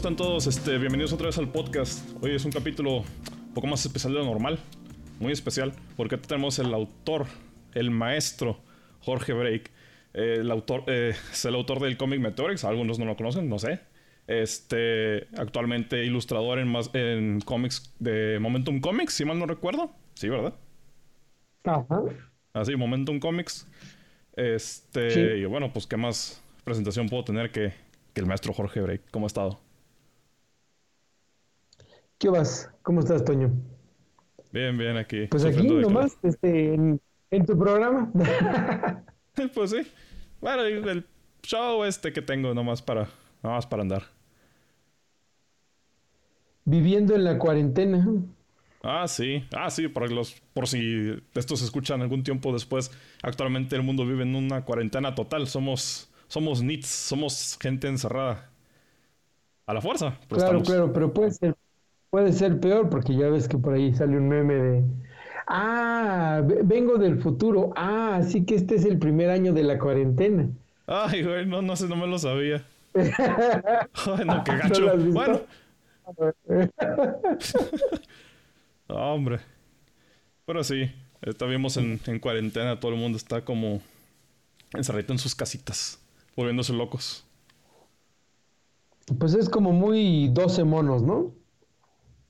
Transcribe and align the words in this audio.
¿Qué 0.00 0.06
onda? 0.06 0.16
¿Cómo 0.16 0.16
están 0.16 0.16
todos? 0.16 0.46
Este, 0.46 0.78
bienvenidos 0.78 1.12
otra 1.12 1.26
vez 1.26 1.38
al 1.38 1.50
podcast. 1.50 2.08
Hoy 2.22 2.34
es 2.34 2.44
un 2.44 2.52
capítulo 2.52 2.98
un 2.98 3.54
poco 3.54 3.66
más 3.66 3.84
especial 3.84 4.12
de 4.12 4.20
lo 4.20 4.24
normal. 4.24 4.58
Muy 5.18 5.32
especial, 5.32 5.72
porque 5.96 6.16
tenemos 6.16 6.58
el 6.58 6.72
autor, 6.72 7.26
el 7.74 7.90
maestro 7.90 8.60
Jorge 9.00 9.32
Break. 9.32 9.70
Eh, 10.14 10.38
el 10.40 10.50
autor, 10.50 10.84
eh, 10.86 11.14
es 11.32 11.44
el 11.44 11.54
autor 11.54 11.80
del 11.80 11.96
cómic 11.96 12.20
Meteorix. 12.20 12.64
Algunos 12.64 12.98
no 12.98 13.04
lo 13.04 13.16
conocen, 13.16 13.48
no 13.48 13.58
sé. 13.58 13.80
Este, 14.26 15.26
actualmente 15.36 16.04
ilustrador 16.04 16.58
en, 16.60 16.68
más, 16.68 16.90
en 16.94 17.40
cómics 17.40 17.94
de 17.98 18.38
Momentum 18.40 18.80
Comics, 18.80 19.14
si 19.14 19.24
mal 19.24 19.38
no 19.38 19.46
recuerdo. 19.46 19.92
Sí, 20.14 20.28
¿verdad? 20.28 20.54
Ajá. 21.64 22.02
Así, 22.54 22.74
Momentum 22.76 23.20
Comics. 23.20 23.66
Este, 24.34 25.38
y 25.38 25.44
bueno, 25.44 25.72
pues 25.72 25.86
qué 25.86 25.96
más 25.96 26.42
presentación 26.64 27.08
puedo 27.08 27.24
tener 27.24 27.50
que, 27.50 27.74
que 28.14 28.20
el 28.20 28.26
maestro 28.26 28.52
Jorge 28.54 28.80
Break. 28.80 29.10
¿Cómo 29.10 29.26
ha 29.26 29.28
estado? 29.28 29.69
¿Qué 32.20 32.28
vas? 32.28 32.70
¿Cómo 32.82 33.00
estás, 33.00 33.24
Toño? 33.24 33.50
Bien, 34.52 34.76
bien, 34.76 34.98
aquí. 34.98 35.26
Pues 35.28 35.42
aquí 35.46 35.66
nomás, 35.66 36.18
este, 36.22 36.74
en, 36.74 37.00
en 37.30 37.46
tu 37.46 37.58
programa. 37.58 38.12
pues 39.54 39.70
sí. 39.70 39.90
Bueno, 40.38 40.62
el 40.64 41.06
show 41.42 41.82
este 41.84 42.12
que 42.12 42.20
tengo 42.20 42.52
nomás 42.52 42.82
para, 42.82 43.08
nomás 43.42 43.66
para 43.66 43.80
andar. 43.82 44.02
Viviendo 46.66 47.14
en 47.14 47.24
la 47.24 47.38
cuarentena. 47.38 48.06
Ah, 48.82 49.08
sí. 49.08 49.42
Ah, 49.56 49.70
sí, 49.70 49.88
por, 49.88 50.12
los, 50.12 50.34
por 50.52 50.68
si 50.68 51.14
esto 51.34 51.56
se 51.56 51.64
escuchan 51.64 52.02
algún 52.02 52.22
tiempo 52.22 52.52
después. 52.52 52.90
Actualmente 53.22 53.76
el 53.76 53.82
mundo 53.82 54.04
vive 54.04 54.24
en 54.24 54.34
una 54.34 54.66
cuarentena 54.66 55.14
total. 55.14 55.46
Somos, 55.46 56.10
somos 56.28 56.62
nits, 56.62 56.86
somos 56.86 57.56
gente 57.58 57.88
encerrada. 57.88 58.50
A 59.66 59.72
la 59.72 59.80
fuerza. 59.80 60.18
pero 60.28 60.36
Claro, 60.36 60.58
estamos. 60.58 60.68
claro, 60.68 60.92
pero 60.92 61.12
puede 61.14 61.30
ser, 61.30 61.56
puede 62.10 62.32
ser 62.32 62.60
peor 62.60 62.90
porque 62.90 63.14
ya 63.16 63.28
ves 63.28 63.48
que 63.48 63.56
por 63.58 63.74
ahí 63.74 63.94
sale 63.94 64.16
un 64.16 64.28
meme 64.28 64.54
de, 64.54 64.84
ah, 65.46 66.42
ve- 66.44 66.60
vengo 66.64 66.98
del 66.98 67.20
futuro, 67.20 67.72
ah, 67.76 68.16
así 68.16 68.44
que 68.44 68.56
este 68.56 68.74
es 68.76 68.84
el 68.84 68.98
primer 68.98 69.30
año 69.30 69.52
de 69.52 69.62
la 69.62 69.78
cuarentena. 69.78 70.48
Ay, 70.86 71.22
güey, 71.22 71.46
no, 71.46 71.62
no 71.62 71.76
sé, 71.76 71.86
no 71.88 71.96
me 71.96 72.06
lo 72.06 72.18
sabía. 72.18 72.64
Ay, 72.94 74.24
no, 74.26 74.42
qué 74.44 74.52
¿No 74.52 74.58
gacho. 74.58 74.96
visto? 74.96 75.12
bueno, 75.12 75.40
no, 78.88 78.96
hombre. 79.14 79.38
Pero 80.46 80.64
sí, 80.64 80.90
estamos 81.22 81.76
en, 81.76 82.00
en 82.06 82.18
cuarentena, 82.18 82.80
todo 82.80 82.92
el 82.92 82.98
mundo 82.98 83.16
está 83.16 83.44
como 83.44 83.80
encerrado 84.72 85.12
en 85.12 85.18
sus 85.18 85.36
casitas, 85.36 86.00
volviéndose 86.36 86.72
locos. 86.72 87.24
Pues 89.18 89.34
es 89.34 89.48
como 89.48 89.72
muy 89.72 90.28
12 90.28 90.64
monos, 90.64 91.02
¿no? 91.02 91.32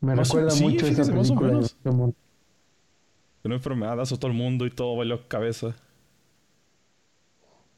Me 0.01 0.15
Más 0.15 0.31
o- 0.31 0.35
recuerda 0.35 0.51
sí, 0.51 0.65
mucho 0.65 0.87
esa 0.87 0.89
fíjese, 1.05 1.13
más 1.13 1.31
o 1.31 1.35
película 1.35 1.49
de 1.49 1.55
menos. 1.57 1.77
12 1.83 1.97
monos. 1.97 2.15
Una 3.45 3.55
enfermedad 3.55 4.01
azotó 4.01 4.21
todo 4.21 4.31
el 4.33 4.37
mundo 4.37 4.67
y 4.67 4.71
todo 4.71 4.97
valió 4.97 5.27
cabeza. 5.29 5.75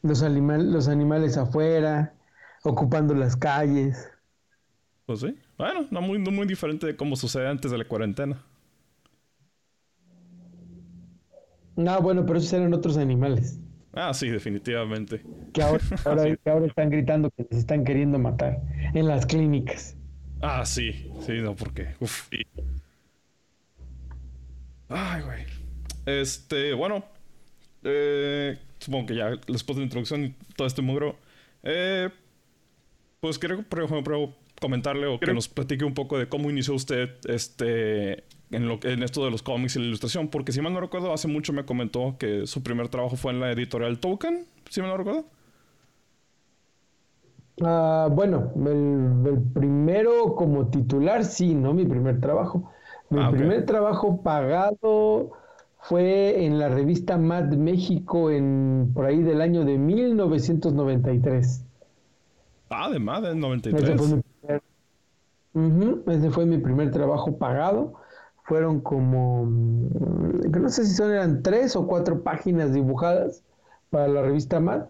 Los, 0.03 0.23
animal, 0.23 0.73
los 0.73 0.89
animales 0.89 1.37
afuera, 1.37 2.15
ocupando 2.65 3.15
las 3.15 3.37
calles. 3.37 4.11
Pues 5.07 5.21
sí. 5.21 5.37
Bueno, 5.59 5.87
no 5.91 6.01
muy, 6.01 6.19
no 6.19 6.31
muy 6.33 6.47
diferente 6.47 6.87
de 6.87 6.97
cómo 6.97 7.15
sucede 7.17 7.49
antes 7.49 7.71
de 7.71 7.79
la 7.79 7.85
cuarentena. 7.87 8.45
No, 11.77 12.01
bueno, 12.03 12.27
pero 12.27 12.39
esos 12.39 12.53
eran 12.53 12.75
otros 12.75 12.97
animales. 12.99 13.59
Ah, 13.95 14.13
sí, 14.15 14.29
definitivamente. 14.29 15.23
Que 15.53 15.63
ahora, 15.63 15.83
ahora- 16.05 16.37
que 16.37 16.51
ahora 16.51 16.67
están 16.67 16.91
gritando 16.91 17.31
que 17.31 17.45
se 17.51 17.59
están 17.59 17.85
queriendo 17.85 18.19
matar 18.19 18.61
en 18.95 19.07
las 19.09 19.27
clínicas. 19.27 19.97
Ah, 20.43 20.67
sí, 20.67 21.09
sí, 21.25 21.33
no, 21.41 21.55
porque. 21.57 21.95
Uf. 22.01 22.29
Ay, 24.89 25.23
güey. 25.23 25.45
Este, 26.07 26.75
bueno. 26.75 27.05
eh, 27.85 28.59
supongo 28.79 29.07
que 29.07 29.15
ya 29.17 29.31
después 29.47 29.77
de 29.77 29.83
la 29.83 29.85
introducción 29.85 30.25
y 30.25 30.31
todo 30.57 30.67
este 30.67 30.83
mugro. 30.83 31.17
Eh, 31.63 32.11
pues 33.21 33.39
quiero, 33.39 33.63
por 33.63 33.85
ejemplo, 33.85 34.35
comentarle 34.61 35.07
o 35.07 35.21
que 35.21 35.33
nos 35.33 35.49
platique 35.49 35.85
un 35.85 35.95
poco 35.95 36.19
de 36.19 36.29
cómo 36.29 36.51
inició 36.51 36.75
usted 36.75 37.11
este, 37.29 38.25
en, 38.51 38.69
lo, 38.69 38.81
en 38.83 39.03
esto 39.05 39.25
de 39.25 39.31
los 39.31 39.43
cómics 39.43 39.77
y 39.77 39.79
la 39.81 39.87
ilustración. 39.87 40.29
Porque 40.29 40.53
si 40.53 40.61
mal 40.61 40.73
no 40.73 40.81
recuerdo, 40.81 41.13
hace 41.13 41.29
mucho 41.29 41.53
me 41.53 41.65
comentó 41.65 42.17
que 42.19 42.47
su 42.49 42.63
primer 42.65 42.89
trabajo 42.89 43.17
fue 43.17 43.33
en 43.33 43.41
la 43.41 43.53
editorial 43.53 43.99
Token. 44.01 44.47
Si 44.71 44.81
mal 44.81 44.91
no 44.91 44.97
recuerdo. 44.97 45.27
Ah, 47.65 48.09
bueno, 48.11 48.53
el, 48.57 49.27
el 49.27 49.43
primero 49.53 50.35
como 50.35 50.69
titular, 50.71 51.25
sí, 51.25 51.55
no 51.55 51.73
mi 51.75 51.85
primer 51.87 52.21
trabajo. 52.21 52.71
Mi 53.09 53.25
Ah, 53.25 53.31
primer 53.31 53.67
trabajo 53.67 54.23
pagado 54.23 55.33
fue 55.79 56.45
en 56.45 56.59
la 56.59 56.69
revista 56.69 57.19
Mad 57.19 57.53
México 57.55 58.31
en 58.31 58.91
por 58.95 59.05
ahí 59.07 59.23
del 59.23 59.41
año 59.41 59.65
de 59.65 59.79
1993. 59.79 61.65
Ah, 62.71 62.89
de 62.91 62.99
Madden 62.99 63.39
Ese 63.71 63.93
93. 63.93 63.97
fue 63.97 64.07
mi 64.09 64.23
primer, 64.23 64.63
ese 66.09 66.31
fue 66.31 66.47
mi 66.47 66.59
primer 66.59 66.91
trabajo 66.91 67.39
pagado. 67.39 67.95
Fueron 68.45 68.81
como, 68.81 69.45
mm, 69.47 70.51
no 70.61 70.69
sé 70.69 70.85
si 70.85 70.95
son 70.95 71.13
eran 71.13 71.43
tres 71.43 71.77
o 71.77 71.87
cuatro 71.87 72.23
páginas 72.23 72.73
dibujadas 72.73 73.45
para 73.91 74.09
la 74.09 74.23
revista 74.23 74.61
Mad. 74.61 74.89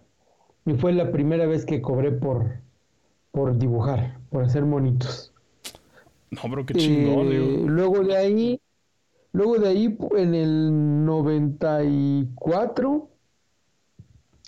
Y 0.67 0.75
fue 0.75 0.93
la 0.95 1.13
primera 1.13 1.47
vez 1.47 1.67
que 1.67 1.83
cobré 1.83 2.13
por, 2.13 2.62
por 3.33 3.57
dibujar, 3.59 4.19
por 4.31 4.45
hacer 4.45 4.65
monitos. 4.65 5.33
No, 6.31 6.43
pero 6.51 6.65
qué 6.67 6.75
chingón, 6.75 7.27
Eh, 7.29 7.39
digo. 7.41 7.69
luego 7.69 8.01
de 8.05 8.17
ahí, 8.17 8.61
luego 9.33 9.59
de 9.59 9.69
ahí, 9.69 9.99
en 10.17 10.35
el 10.35 11.05
94, 11.05 13.09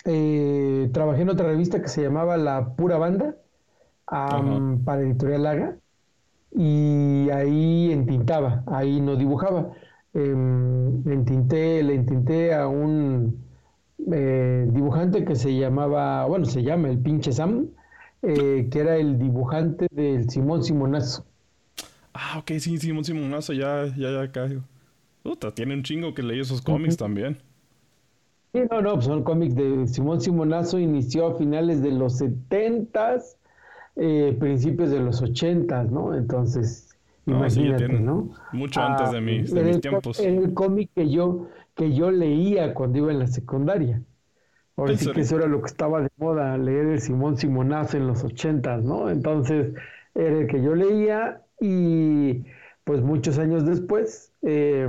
eh, 0.05 0.89
trabajé 0.93 1.23
en 1.23 1.29
otra 1.29 1.47
revista 1.47 1.81
que 1.81 1.87
se 1.87 2.03
llamaba 2.03 2.37
La 2.37 2.75
Pura 2.75 2.97
Banda, 2.97 3.35
para 4.85 5.01
Editorial 5.01 5.43
Laga, 5.43 5.77
y 6.51 7.27
ahí 7.31 7.91
entintaba, 7.91 8.63
ahí 8.67 9.01
no 9.01 9.15
dibujaba. 9.15 9.71
Em, 10.13 11.05
entinté, 11.11 11.83
le 11.83 11.95
entinté 11.95 12.53
a 12.53 12.67
un 12.67 13.43
eh, 14.11 14.67
dibujante 14.71 15.25
que 15.25 15.35
se 15.35 15.55
llamaba, 15.55 16.25
bueno, 16.27 16.45
se 16.45 16.63
llama 16.63 16.89
el 16.89 16.99
pinche 16.99 17.31
Sam, 17.33 17.67
eh, 18.27 18.67
que 18.71 18.79
era 18.79 18.97
el 18.97 19.17
dibujante 19.19 19.87
del 19.91 20.29
Simón 20.29 20.63
Simonazo. 20.63 21.25
Ah, 22.13 22.37
ok, 22.39 22.51
sí, 22.59 22.77
Simón 22.77 23.03
Simonazo, 23.03 23.53
ya, 23.53 23.85
ya, 23.97 24.11
ya 24.11 24.31
caigo. 24.31 24.61
Puta, 25.23 25.53
tiene 25.53 25.73
un 25.73 25.83
chingo 25.83 26.13
que 26.13 26.23
leí 26.23 26.39
esos 26.39 26.61
cómics 26.61 26.97
también. 26.97 27.37
Sí, 28.53 28.61
no, 28.71 28.81
no, 28.81 28.93
pues 28.93 29.05
son 29.05 29.23
cómics 29.23 29.55
de 29.55 29.87
Simón 29.87 30.21
Simonazo, 30.21 30.79
inició 30.79 31.27
a 31.27 31.35
finales 31.37 31.81
de 31.81 31.91
los 31.91 32.21
70s, 32.21 33.37
eh, 33.97 34.35
principios 34.39 34.91
de 34.91 34.99
los 35.01 35.21
80s, 35.21 35.89
¿no? 35.89 36.15
Entonces, 36.15 36.95
sí, 37.49 37.67
ya 37.67 37.79
imagínate, 37.79 37.85
tiene 37.85 37.99
¿no? 37.99 38.29
Mucho 38.51 38.81
Ah, 38.81 38.85
antes 38.85 39.11
de, 39.11 39.19
mis, 39.21 39.53
de 39.53 39.63
mis 39.63 39.75
el 39.75 39.81
tiempos. 39.81 40.19
el 40.19 40.53
cómic 40.53 40.89
que 40.95 41.09
yo, 41.09 41.47
que 41.75 41.93
yo 41.93 42.11
leía 42.11 42.73
cuando 42.73 42.97
iba 42.99 43.11
en 43.11 43.19
la 43.19 43.27
secundaria. 43.27 44.01
Ahora 44.77 44.93
¿En 44.93 44.97
sí 44.97 45.09
que 45.11 45.21
eso 45.21 45.37
era 45.37 45.47
lo 45.47 45.61
que 45.61 45.67
estaba 45.67 46.01
de 46.01 46.09
moda, 46.17 46.57
leer 46.57 46.87
el 46.87 47.01
Simón 47.01 47.37
Simonazo 47.37 47.97
en 47.97 48.07
los 48.07 48.23
80s, 48.23 48.83
¿no? 48.83 49.09
Entonces, 49.09 49.73
era 50.13 50.37
el 50.39 50.47
que 50.47 50.61
yo 50.61 50.75
leía 50.75 51.41
y 51.59 52.43
pues 52.83 53.01
muchos 53.01 53.39
años 53.39 53.65
después, 53.65 54.33
eh, 54.43 54.87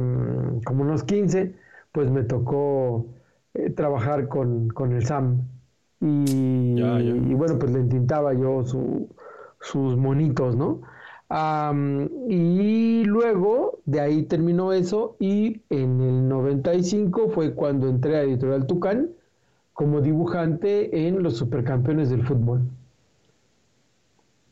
como 0.64 0.82
unos 0.82 1.04
15, 1.04 1.54
pues 1.92 2.10
me 2.10 2.24
tocó 2.24 3.06
eh, 3.54 3.70
trabajar 3.70 4.28
con, 4.28 4.68
con 4.68 4.92
el 4.92 5.04
Sam. 5.06 5.42
Y, 6.00 6.06
Ya, 6.74 6.98
ya. 7.00 7.16
y 7.30 7.34
bueno, 7.34 7.58
pues 7.58 7.72
le 7.72 7.78
entintaba 7.80 8.34
yo 8.34 8.64
su- 8.64 9.08
sus 9.60 9.96
monitos, 9.96 10.56
¿no? 10.56 10.82
Y 12.28 13.04
luego 13.04 13.80
de 13.84 14.00
ahí 14.00 14.22
terminó 14.24 14.72
eso 14.72 15.16
y 15.18 15.62
en 15.70 16.00
el 16.00 16.28
95 16.28 17.28
fue 17.30 17.54
cuando 17.54 17.88
entré 17.88 18.16
a 18.16 18.22
Editorial 18.22 18.66
Tucán 18.66 19.10
como 19.76 20.00
dibujante 20.00 21.06
en 21.06 21.22
los 21.22 21.36
supercampeones 21.36 22.08
del 22.08 22.26
fútbol. 22.26 22.62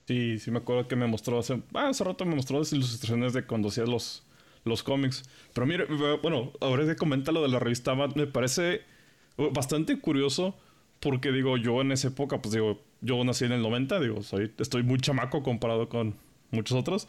Sí, 0.07 0.39
sí 0.39 0.51
me 0.51 0.59
acuerdo 0.59 0.87
que 0.87 0.97
me 0.97 1.07
mostró 1.07 1.39
hace... 1.39 1.63
Ah, 1.73 1.89
hace 1.89 2.05
rato 2.05 2.27
me 2.27 2.37
mostró 2.37 2.59
las 2.59 2.71
ilustraciones 2.75 3.33
de 3.33 3.47
cuando 3.47 3.69
hacía 3.69 3.85
los, 3.85 4.23
los 4.65 4.83
cómics. 4.83 5.23
Pero 5.55 5.67
mire, 5.67 5.87
bueno, 6.23 6.53
ahora 6.61 6.85
que 6.85 6.95
comenta 6.95 7.33
lo 7.33 7.41
de 7.41 7.49
la 7.49 7.59
revista 7.59 7.95
Mad, 7.95 8.15
me 8.17 8.27
parece 8.27 8.83
eh, 9.39 9.51
bastante 9.51 9.99
curioso 9.99 10.57
porque 11.01 11.33
digo, 11.33 11.57
yo 11.57 11.81
en 11.81 11.93
esa 11.93 12.09
época, 12.09 12.43
pues 12.43 12.53
digo, 12.53 12.83
yo 13.01 13.25
nací 13.25 13.47
en 13.47 13.53
el 13.53 13.63
90, 13.63 14.01
digo, 14.01 14.21
estoy 14.59 14.83
muy 14.83 14.99
chamaco 14.99 15.43
comparado 15.43 15.89
con 15.89 16.17
muchos 16.51 16.77
otros. 16.77 17.09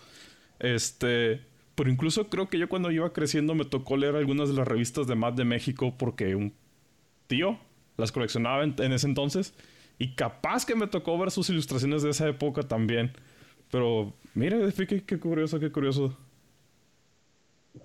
Este, 0.59 1.41
pero 1.75 1.89
incluso 1.89 2.29
creo 2.29 2.47
que 2.47 2.59
yo 2.59 2.69
cuando 2.69 2.91
iba 2.91 3.11
creciendo 3.11 3.55
me 3.55 3.65
tocó 3.65 3.97
leer 3.97 4.15
algunas 4.15 4.47
de 4.47 4.55
las 4.55 4.65
revistas 4.65 5.05
de 5.05 5.15
Mad 5.15 5.33
de 5.33 5.43
México 5.43 5.95
porque 5.97 6.33
un 6.37 6.53
tío 7.27 7.59
las 7.97 8.11
coleccionaba 8.11 8.63
en, 8.63 8.91
ese 8.91 9.07
entonces 9.07 9.53
y 9.97 10.15
capaz 10.15 10.65
que 10.65 10.75
me 10.75 10.87
tocó 10.87 11.17
ver 11.17 11.31
sus 11.31 11.49
ilustraciones 11.49 12.03
de 12.03 12.09
esa 12.09 12.27
época 12.27 12.63
también. 12.63 13.11
Pero, 13.71 14.13
mira, 14.33 14.57
qué, 14.71 15.03
qué 15.03 15.19
curioso, 15.19 15.59
qué 15.59 15.71
curioso. 15.71 16.17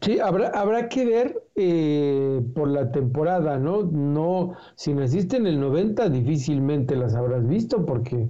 Sí, 0.01 0.19
habrá, 0.19 0.49
habrá 0.49 0.89
que 0.89 1.05
ver 1.05 1.43
eh, 1.57 2.41
por 2.55 2.69
la 2.69 2.91
temporada, 2.93 3.59
¿no? 3.59 3.83
No, 3.83 4.55
si 4.77 4.95
naciste 4.95 5.37
en 5.37 5.47
el 5.47 5.61
90, 5.61 6.09
difícilmente 6.09 6.97
las 6.97 7.15
habrás 7.15 7.47
visto 7.47 7.85
porque 7.85 8.29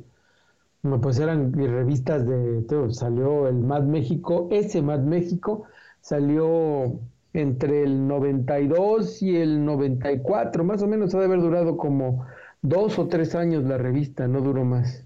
pues 1.03 1.19
eran 1.19 1.53
revistas 1.53 2.27
de, 2.27 2.65
salió 2.91 3.47
el 3.49 3.57
Mad 3.57 3.83
México, 3.83 4.49
ese 4.51 4.81
Mad 4.81 5.01
México 5.01 5.65
salió 6.01 6.99
entre 7.33 7.83
el 7.85 8.07
92 8.09 9.23
y 9.23 9.37
el 9.37 9.65
94, 9.65 10.65
más 10.65 10.83
o 10.83 10.89
menos 10.89 11.15
ha 11.15 11.19
de 11.19 11.27
haber 11.27 11.41
durado 11.41 11.77
como 11.77 12.27
dos 12.63 12.99
o 12.99 13.09
tres 13.09 13.35
años 13.35 13.65
la 13.65 13.79
revista, 13.79 14.29
no 14.29 14.41
duró 14.41 14.65
más. 14.65 15.05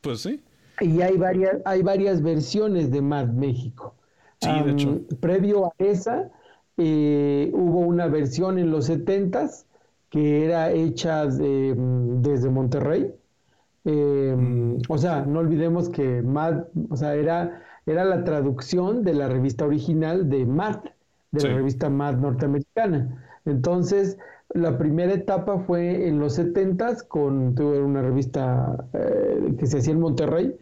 Pues 0.00 0.20
sí. 0.20 0.42
Y 0.80 1.00
hay 1.02 1.16
varias, 1.16 1.58
hay 1.64 1.82
varias 1.82 2.22
versiones 2.22 2.90
de 2.90 3.00
Mad 3.00 3.28
México. 3.28 3.94
Sí, 4.40 4.50
de 4.64 4.72
hecho. 4.72 5.00
Previo 5.20 5.66
a 5.66 5.72
esa, 5.78 6.30
eh, 6.76 7.50
hubo 7.52 7.80
una 7.80 8.08
versión 8.08 8.58
en 8.58 8.70
los 8.70 8.86
70 8.86 9.50
que 10.10 10.44
era 10.44 10.70
hecha 10.70 11.26
desde 11.26 12.50
Monterrey. 12.50 13.12
Eh, 13.84 14.34
mm. 14.36 14.82
O 14.88 14.98
sea, 14.98 15.22
no 15.22 15.40
olvidemos 15.40 15.88
que 15.88 16.22
Mad, 16.22 16.64
o 16.88 16.96
sea, 16.96 17.14
era, 17.14 17.62
era 17.86 18.04
la 18.04 18.24
traducción 18.24 19.02
de 19.02 19.14
la 19.14 19.28
revista 19.28 19.64
original 19.64 20.28
de 20.28 20.46
Mad, 20.46 20.80
de 21.34 21.48
la 21.48 21.54
revista 21.56 21.90
Mad 21.90 22.16
norteamericana. 22.16 23.40
Entonces, 23.44 24.18
la 24.50 24.78
primera 24.78 25.12
etapa 25.12 25.58
fue 25.58 26.08
en 26.08 26.18
los 26.18 26.34
70 26.34 27.08
con 27.08 27.54
tuve 27.54 27.82
una 27.82 28.02
revista 28.02 28.86
eh, 28.92 29.54
que 29.58 29.66
se 29.66 29.78
hacía 29.78 29.92
en 29.92 30.00
Monterrey 30.00 30.56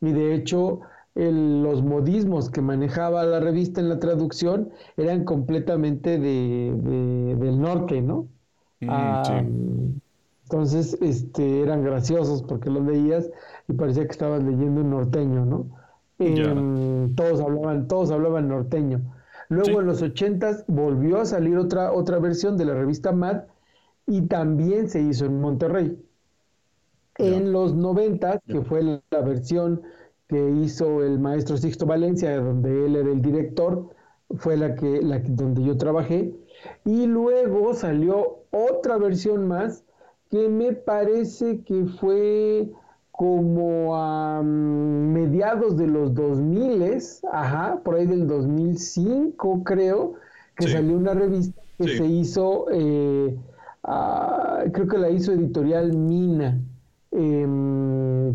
y 0.00 0.12
de 0.12 0.34
hecho 0.34 0.80
los 1.16 1.82
modismos 1.82 2.50
que 2.50 2.60
manejaba 2.60 3.22
la 3.24 3.38
revista 3.38 3.80
en 3.80 3.88
la 3.88 4.00
traducción 4.00 4.70
eran 4.96 5.24
completamente 5.24 6.18
de, 6.18 6.74
del 7.38 7.60
norte, 7.60 8.02
¿no? 8.02 8.26
Mm, 8.80 8.88
ah, 8.90 9.42
entonces, 10.44 10.98
este, 11.00 11.62
eran 11.62 11.84
graciosos 11.84 12.42
porque 12.42 12.68
los 12.68 12.84
leías 12.84 13.30
y 13.68 13.72
parecía 13.72 14.04
que 14.04 14.10
estabas 14.10 14.42
leyendo 14.42 14.82
un 14.82 14.90
norteño, 14.90 15.44
¿no? 15.44 15.66
Todos 17.14 17.40
hablaban, 17.40 17.88
todos 17.88 18.10
hablaban 18.10 18.48
norteño. 18.48 19.00
Luego 19.48 19.80
en 19.80 19.86
los 19.86 20.02
ochentas 20.02 20.64
volvió 20.66 21.20
a 21.20 21.26
salir 21.26 21.56
otra, 21.56 21.92
otra 21.92 22.18
versión 22.18 22.56
de 22.56 22.64
la 22.64 22.74
revista 22.74 23.12
Mad 23.12 23.42
y 24.06 24.22
también 24.22 24.88
se 24.88 25.00
hizo 25.00 25.26
en 25.26 25.40
Monterrey. 25.40 25.98
En 27.16 27.52
los 27.52 27.74
noventas, 27.74 28.40
que 28.46 28.62
fue 28.62 28.82
la 28.82 29.20
versión 29.20 29.82
que 30.28 30.50
hizo 30.50 31.02
el 31.02 31.18
maestro 31.18 31.56
Sixto 31.56 31.86
Valencia, 31.86 32.36
donde 32.40 32.86
él 32.86 32.96
era 32.96 33.10
el 33.10 33.22
director, 33.22 33.90
fue 34.36 34.56
la 34.56 34.74
que, 34.74 35.02
la 35.02 35.20
donde 35.20 35.62
yo 35.62 35.76
trabajé. 35.76 36.34
Y 36.84 37.06
luego 37.06 37.74
salió 37.74 38.44
otra 38.50 38.96
versión 38.96 39.46
más 39.46 39.84
que 40.30 40.48
me 40.48 40.72
parece 40.72 41.62
que 41.62 41.84
fue 41.84 42.72
como 43.16 43.96
a 43.96 44.42
mediados 44.42 45.76
de 45.76 45.86
los 45.86 46.14
2000, 46.14 46.98
ajá, 47.32 47.80
por 47.84 47.94
ahí 47.94 48.06
del 48.06 48.26
2005 48.26 49.62
creo, 49.62 50.14
que 50.56 50.68
salió 50.68 50.96
una 50.96 51.14
revista 51.14 51.62
que 51.78 51.96
se 51.96 52.04
hizo, 52.06 52.66
eh, 52.72 53.38
creo 54.72 54.88
que 54.88 54.98
la 54.98 55.10
hizo 55.10 55.32
editorial 55.32 55.92
Mina. 55.96 56.60
Em, 57.12 58.34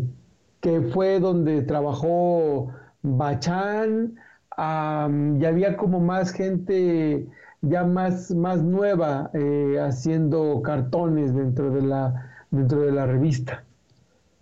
que 0.60 0.80
fue 0.92 1.20
donde 1.20 1.62
trabajó 1.62 2.68
Bachán, 3.02 4.14
y 4.56 5.44
había 5.44 5.76
como 5.76 6.00
más 6.00 6.32
gente 6.32 7.26
ya 7.62 7.84
más, 7.84 8.30
más 8.34 8.62
nueva 8.62 9.30
eh, 9.34 9.78
haciendo 9.80 10.62
cartones 10.62 11.34
dentro 11.34 11.70
de 11.70 11.82
la 11.82 12.30
dentro 12.50 12.80
de 12.80 12.92
la 12.92 13.06
revista. 13.06 13.64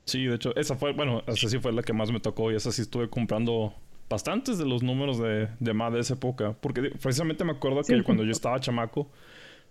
Sí, 0.09 0.25
de 0.25 0.37
hecho, 0.37 0.57
esa 0.57 0.75
fue, 0.75 0.95
bueno, 0.95 1.23
esa 1.27 1.51
sí 1.51 1.59
fue 1.59 1.71
la 1.71 1.83
que 1.83 1.93
más 1.93 2.11
me 2.11 2.19
tocó 2.19 2.51
y 2.51 2.55
esa 2.57 2.73
sí 2.73 2.81
estuve 2.81 3.11
comprando 3.11 3.75
bastantes 4.09 4.57
de 4.57 4.65
los 4.65 4.83
números 4.83 5.19
de, 5.19 5.49
de 5.61 5.75
MAD 5.75 5.93
de 5.93 6.01
esa 6.01 6.15
época. 6.15 6.55
Porque 6.63 6.81
precisamente 7.01 7.45
me 7.45 7.53
acuerdo 7.53 7.83
que 7.83 8.03
cuando 8.03 8.25
yo 8.25 8.31
estaba 8.31 8.59
chamaco, 8.59 9.09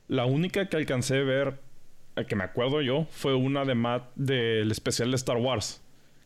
la 0.08 0.28
única 0.28 0.70
que 0.70 0.78
alcancé 0.78 1.18
a 1.18 1.24
ver, 1.24 1.60
que 2.28 2.36
me 2.36 2.44
acuerdo 2.44 2.84
yo, 2.84 3.08
fue 3.10 3.34
una 3.34 3.66
de 3.66 3.74
MAD 3.74 4.02
del 4.16 4.70
especial 4.70 5.10
de 5.10 5.16
Star 5.16 5.38
Wars. 5.38 5.82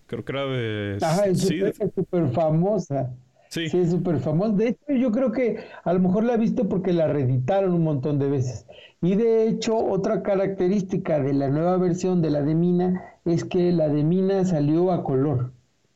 Creo 0.07 0.25
que 0.25 0.31
era 0.33 0.45
de... 0.45 0.97
Ajá, 1.01 1.27
es 1.27 1.39
súper 1.39 2.31
famosa. 2.33 3.11
Sí. 3.47 3.69
Sí, 3.69 3.77
es 3.77 3.91
súper 3.91 4.19
famosa. 4.19 4.51
De 4.51 4.67
hecho, 4.67 4.93
yo 4.93 5.11
creo 5.11 5.31
que 5.31 5.63
a 5.85 5.93
lo 5.93 5.99
mejor 6.01 6.25
la 6.25 6.33
he 6.33 6.37
visto 6.37 6.67
porque 6.67 6.91
la 6.91 7.07
reeditaron 7.07 7.71
un 7.71 7.83
montón 7.83 8.19
de 8.19 8.27
veces. 8.27 8.65
Y 9.01 9.15
de 9.15 9.47
hecho, 9.47 9.77
otra 9.77 10.21
característica 10.21 11.21
de 11.21 11.33
la 11.33 11.47
nueva 11.47 11.77
versión 11.77 12.21
de 12.21 12.29
la 12.29 12.41
de 12.41 12.55
Mina 12.55 13.10
es 13.25 13.43
que 13.43 13.71
la 13.71 13.87
de 13.87 14.03
Mina 14.03 14.43
salió 14.45 14.91
a 14.91 15.03
color. 15.03 15.51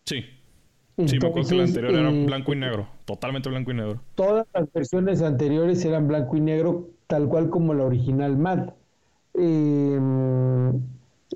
Sí. 0.05 0.23
sí, 1.05 1.19
me 1.19 1.27
acuerdo 1.27 1.49
que 1.49 1.55
la 1.55 1.63
anterior 1.63 1.93
era 1.93 2.11
eh, 2.11 2.25
blanco 2.25 2.53
y 2.53 2.57
negro, 2.57 2.87
totalmente 3.05 3.49
blanco 3.49 3.71
y 3.71 3.75
negro. 3.75 4.01
Todas 4.15 4.45
las 4.53 4.71
versiones 4.71 5.21
anteriores 5.21 5.83
eran 5.85 6.07
blanco 6.07 6.37
y 6.37 6.41
negro, 6.41 6.89
tal 7.07 7.27
cual 7.27 7.49
como 7.49 7.73
la 7.73 7.83
original 7.83 8.37
MAD. 8.37 8.69
Em, 9.33 10.81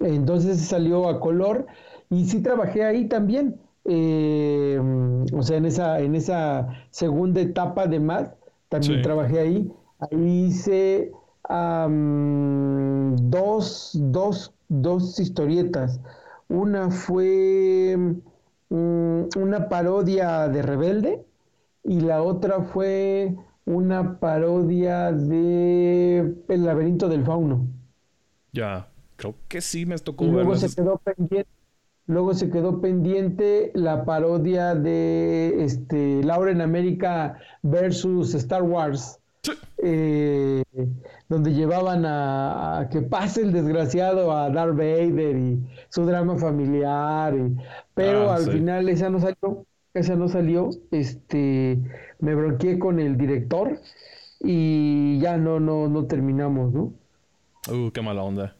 entonces 0.01 0.61
salió 0.61 1.09
a 1.09 1.19
color 1.19 1.67
y 2.09 2.25
sí 2.25 2.41
trabajé 2.41 2.83
ahí 2.83 3.07
también. 3.07 3.59
Eh, 3.85 4.79
o 5.33 5.41
sea, 5.41 5.57
en 5.57 5.65
esa, 5.65 5.99
en 5.99 6.15
esa 6.15 6.85
segunda 6.91 7.41
etapa 7.41 7.87
de 7.87 7.99
MAD, 7.99 8.27
también 8.69 9.01
trabajé 9.01 9.39
ahí. 9.39 9.71
Ahí 9.99 10.45
hice 10.45 11.11
dos, 13.17 13.91
dos, 13.93 14.53
dos 14.69 15.19
historietas. 15.19 15.99
Una 16.47 16.89
fue 16.89 17.97
mm, 18.69 19.21
una 19.37 19.69
parodia 19.69 20.47
de 20.47 20.61
Rebelde 20.61 21.25
y 21.83 21.99
la 22.01 22.23
otra 22.23 22.61
fue 22.61 23.35
una 23.65 24.19
parodia 24.19 25.11
de 25.11 26.35
El 26.47 26.65
laberinto 26.65 27.09
del 27.09 27.25
fauno. 27.25 27.67
Ya, 28.51 28.87
creo 29.15 29.35
que 29.47 29.61
sí 29.61 29.85
me 29.85 29.97
tocó. 29.97 30.23
Y 30.23 30.31
luego 30.31 30.55
se 30.55 30.73
quedó 30.73 30.97
pendiente 30.97 31.59
Luego 32.09 32.33
se 32.33 32.49
quedó 32.49 32.81
pendiente 32.81 33.71
la 33.75 34.03
parodia 34.03 34.73
de 34.73 35.63
este, 35.63 36.23
Laura 36.23 36.49
en 36.49 36.59
América 36.59 37.37
versus 37.61 38.33
Star 38.33 38.63
Wars, 38.63 39.19
eh, 39.77 40.63
donde 41.29 41.53
llevaban 41.53 42.05
a, 42.05 42.89
que 42.91 43.01
pase 43.01 43.43
el 43.43 43.53
desgraciado 43.53 44.35
a 44.35 44.49
Darth 44.49 44.75
Vader 44.75 45.37
y 45.37 45.59
su 45.89 46.05
drama 46.05 46.37
familiar. 46.37 47.35
pero 47.93 48.31
ah, 48.31 48.35
al 48.35 48.51
final 48.51 48.89
esa 48.89 49.09
no 49.09 49.19
salió, 49.19 49.65
esa 49.93 50.15
no 50.15 50.27
salió. 50.27 50.71
Este, 50.91 51.79
me 52.19 52.35
bronqueé 52.35 52.79
con 52.79 52.99
el 52.99 53.15
director 53.15 53.79
y 54.39 55.19
ya 55.19 55.37
no, 55.37 55.59
no, 55.59 55.87
no 55.87 56.05
terminamos, 56.05 56.73
¿no? 56.73 56.93
Uh, 57.71 57.91
qué 57.91 58.01
mala 58.01 58.23
onda. 58.23 58.55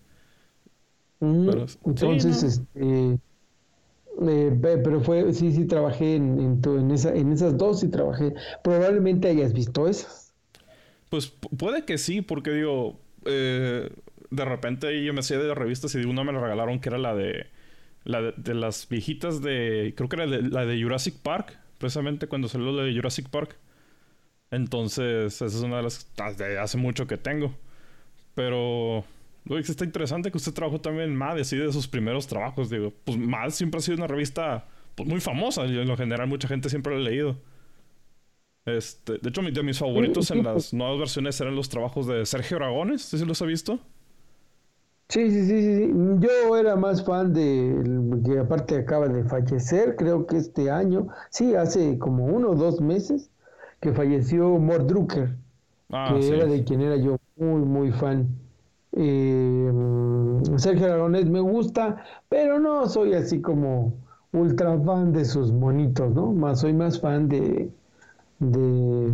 Entonces, 1.21 2.43
este 2.43 3.19
eh, 4.21 4.59
pero 4.61 5.01
fue, 5.01 5.33
sí, 5.33 5.51
sí, 5.53 5.65
trabajé 5.65 6.15
en, 6.15 6.59
en, 6.63 6.91
esa, 6.91 7.13
en 7.13 7.31
esas 7.31 7.57
dos 7.57 7.83
y 7.83 7.87
trabajé. 7.87 8.33
Probablemente 8.63 9.29
hayas 9.29 9.53
visto 9.53 9.87
esas. 9.87 10.28
Pues 11.09 11.27
puede 11.27 11.85
que 11.85 11.97
sí, 11.97 12.21
porque 12.21 12.51
digo, 12.51 12.99
eh, 13.25 13.89
de 14.29 14.45
repente 14.45 15.03
yo 15.03 15.13
me 15.13 15.21
hacía 15.21 15.39
de 15.39 15.53
revistas 15.55 15.95
y 15.95 15.99
una 15.99 16.23
me 16.23 16.31
la 16.31 16.39
regalaron 16.39 16.79
que 16.79 16.89
era 16.89 16.97
la 16.97 17.15
de, 17.15 17.47
la 18.03 18.21
de, 18.31 18.53
las 18.53 18.87
viejitas 18.87 19.41
de, 19.41 19.93
creo 19.97 20.09
que 20.09 20.15
era 20.17 20.25
la 20.25 20.65
de 20.65 20.81
Jurassic 20.81 21.15
Park, 21.15 21.57
precisamente 21.79 22.27
cuando 22.27 22.47
salió 22.47 22.71
la 22.71 22.83
de 22.83 22.93
Jurassic 22.93 23.29
Park. 23.29 23.57
Entonces, 24.51 25.33
esa 25.33 25.45
es 25.45 25.55
una 25.55 25.77
de 25.77 25.83
las 25.83 26.07
de 26.37 26.59
hace 26.59 26.77
mucho 26.77 27.07
que 27.07 27.17
tengo. 27.17 27.55
Pero 28.35 29.03
Luis, 29.45 29.69
está 29.69 29.85
interesante 29.85 30.31
que 30.31 30.37
usted 30.37 30.53
trabajó 30.53 30.79
también 30.79 31.09
en 31.09 31.15
MAD, 31.15 31.39
así 31.39 31.57
de 31.57 31.71
sus 31.71 31.87
primeros 31.87 32.27
trabajos. 32.27 32.69
Digo, 32.69 32.93
pues 33.03 33.17
MAD 33.17 33.49
siempre 33.49 33.79
ha 33.79 33.81
sido 33.81 33.97
una 33.97 34.07
revista 34.07 34.67
pues, 34.95 35.07
muy 35.09 35.19
famosa. 35.19 35.65
Y 35.65 35.77
en 35.77 35.87
lo 35.87 35.97
general, 35.97 36.27
mucha 36.27 36.47
gente 36.47 36.69
siempre 36.69 36.93
la 36.93 36.99
ha 36.99 37.03
leído. 37.03 37.37
Este, 38.77 39.17
de 39.17 39.29
hecho, 39.29 39.41
de 39.41 39.63
mis 39.63 39.79
favoritos 39.79 40.31
en 40.31 40.43
las 40.43 40.73
nuevas 40.73 40.99
versiones 40.99 41.39
eran 41.41 41.55
los 41.55 41.69
trabajos 41.69 42.07
de 42.07 42.25
Sergio 42.25 42.57
Aragones. 42.57 43.01
¿Sí 43.01 43.23
los 43.25 43.41
ha 43.41 43.45
visto? 43.45 43.79
Sí, 45.09 45.31
sí, 45.31 45.45
sí, 45.47 45.75
sí. 45.75 45.93
Yo 46.19 46.55
era 46.55 46.75
más 46.75 47.03
fan 47.03 47.33
de 47.33 48.21
que 48.23 48.37
aparte 48.39 48.77
acaba 48.77 49.07
de 49.07 49.23
fallecer, 49.23 49.95
creo 49.95 50.27
que 50.27 50.37
este 50.37 50.69
año, 50.69 51.07
sí, 51.31 51.55
hace 51.55 51.97
como 51.97 52.25
uno 52.25 52.51
o 52.51 52.55
dos 52.55 52.79
meses, 52.79 53.31
que 53.81 53.91
falleció 53.91 54.59
Mort 54.59 54.87
Drucker, 54.87 55.35
ah, 55.91 56.13
que 56.13 56.27
era 56.27 56.45
de 56.45 56.63
quien 56.63 56.81
era 56.81 56.95
yo 56.97 57.17
muy, 57.37 57.61
muy 57.61 57.91
fan. 57.91 58.27
Eh, 58.91 59.71
Sergio 60.57 60.85
Aragonés 60.85 61.25
me 61.25 61.39
gusta, 61.39 62.03
pero 62.29 62.59
no 62.59 62.87
soy 62.87 63.13
así 63.13 63.41
como 63.41 63.93
ultra 64.31 64.79
fan 64.79 65.11
de 65.11 65.25
sus 65.25 65.51
monitos, 65.51 66.13
¿no? 66.13 66.31
Más, 66.33 66.59
soy 66.59 66.73
más 66.73 66.99
fan 67.01 67.29
de, 67.29 67.71
de, 68.39 69.11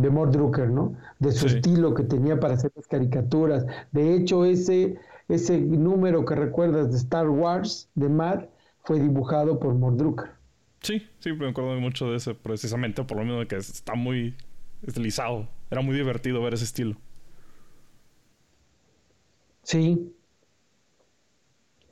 de 0.00 0.10
Mort 0.10 0.32
Drucker, 0.32 0.70
¿no? 0.70 0.94
De 1.18 1.32
su 1.32 1.46
estilo 1.46 1.94
que 1.94 2.04
tenía 2.04 2.38
para 2.38 2.54
hacer 2.54 2.72
las 2.74 2.86
caricaturas. 2.86 3.66
De 3.92 4.14
hecho, 4.14 4.44
ese, 4.44 4.96
ese 5.28 5.60
número 5.60 6.24
que 6.24 6.34
recuerdas 6.34 6.90
de 6.90 6.96
Star 6.96 7.28
Wars, 7.28 7.90
de 7.94 8.08
Matt, 8.08 8.48
fue 8.84 9.00
dibujado 9.00 9.58
por 9.58 9.74
Mort 9.74 9.96
Drucker. 9.96 10.30
Sí, 10.80 11.06
sí, 11.18 11.32
me 11.32 11.50
acuerdo 11.50 11.78
mucho 11.78 12.10
de 12.10 12.16
ese, 12.16 12.34
precisamente 12.34 13.04
por 13.04 13.18
lo 13.18 13.24
mismo 13.24 13.46
que 13.46 13.56
está 13.56 13.94
muy 13.94 14.34
estilizado. 14.86 15.48
Era 15.70 15.82
muy 15.82 15.94
divertido 15.94 16.42
ver 16.42 16.54
ese 16.54 16.64
estilo. 16.64 16.96
Sí. 19.62 20.14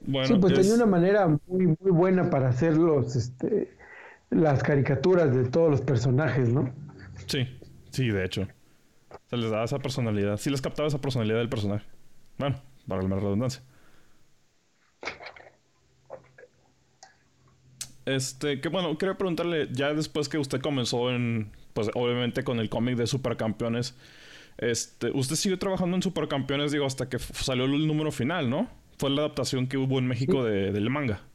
Bueno, 0.01 0.27
sí, 0.27 0.35
pues 0.41 0.55
tenía 0.55 0.75
una 0.75 0.87
manera 0.87 1.29
muy, 1.47 1.67
muy 1.67 1.91
buena 1.91 2.31
para 2.31 2.49
hacer 2.49 2.77
los, 2.77 3.15
este, 3.15 3.77
las 4.31 4.63
caricaturas 4.63 5.35
de 5.35 5.45
todos 5.49 5.71
los 5.71 5.81
personajes, 5.81 6.49
¿no? 6.51 6.73
Sí, 7.27 7.49
sí, 7.91 8.09
de 8.09 8.25
hecho. 8.25 8.47
Se 9.31 9.37
les 9.37 9.51
daba 9.51 9.65
esa 9.65 9.79
personalidad. 9.79 10.37
Sí 10.37 10.51
les 10.51 10.61
captaba 10.61 10.89
esa 10.89 11.01
personalidad 11.01 11.39
del 11.39 11.49
personaje. 11.49 11.87
Bueno, 12.39 12.61
para 12.87 13.03
la 13.03 13.17
redundancia. 13.17 13.63
Este, 18.07 18.61
que 18.61 18.69
bueno, 18.71 18.97
quería 18.97 19.19
preguntarle, 19.19 19.69
ya 19.71 19.93
después 19.93 20.31
que 20.31 20.39
usted 20.39 20.63
comenzó 20.63 21.11
en, 21.11 21.53
pues 21.75 21.91
obviamente 21.95 22.43
con 22.43 22.59
el 22.59 22.71
cómic 22.71 22.97
de 22.97 23.07
Supercampeones, 23.07 23.99
este, 24.57 25.11
usted 25.11 25.37
siguió 25.37 25.59
trabajando 25.59 25.95
en 25.95 26.03
Supercampeones, 26.03 26.73
digo, 26.73 26.87
hasta 26.87 27.11
que 27.11 27.19
salió 27.19 27.67
el 27.67 27.87
número 27.87 28.11
final, 28.11 28.49
¿no? 28.49 28.71
Fue 28.99 29.11
la 29.11 29.23
adaptación 29.23 29.69
que 29.69 29.77
hubo 29.77 29.99
en 29.99 30.07
México 30.07 30.43
de, 30.43 30.73
del 30.73 30.89
manga. 30.89 31.28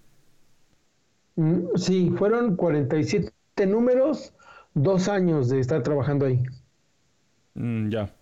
Mm, 1.35 1.75
sí, 1.75 2.13
fueron 2.17 2.55
47 2.55 3.31
números, 3.65 4.33
dos 4.73 5.07
años 5.07 5.49
de 5.49 5.59
estar 5.59 5.81
trabajando 5.83 6.25
ahí. 6.25 6.43
Mm, 7.55 7.89
ya. 7.89 8.13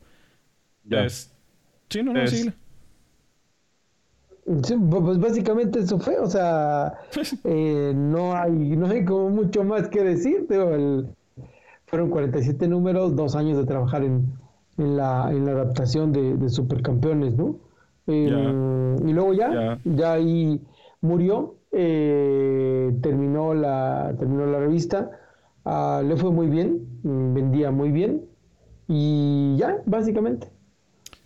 Ya. 0.86 1.06
Es... 1.06 1.32
Sí, 1.90 2.04
no, 2.04 2.14
no, 2.14 2.26
sí. 2.26 2.52
pues 4.46 5.18
básicamente 5.20 5.80
eso 5.80 6.00
fue, 6.00 6.18
o 6.20 6.28
sea, 6.28 6.94
eh, 7.44 7.92
no 7.94 8.34
hay 8.34 8.52
no 8.52 8.88
hay 8.88 9.04
como 9.04 9.30
mucho 9.30 9.64
más 9.66 9.90
que 9.90 10.02
decir, 10.02 10.46
pero 10.48 11.06
fueron 11.88 12.10
47 12.10 12.70
números, 12.70 13.16
dos 13.18 13.36
años 13.36 13.58
de 13.58 13.66
trabajar 13.66 14.04
en, 14.04 14.32
en, 14.78 14.96
la, 14.96 15.30
en 15.30 15.46
la 15.46 15.52
adaptación 15.52 16.14
de, 16.14 16.50
Supercampeones, 16.50 17.36
¿no? 17.36 17.58
Em, 18.08 19.08
y 19.08 19.14
luego 19.14 19.34
ya, 19.34 19.78
ya 19.84 20.14
ahí 20.14 20.62
murió, 21.02 21.56
eh, 21.72 22.92
terminó, 23.02 23.54
la, 23.54 24.14
terminó 24.18 24.46
la 24.46 24.60
revista, 24.60 25.12
ah, 25.66 26.02
le 26.06 26.16
fue 26.18 26.32
muy 26.32 26.48
bien, 26.48 27.00
mm, 27.04 27.34
vendía 27.34 27.72
muy 27.72 27.92
bien, 27.92 28.26
y 28.88 29.56
ya, 29.58 29.82
básicamente. 29.86 30.50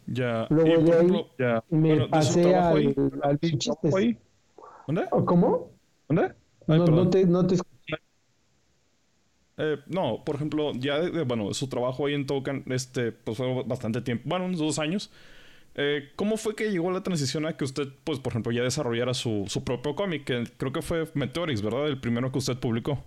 Ya. 0.07 0.45
Luego 0.49 0.83
de 0.83 0.93
ahí 0.93 1.63
me 1.69 2.07
pasé 2.07 2.55
al, 2.55 2.95
al 3.23 3.39
chistes. 3.39 3.93
¿Dónde? 4.87 5.07
¿Cómo? 5.25 5.71
¿Dónde? 6.07 6.33
no, 6.67 6.85
no, 6.85 7.09
te, 7.09 7.25
no 7.25 7.45
te 7.45 7.55
eh, 9.57 9.77
no, 9.87 10.21
por 10.25 10.35
ejemplo, 10.35 10.73
ya, 10.73 10.99
bueno, 11.25 11.53
su 11.53 11.69
trabajo 11.69 12.05
ahí 12.05 12.13
en 12.13 12.25
Token, 12.25 12.65
este, 12.67 13.11
pues 13.11 13.37
fue 13.37 13.63
bastante 13.63 14.01
tiempo, 14.01 14.23
bueno, 14.27 14.45
unos 14.45 14.59
dos 14.59 14.79
años. 14.79 15.11
Eh, 15.75 16.09
¿Cómo 16.15 16.37
fue 16.37 16.55
que 16.55 16.71
llegó 16.71 16.91
la 16.91 17.03
transición 17.03 17.45
a 17.45 17.57
que 17.57 17.65
usted, 17.65 17.87
pues, 18.03 18.19
por 18.19 18.31
ejemplo, 18.31 18.51
ya 18.51 18.63
desarrollara 18.63 19.13
su, 19.13 19.45
su 19.47 19.63
propio 19.63 19.95
cómic? 19.95 20.23
Que 20.23 20.43
creo 20.57 20.71
que 20.71 20.81
fue 20.81 21.09
Meteorix, 21.13 21.61
¿verdad? 21.61 21.87
El 21.87 21.99
primero 21.99 22.31
que 22.31 22.39
usted 22.39 22.57
publicó. 22.57 23.03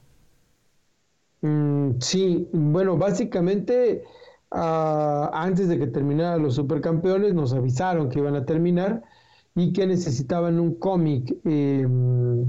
Mm, 1.40 1.92
sí, 2.00 2.48
bueno, 2.52 2.96
básicamente 2.96 4.04
Ah, 4.50 5.30
antes 5.34 5.68
de 5.68 5.78
que 5.78 5.86
terminaran 5.86 6.42
los 6.42 6.54
supercampeones, 6.54 7.34
nos 7.34 7.52
avisaron 7.52 8.08
que 8.08 8.18
iban 8.18 8.34
a 8.34 8.44
terminar 8.46 9.02
y 9.54 9.72
que 9.72 9.86
necesitaban 9.86 10.58
un 10.58 10.74
cómic 10.76 11.36
em, 11.44 12.46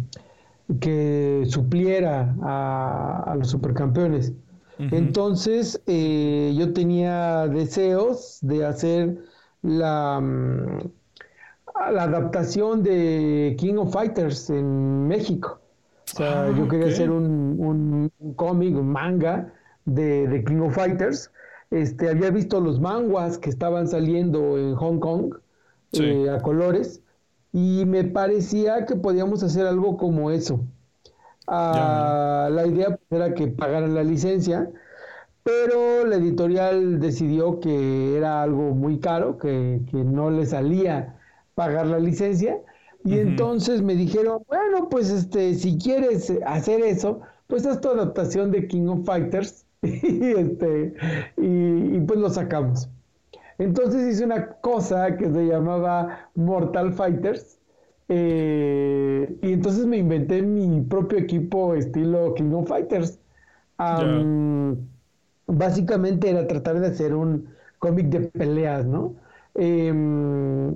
que 0.80 1.44
supliera 1.48 2.36
a, 2.42 3.36
los 3.38 3.50
supercampeones. 3.50 4.34
Entonces, 4.78 5.82
eh, 5.88 6.54
yo 6.58 6.72
tenía 6.72 7.48
deseos 7.48 8.40
de 8.42 8.66
hacer 8.66 9.18
la, 9.62 10.20
mm, 10.20 10.90
la 11.94 12.04
adaptación 12.04 12.84
de 12.84 13.56
King 13.58 13.76
of 13.76 13.94
Fighters 13.94 14.50
en 14.50 15.08
México. 15.08 15.60
O 16.14 16.18
sea, 16.18 16.50
yo 16.52 16.64
ah, 16.64 16.68
quería 16.70 16.88
hacer 16.88 17.12
un, 17.12 18.12
cómic, 18.36 18.76
un 18.76 18.92
manga 18.92 19.54
de, 19.86 20.28
de 20.28 20.44
King 20.44 20.60
of 20.60 20.74
Fighters 20.74 21.32
este, 21.72 22.10
había 22.10 22.32
visto 22.32 22.60
los 22.60 22.80
manguas 22.80 23.38
que 23.38 23.50
estaban 23.50 23.88
saliendo 23.88 24.58
en 24.58 24.76
Hong 24.76 25.00
Kong 25.00 25.36
eh, 25.94 26.30
a 26.30 26.40
colores 26.40 27.02
y 27.52 27.84
me 27.86 28.04
parecía 28.04 28.86
que 28.86 28.96
podíamos 28.96 29.44
hacer 29.44 29.68
algo 29.68 29.98
como 29.98 30.32
eso. 30.32 30.62
Ah, 31.48 32.50
la 32.52 32.66
idea 32.66 33.00
era 33.10 33.34
que 33.34 33.48
pagaran 33.48 33.96
la 33.96 34.04
licencia, 34.04 34.70
pero 35.44 36.06
la 36.06 36.18
editorial 36.18 37.00
decidió 37.00 37.60
que 37.60 38.18
era 38.18 38.44
algo 38.44 38.74
muy 38.74 39.00
caro, 39.00 39.38
que, 39.38 39.82
no 39.92 40.30
le 40.30 40.46
salía 40.46 41.16
pagar 41.56 41.88
la 41.88 42.00
licencia. 42.00 42.60
Y 43.06 43.18
entonces 43.18 43.82
me 43.82 43.96
dijeron, 43.96 44.44
bueno, 44.48 44.90
pues 44.90 45.10
este, 45.10 45.56
si 45.56 45.78
quieres 45.78 46.32
hacer 46.46 46.82
eso, 46.82 47.22
pues 47.48 47.66
haz 47.66 47.80
tu 47.80 47.90
adaptación 47.90 48.52
de 48.52 48.68
King 48.68 48.88
of 48.88 49.06
Fighters 49.06 49.66
y, 49.82 50.32
este, 50.32 50.94
y, 51.38 52.00
pues 52.02 52.20
lo 52.20 52.30
sacamos. 52.30 52.90
Entonces 53.58 54.14
hice 54.14 54.26
una 54.26 54.54
cosa 54.62 55.18
que 55.18 55.30
se 55.32 55.48
llamaba 55.48 56.30
Mortal 56.36 56.94
Fighters. 56.94 57.60
Eh, 58.10 59.38
y 59.42 59.54
entonces 59.54 59.86
me 59.86 59.98
inventé 59.98 60.42
mi 60.42 60.82
propio 60.82 61.20
equipo 61.20 61.76
estilo 61.76 62.34
King 62.34 62.52
of 62.54 62.68
Fighters. 62.68 63.20
Básicamente 65.52 66.30
era 66.30 66.48
tratar 66.48 66.80
de 66.80 66.88
hacer 66.88 67.14
un 67.16 67.50
cómic 67.80 68.08
de 68.08 68.22
peleas, 68.30 68.86
¿no? 68.86 69.16
Em, 69.56 70.76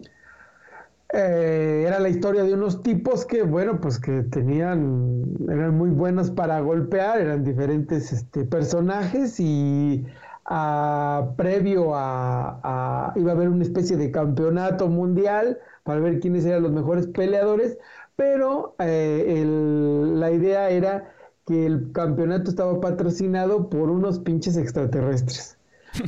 eh, 1.14 1.86
era 1.88 2.00
la 2.00 2.10
historia 2.10 2.44
de 2.44 2.54
unos 2.56 2.82
tipos 2.82 3.26
que, 3.26 3.44
bueno, 3.44 3.80
pues 3.80 4.00
que 4.00 4.24
tenían, 4.24 5.24
eran 5.48 5.78
muy 5.78 5.92
buenos 5.92 6.32
para 6.32 6.60
golpear, 6.62 7.22
eran 7.22 7.44
diferentes 7.44 8.12
este, 8.12 8.46
personajes 8.46 9.40
y 9.40 10.06
a, 10.46 11.34
previo 11.38 11.92
a, 11.94 13.14
iba 13.16 13.32
a 13.32 13.36
haber 13.36 13.50
una 13.50 13.64
especie 13.64 13.96
de 13.98 14.10
campeonato 14.12 14.88
mundial 14.88 15.60
para 15.84 16.00
ver 16.00 16.20
quiénes 16.20 16.46
eran 16.46 16.64
los 16.64 16.72
mejores 16.72 17.08
peleadores, 17.08 17.78
pero 18.16 18.76
eh, 18.80 19.44
la 19.46 20.32
idea 20.32 20.70
era 20.72 21.14
que 21.46 21.66
el 21.66 21.92
campeonato 21.92 22.50
estaba 22.50 22.80
patrocinado 22.80 23.70
por 23.70 23.90
unos 23.90 24.20
pinches 24.20 24.58
extraterrestres, 24.58 25.58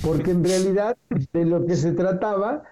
porque 0.03 0.31
en 0.31 0.43
realidad 0.43 0.97
de 1.33 1.45
lo 1.45 1.65
que 1.65 1.75
se 1.75 1.91
trataba 1.91 2.63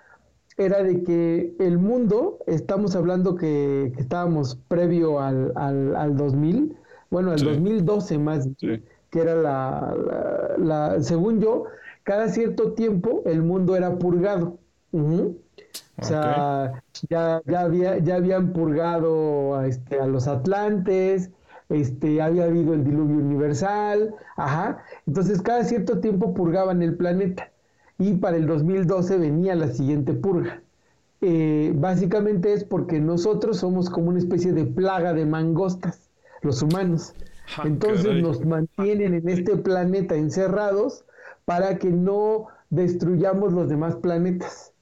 era 0.58 0.84
de 0.84 1.03
que 1.03 1.55
el 1.60 1.77
mundo, 1.77 2.39
estamos 2.46 2.96
hablando 2.96 3.36
que, 3.36 3.93
estábamos 3.98 4.58
previo 4.67 5.20
al, 5.20 5.51
al, 5.55 6.15
2000, 6.15 6.77
bueno, 7.10 7.32
al 7.32 7.39
2012 7.39 8.17
más, 8.20 8.48
que 8.58 9.20
era 9.20 9.36
la, 9.36 10.55
la, 10.58 11.01
según 11.01 11.39
yo, 11.39 11.65
cada 12.03 12.29
cierto 12.29 12.74
tiempo 12.74 13.24
el 13.25 13.41
mundo 13.41 13.75
era 13.75 13.98
purgado. 13.98 14.58
O 14.91 16.03
sea, 16.03 16.84
ya, 17.10 17.41
ya, 17.46 17.62
había, 17.62 17.98
ya 18.00 18.15
habían 18.15 18.53
purgado 18.53 19.55
a, 19.55 19.67
este, 19.67 20.00
a 20.00 20.05
los 20.05 20.27
atlantes, 20.27 21.32
este, 21.74 22.22
había 22.22 22.46
habido 22.46 22.74
el 22.74 22.84
diluvio 22.84 23.18
universal, 23.18 24.15
ajá. 24.36 24.84
Entonces 25.08 25.42
cada 25.42 25.63
cierto 25.63 26.00
tiempo 26.00 26.34
purgaban 26.34 26.82
el 26.82 26.96
planeta 26.96 27.51
y 27.98 28.15
para 28.15 28.38
el 28.38 28.48
2012 28.48 29.18
venía 29.18 29.56
la 29.56 29.68
siguiente 29.70 30.13
purga. 30.13 30.62
Eh, 31.22 31.72
básicamente 31.75 32.53
es 32.53 32.63
porque 32.63 33.00
nosotros 33.00 33.58
somos 33.58 33.89
como 33.89 34.10
una 34.10 34.20
especie 34.20 34.51
de 34.51 34.65
plaga 34.65 35.13
de 35.13 35.25
mangostas, 35.25 36.10
los 36.42 36.62
humanos. 36.62 37.13
Ah, 37.58 37.63
Entonces 37.65 38.22
nos 38.22 38.46
mantienen 38.46 39.13
en 39.13 39.30
este 39.30 39.56
planeta 39.58 40.15
encerrados 40.15 41.06
para 41.46 41.77
que 41.77 41.89
no 41.89 42.48
destruyamos 42.70 43.53
los 43.53 43.70
demás 43.70 43.96
planetas. 43.96 44.74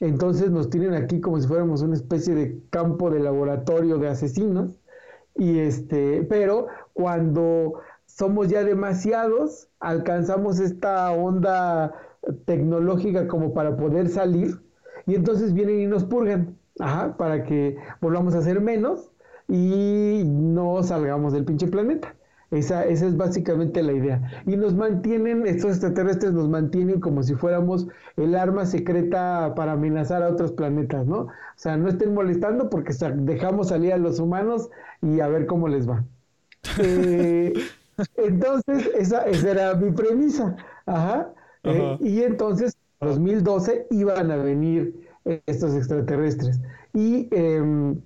Entonces 0.00 0.50
nos 0.50 0.70
tienen 0.70 0.94
aquí 0.94 1.20
como 1.20 1.40
si 1.40 1.46
fuéramos 1.46 1.82
una 1.82 1.94
especie 1.94 2.34
de 2.34 2.58
campo 2.70 3.10
de 3.10 3.20
laboratorio 3.20 3.98
de 3.98 4.08
asesinos. 4.08 4.70
Y 5.40 5.58
este, 5.58 6.22
pero 6.28 6.66
cuando 6.92 7.80
somos 8.04 8.48
ya 8.48 8.62
demasiados, 8.62 9.70
alcanzamos 9.80 10.60
esta 10.60 11.10
onda 11.12 11.94
tecnológica 12.44 13.26
como 13.26 13.54
para 13.54 13.74
poder 13.74 14.10
salir 14.10 14.60
y 15.06 15.14
entonces 15.14 15.54
vienen 15.54 15.80
y 15.80 15.86
nos 15.86 16.04
purgan, 16.04 16.58
ajá, 16.78 17.16
para 17.16 17.42
que 17.44 17.78
volvamos 18.02 18.34
a 18.34 18.42
ser 18.42 18.60
menos 18.60 19.12
y 19.48 20.24
no 20.26 20.82
salgamos 20.82 21.32
del 21.32 21.46
pinche 21.46 21.68
planeta. 21.68 22.14
Esa, 22.50 22.84
esa 22.84 23.06
es 23.06 23.16
básicamente 23.16 23.82
la 23.82 23.92
idea. 23.92 24.42
Y 24.44 24.56
nos 24.56 24.74
mantienen, 24.74 25.46
estos 25.46 25.70
extraterrestres 25.72 26.32
nos 26.32 26.48
mantienen 26.48 27.00
como 27.00 27.22
si 27.22 27.34
fuéramos 27.34 27.86
el 28.16 28.34
arma 28.34 28.66
secreta 28.66 29.52
para 29.54 29.72
amenazar 29.72 30.22
a 30.24 30.28
otros 30.28 30.52
planetas, 30.52 31.06
¿no? 31.06 31.20
O 31.20 31.30
sea, 31.54 31.76
no 31.76 31.88
estén 31.88 32.12
molestando 32.12 32.68
porque 32.68 32.92
dejamos 33.18 33.68
salir 33.68 33.92
a 33.92 33.98
los 33.98 34.18
humanos 34.18 34.68
y 35.00 35.20
a 35.20 35.28
ver 35.28 35.46
cómo 35.46 35.68
les 35.68 35.88
va. 35.88 36.04
Eh, 36.78 37.52
entonces, 38.16 38.90
esa, 38.96 39.24
esa, 39.24 39.50
era 39.50 39.74
mi 39.74 39.90
premisa. 39.90 40.56
Ajá. 40.86 41.34
Eh, 41.64 41.98
y 42.00 42.22
entonces, 42.22 42.76
en 43.00 43.08
2012 43.08 43.88
iban 43.90 44.30
a 44.30 44.36
venir 44.36 45.08
estos 45.46 45.74
extraterrestres. 45.74 46.60
Y 46.94 47.28
em, 47.30 48.00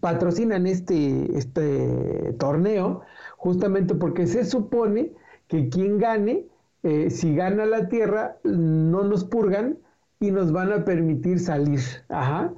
patrocinan 0.00 0.66
este, 0.66 1.36
este 1.36 2.34
torneo 2.38 3.02
justamente 3.46 3.94
porque 3.94 4.26
se 4.26 4.44
supone 4.44 5.12
que 5.46 5.68
quien 5.68 5.98
gane, 5.98 6.46
eh, 6.82 7.10
si 7.10 7.32
gana 7.36 7.64
la 7.64 7.88
Tierra, 7.88 8.38
no 8.42 9.04
nos 9.04 9.24
purgan 9.24 9.78
y 10.18 10.32
nos 10.32 10.50
van 10.50 10.72
a 10.72 10.84
permitir 10.84 11.38
salir. 11.38 11.78
Ajá. 12.08 12.52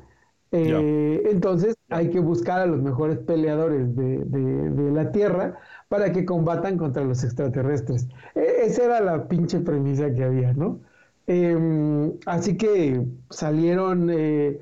Eh, 0.50 1.24
entonces 1.30 1.76
hay 1.90 2.08
que 2.08 2.20
buscar 2.20 2.60
a 2.60 2.66
los 2.66 2.80
mejores 2.80 3.18
peleadores 3.18 3.94
de, 3.94 4.90
la 4.94 5.12
Tierra 5.12 5.58
para 5.90 6.10
que 6.10 6.24
combatan 6.24 6.78
contra 6.78 7.04
los 7.04 7.22
extraterrestres. 7.22 8.08
E, 8.34 8.64
esa 8.64 8.86
era 8.86 9.00
la 9.00 9.28
pinche 9.28 9.60
premisa 9.60 10.10
que 10.14 10.24
había, 10.24 10.54
¿no? 10.54 10.80
Em, 11.26 12.14
así 12.24 12.56
que 12.56 13.04
salieron, 13.28 14.08
eh, 14.10 14.58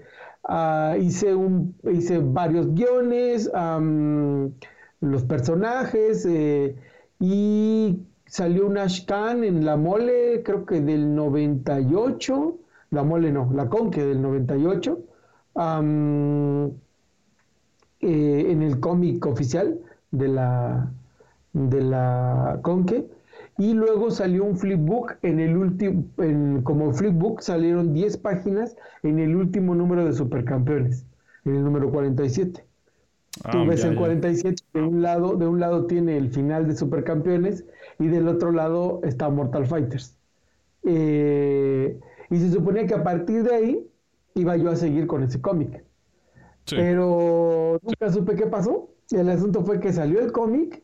hice, 0.98 1.36
un, 1.36 1.76
hice 1.84 2.18
varios 2.18 2.74
guiones, 2.74 3.48
los 5.00 5.24
personajes 5.24 6.26
eh, 6.26 6.76
y 7.20 8.00
salió 8.26 8.66
un 8.66 8.78
Ashkan 8.78 9.44
en 9.44 9.64
la 9.64 9.76
mole, 9.76 10.42
creo 10.44 10.66
que 10.66 10.80
del 10.80 11.14
98, 11.14 12.58
la 12.90 13.02
mole 13.02 13.32
no, 13.32 13.50
la 13.52 13.68
conque 13.68 14.04
del 14.04 14.20
98, 14.22 14.98
eh, 18.00 18.46
en 18.50 18.62
el 18.62 18.80
cómic 18.80 19.24
oficial 19.26 19.78
de 20.10 20.28
la, 20.28 20.92
de 21.52 21.80
la 21.82 22.60
conque. 22.62 23.08
Y 23.58 23.72
luego 23.72 24.10
salió 24.10 24.44
un 24.44 24.58
flipbook 24.58 25.14
en 25.22 25.40
el 25.40 25.56
último, 25.56 26.04
como 26.62 26.92
flipbook 26.92 27.40
salieron 27.40 27.94
10 27.94 28.18
páginas 28.18 28.76
en 29.02 29.18
el 29.18 29.34
último 29.34 29.74
número 29.74 30.04
de 30.04 30.12
Supercampeones, 30.12 31.06
en 31.46 31.54
el 31.56 31.64
número 31.64 31.90
47. 31.90 32.65
Ah, 33.44 33.50
Tú 33.52 33.66
ves 33.66 33.84
el 33.84 33.96
47, 33.96 34.62
de 34.72 34.82
un, 34.82 35.02
lado, 35.02 35.36
de 35.36 35.46
un 35.46 35.60
lado 35.60 35.86
tiene 35.86 36.16
el 36.16 36.30
final 36.30 36.66
de 36.66 36.76
Supercampeones 36.76 37.64
y 37.98 38.08
del 38.08 38.28
otro 38.28 38.52
lado 38.52 39.00
está 39.04 39.28
Mortal 39.28 39.66
Fighters. 39.66 40.16
Eh, 40.84 41.98
y 42.30 42.36
se 42.38 42.50
suponía 42.50 42.86
que 42.86 42.94
a 42.94 43.02
partir 43.02 43.42
de 43.42 43.54
ahí 43.54 43.90
iba 44.34 44.56
yo 44.56 44.70
a 44.70 44.76
seguir 44.76 45.06
con 45.06 45.22
ese 45.22 45.40
cómic. 45.40 45.84
Pero 46.68 47.78
nunca 47.82 48.10
supe 48.10 48.34
qué 48.34 48.46
pasó. 48.46 48.90
El 49.10 49.28
asunto 49.30 49.64
fue 49.64 49.78
que 49.78 49.92
salió 49.92 50.20
el 50.20 50.32
cómic 50.32 50.82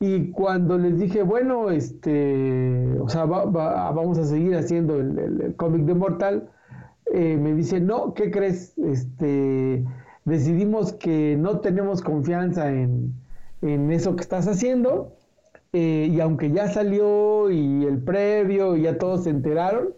y 0.00 0.30
cuando 0.30 0.78
les 0.78 0.98
dije, 0.98 1.22
bueno, 1.22 1.70
este, 1.70 2.96
o 3.00 3.08
sea, 3.08 3.24
vamos 3.24 4.18
a 4.18 4.24
seguir 4.24 4.54
haciendo 4.54 5.00
el, 5.00 5.54
cómic 5.56 5.82
de 5.82 5.94
Mortal, 5.94 6.50
eh, 7.12 7.36
me 7.36 7.52
dice, 7.54 7.80
no, 7.80 8.14
¿qué 8.14 8.30
crees? 8.30 8.78
Este, 8.78 9.84
decidimos 10.28 10.92
que 10.92 11.36
no 11.36 11.60
tenemos 11.60 12.02
confianza 12.02 12.70
en, 12.70 13.14
eso 13.60 14.14
que 14.14 14.22
estás 14.22 14.46
haciendo, 14.46 15.16
eh, 15.72 16.08
y 16.10 16.20
aunque 16.20 16.50
ya 16.52 16.68
salió 16.68 17.50
y 17.50 17.84
el 17.84 17.98
previo 18.02 18.76
y 18.76 18.82
ya 18.82 18.98
todos 18.98 19.24
se 19.24 19.30
enteraron, 19.30 19.94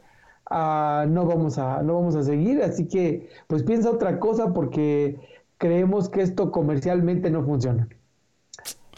ah, 0.50 1.04
no, 1.08 1.26
vamos 1.26 1.58
a, 1.58 1.82
no 1.82 1.94
vamos 1.94 2.16
a 2.16 2.22
seguir, 2.22 2.62
así 2.62 2.88
que 2.88 3.28
pues 3.46 3.62
piensa 3.62 3.90
otra 3.90 4.18
cosa 4.18 4.54
porque 4.54 5.18
creemos 5.58 6.08
que 6.08 6.22
esto 6.22 6.50
comercialmente 6.50 7.30
no 7.30 7.44
funciona. 7.44 7.86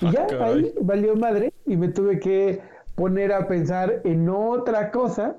Y 0.00 0.12
ya 0.12 0.26
ah, 0.38 0.44
ahí 0.44 0.72
valió 0.80 1.16
madre 1.16 1.52
y 1.66 1.76
me 1.76 1.88
tuve 1.88 2.20
que 2.20 2.60
poner 2.94 3.32
a 3.32 3.48
pensar 3.48 4.00
en 4.04 4.28
otra 4.28 4.90
cosa 4.90 5.36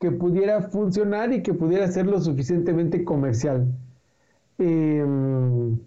que 0.00 0.10
pudiera 0.10 0.62
funcionar 0.68 1.32
y 1.32 1.42
que 1.42 1.54
pudiera 1.54 1.86
ser 1.88 2.06
lo 2.06 2.20
suficientemente 2.20 3.04
comercial. 3.04 3.66
Em, 4.58 5.78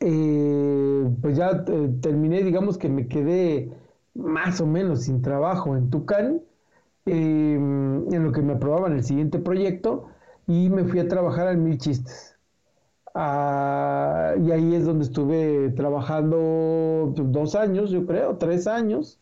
eh, 0.00 1.08
pues 1.22 1.36
ya 1.36 1.64
eh, 1.68 1.90
terminé, 2.02 2.42
digamos 2.42 2.78
que 2.78 2.88
me 2.88 3.08
quedé 3.08 3.72
más 4.14 4.60
o 4.60 4.66
menos 4.66 5.02
sin 5.04 5.22
trabajo 5.22 5.76
en 5.76 5.90
Tucán, 5.90 6.42
em, 7.06 8.12
en 8.12 8.24
lo 8.24 8.32
que 8.32 8.42
me 8.42 8.54
aprobaban 8.54 8.92
el 8.94 9.04
siguiente 9.04 9.38
proyecto, 9.38 10.08
y 10.46 10.70
me 10.70 10.84
fui 10.84 11.00
a 11.00 11.08
trabajar 11.08 11.48
al 11.48 11.58
Mil 11.58 11.78
Chistes. 11.78 12.36
Ah, 13.14 14.34
y 14.42 14.50
ahí 14.50 14.74
es 14.74 14.84
donde 14.86 15.04
estuve 15.04 15.70
trabajando 15.70 17.12
pues, 17.16 17.30
dos 17.32 17.54
años, 17.54 17.90
yo 17.90 18.06
creo, 18.06 18.36
tres 18.38 18.66
años, 18.66 19.20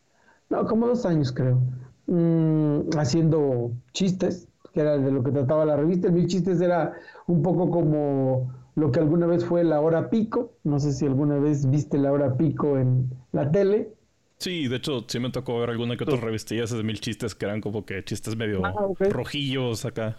no, 0.50 0.66
como 0.66 0.87
dos 0.87 1.04
años 1.06 1.32
creo, 1.32 1.61
mm, 2.06 2.90
haciendo 2.98 3.72
chistes, 3.92 4.48
que 4.72 4.80
era 4.80 4.96
de 4.98 5.11
lo 5.11 5.22
que 5.22 5.30
trataba 5.32 5.64
la 5.66 5.76
revista. 5.76 6.08
El 6.08 6.14
Mil 6.14 6.26
Chistes 6.26 6.61
era 6.61 6.94
un 7.26 7.42
poco 7.42 7.70
como 7.70 8.52
lo 8.74 8.90
que 8.90 9.00
alguna 9.00 9.26
vez 9.26 9.44
fue 9.44 9.64
la 9.64 9.80
hora 9.80 10.11
pico. 10.11 10.52
No 10.64 10.78
sé 10.78 10.92
si 10.92 11.06
alguna 11.06 11.38
vez 11.38 11.68
viste 11.70 11.98
la 11.98 12.12
hora 12.12 12.37
pico 12.37 12.78
en 12.78 13.11
la 13.32 13.50
tele. 13.50 13.90
Sí, 14.38 14.66
de 14.66 14.76
hecho, 14.76 15.04
sí 15.06 15.20
me 15.20 15.30
tocó 15.30 15.61
ver 15.61 15.70
alguna 15.70 15.96
que 15.96 16.04
otra 16.04 16.16
revistilla 16.16 16.64
de 16.64 16.82
mil 16.82 17.00
chistes 17.00 17.35
que 17.35 17.44
eran 17.44 17.61
como 17.61 17.85
que 17.85 18.02
chistes 18.02 18.37
medio 18.37 18.64
ah, 18.64 18.74
rojillos 19.11 19.85
acá. 19.85 20.16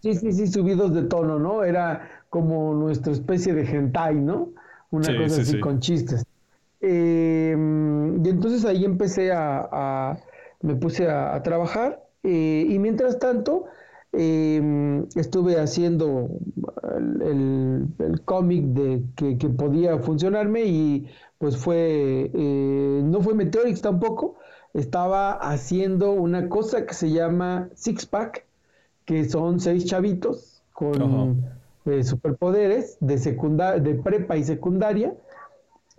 Sí, 0.00 0.14
sí, 0.14 0.32
sí, 0.32 0.46
subidos 0.46 0.94
de 0.94 1.02
tono, 1.02 1.38
¿no? 1.38 1.64
Era 1.64 2.24
como 2.28 2.74
nuestra 2.74 3.12
especie 3.12 3.54
de 3.54 3.62
hentai, 3.62 4.16
¿no? 4.16 4.50
Una 4.90 5.16
cosa 5.16 5.42
así 5.42 5.58
con 5.60 5.80
chistes. 5.80 6.24
Em, 6.80 8.24
y 8.24 8.28
entonces 8.28 8.64
ahí 8.64 8.84
empecé 8.84 9.32
a, 9.32 10.18
me 10.62 10.74
puse 10.74 11.08
a, 11.08 11.42
trabajar 11.42 12.02
eh, 12.22 12.66
y 12.68 12.78
mientras 12.78 13.18
tanto 13.18 13.66
Em, 14.12 15.06
estuve 15.14 15.60
haciendo 15.60 16.30
el, 17.20 17.86
cómic 18.24 18.64
de 18.64 19.04
que, 19.14 19.48
podía 19.50 19.98
funcionarme 19.98 20.64
y 20.64 21.08
pues 21.38 21.56
fue, 21.56 22.28
eh, 22.34 23.02
no 23.04 23.20
fue 23.20 23.34
Meteorix 23.34 23.80
tampoco, 23.80 24.36
estaba 24.74 25.32
haciendo 25.34 26.12
una 26.12 26.48
cosa 26.48 26.86
que 26.86 26.94
se 26.94 27.10
llama 27.10 27.68
Six 27.74 28.06
Pack, 28.06 28.44
que 29.04 29.28
son 29.28 29.60
seis 29.60 29.84
chavitos 29.86 30.60
con 30.72 31.44
eh, 31.86 32.02
superpoderes 32.02 32.96
de, 33.00 33.16
de 33.16 33.94
prepa 33.94 34.36
y 34.36 34.42
secundaria, 34.42 35.14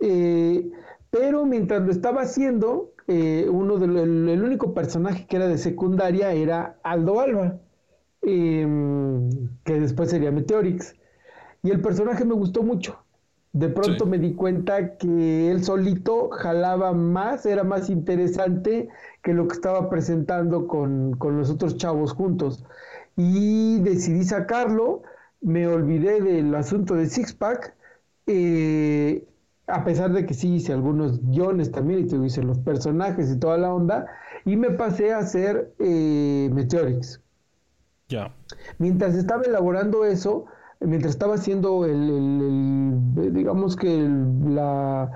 eh, 0.00 0.70
pero 1.10 1.46
mientras 1.46 1.80
lo 1.80 1.90
estaba 1.90 2.22
haciendo, 2.22 2.90
uno 3.08 3.78
de 3.78 3.86
el 3.86 4.42
único 4.42 4.74
personaje 4.74 5.26
que 5.26 5.36
era 5.36 5.48
de 5.48 5.58
secundaria 5.58 6.32
era 6.32 6.76
Aldo 6.82 7.20
Alba. 7.20 7.58
Em, 8.22 9.30
que 9.64 9.80
después 9.80 10.10
sería 10.10 10.30
Meteorix. 10.30 10.94
Y 11.62 11.70
el 11.70 11.80
personaje 11.80 12.24
me 12.24 12.34
gustó 12.34 12.62
mucho. 12.62 12.98
De 13.52 13.68
pronto 13.68 14.06
me 14.06 14.18
di 14.18 14.34
cuenta 14.34 14.96
que 14.96 15.50
él 15.50 15.62
solito 15.62 16.30
jalaba 16.30 16.92
más, 16.92 17.44
era 17.44 17.64
más 17.64 17.90
interesante 17.90 18.88
que 19.22 19.34
lo 19.34 19.46
que 19.46 19.54
estaba 19.54 19.90
presentando 19.90 20.66
con, 20.66 21.18
los 21.20 21.50
otros 21.50 21.76
chavos 21.76 22.12
juntos. 22.12 22.64
Y 23.16 23.80
decidí 23.80 24.24
sacarlo, 24.24 25.02
me 25.42 25.66
olvidé 25.66 26.22
del 26.22 26.54
asunto 26.54 26.94
de 26.94 27.06
Six 27.06 27.34
Pack, 27.34 27.74
eh, 28.26 29.26
a 29.66 29.84
pesar 29.84 30.12
de 30.12 30.24
que 30.24 30.32
sí 30.32 30.54
hice 30.54 30.72
algunos 30.72 31.20
guiones 31.28 31.70
también 31.70 32.08
y 32.08 32.26
hice 32.26 32.42
los 32.42 32.58
personajes 32.60 33.30
y 33.30 33.38
toda 33.38 33.58
la 33.58 33.74
onda, 33.74 34.06
y 34.46 34.56
me 34.56 34.70
pasé 34.70 35.12
a 35.12 35.18
hacer 35.18 35.74
eh, 35.78 36.48
Meteorix. 36.52 37.21
Mientras 38.78 39.14
estaba 39.14 39.42
elaborando 39.44 40.04
eso, 40.04 40.46
mientras 40.80 41.12
estaba 41.12 41.34
haciendo 41.34 41.84
el, 41.84 43.32
digamos 43.32 43.76
que 43.76 44.08
la, 44.48 45.10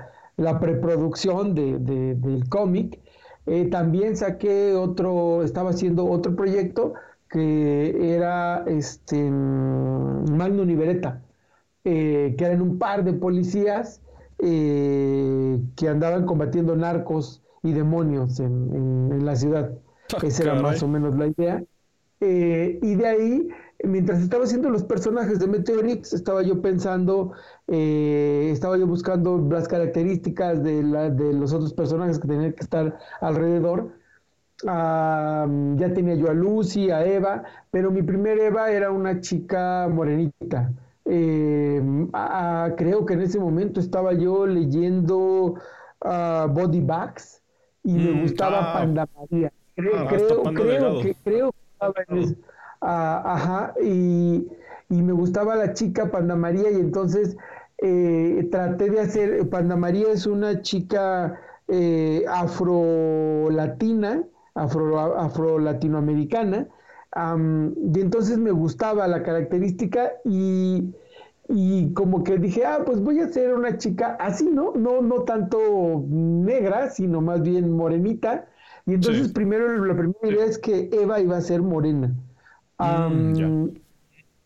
preproducción 0.59 1.55
del 1.55 2.43
cómic, 2.49 2.99
eh, 3.45 3.65
también 3.65 4.17
saqué 4.17 4.75
otro, 4.75 5.43
estaba 5.43 5.69
haciendo 5.71 6.05
otro 6.05 6.35
proyecto 6.35 6.93
que 7.29 8.15
era 8.15 8.63
este 8.67 9.29
Magno 9.29 10.65
Nivereta, 10.65 11.21
eh, 11.83 12.35
que 12.37 12.45
eran 12.45 12.61
un 12.61 12.77
par 12.77 13.03
de 13.03 13.13
policías 13.13 14.01
eh, 14.39 15.59
que 15.75 15.89
andaban 15.89 16.25
combatiendo 16.25 16.75
narcos 16.75 17.41
y 17.63 17.73
demonios 17.73 18.39
en, 18.39 19.11
en 19.11 19.25
la 19.25 19.35
ciudad. 19.35 19.71
Esa 20.21 20.43
era 20.43 20.61
más 20.61 20.81
o 20.83 20.87
menos 20.87 21.17
la 21.17 21.27
idea. 21.27 21.63
Eh, 22.19 22.79
y 22.81 22.95
de 22.95 23.07
ahí 23.07 23.47
mientras 23.83 24.21
estaba 24.21 24.45
haciendo 24.45 24.69
los 24.69 24.83
personajes 24.83 25.39
de 25.39 25.47
Meteorix, 25.47 26.13
estaba 26.13 26.41
yo 26.41 26.61
pensando, 26.61 27.33
eh, 27.67 28.49
estaba 28.51 28.77
yo 28.77 28.87
buscando 28.87 29.37
las 29.49 29.67
características 29.67 30.63
de, 30.63 30.81
la, 30.83 31.09
de 31.09 31.33
los 31.33 31.53
otros 31.53 31.73
personajes 31.73 32.19
que 32.19 32.27
tenían 32.27 32.53
que 32.53 32.63
estar 32.63 32.97
alrededor. 33.21 33.91
ya 34.63 35.93
tenía 35.93 36.15
yo 36.15 36.29
a 36.29 36.33
Lucy, 36.33 36.89
a 36.89 37.05
Eva, 37.05 37.43
pero 37.69 37.91
mi 37.91 38.01
primer 38.01 38.39
Eva 38.39 38.71
era 38.71 38.89
una 38.91 39.21
chica 39.21 39.87
morenita. 39.91 40.71
Eh, 41.05 41.81
creo 42.75 43.05
que 43.05 43.13
en 43.13 43.21
ese 43.21 43.39
momento 43.39 43.79
estaba 43.79 44.13
yo 44.13 44.47
leyendo 44.47 45.53
Body 46.01 46.81
Bags 46.81 47.41
y 47.83 47.93
me 47.93 48.11
mm, 48.11 48.21
gustaba 48.23 48.71
ah. 48.71 48.73
Panda 48.73 49.07
María. 49.15 49.51
Creo, 49.75 49.93
ah, 49.95 50.07
creo, 50.09 50.43
que, 50.43 50.53
creo 50.53 50.99
que 51.01 51.09
estaba 51.11 51.45
en 51.49 51.66
Ah, 52.81 53.23
ajá, 53.33 53.73
y, 53.81 54.47
me 54.89 55.13
gustaba 55.13 55.55
la 55.55 55.73
chica 55.73 56.11
Panda 56.11 56.35
María 56.35 56.69
y 56.71 56.75
entonces 56.75 57.35
eh, 57.79 58.47
traté 58.51 58.89
de 58.89 59.01
hacer, 59.01 59.49
Panda 59.49 59.75
María 59.75 60.11
es 60.11 60.25
una 60.27 60.61
chica 60.61 61.39
eh, 61.67 62.23
afro-latina, 62.29 64.23
afro-latinoamericana, 64.55 66.67
y 67.15 67.99
entonces 67.99 68.37
me 68.37 68.51
gustaba 68.51 69.07
la 69.07 69.23
característica 69.23 70.13
y, 70.23 70.93
y, 71.49 71.91
como 71.93 72.23
que 72.23 72.37
dije, 72.37 72.65
ah, 72.65 72.83
pues 72.85 73.01
voy 73.01 73.19
a 73.19 73.25
hacer 73.25 73.53
una 73.55 73.77
chica 73.77 74.15
así, 74.19 74.45
¿no? 74.45 74.73
No, 74.75 75.01
no 75.01 75.23
tanto 75.23 76.03
negra, 76.07 76.89
sino 76.91 77.21
más 77.21 77.41
bien 77.41 77.71
morenita. 77.71 78.47
Y 78.87 78.93
entonces 78.93 79.33
primero 79.33 79.85
la 79.85 79.95
primera 79.95 80.27
idea 80.27 80.45
es 80.45 80.57
que 80.57 80.89
Eva 80.93 81.19
iba 81.19 81.35
a 81.35 81.41
ser 81.41 81.61
morena. 81.61 82.15
Mm, 82.79 83.67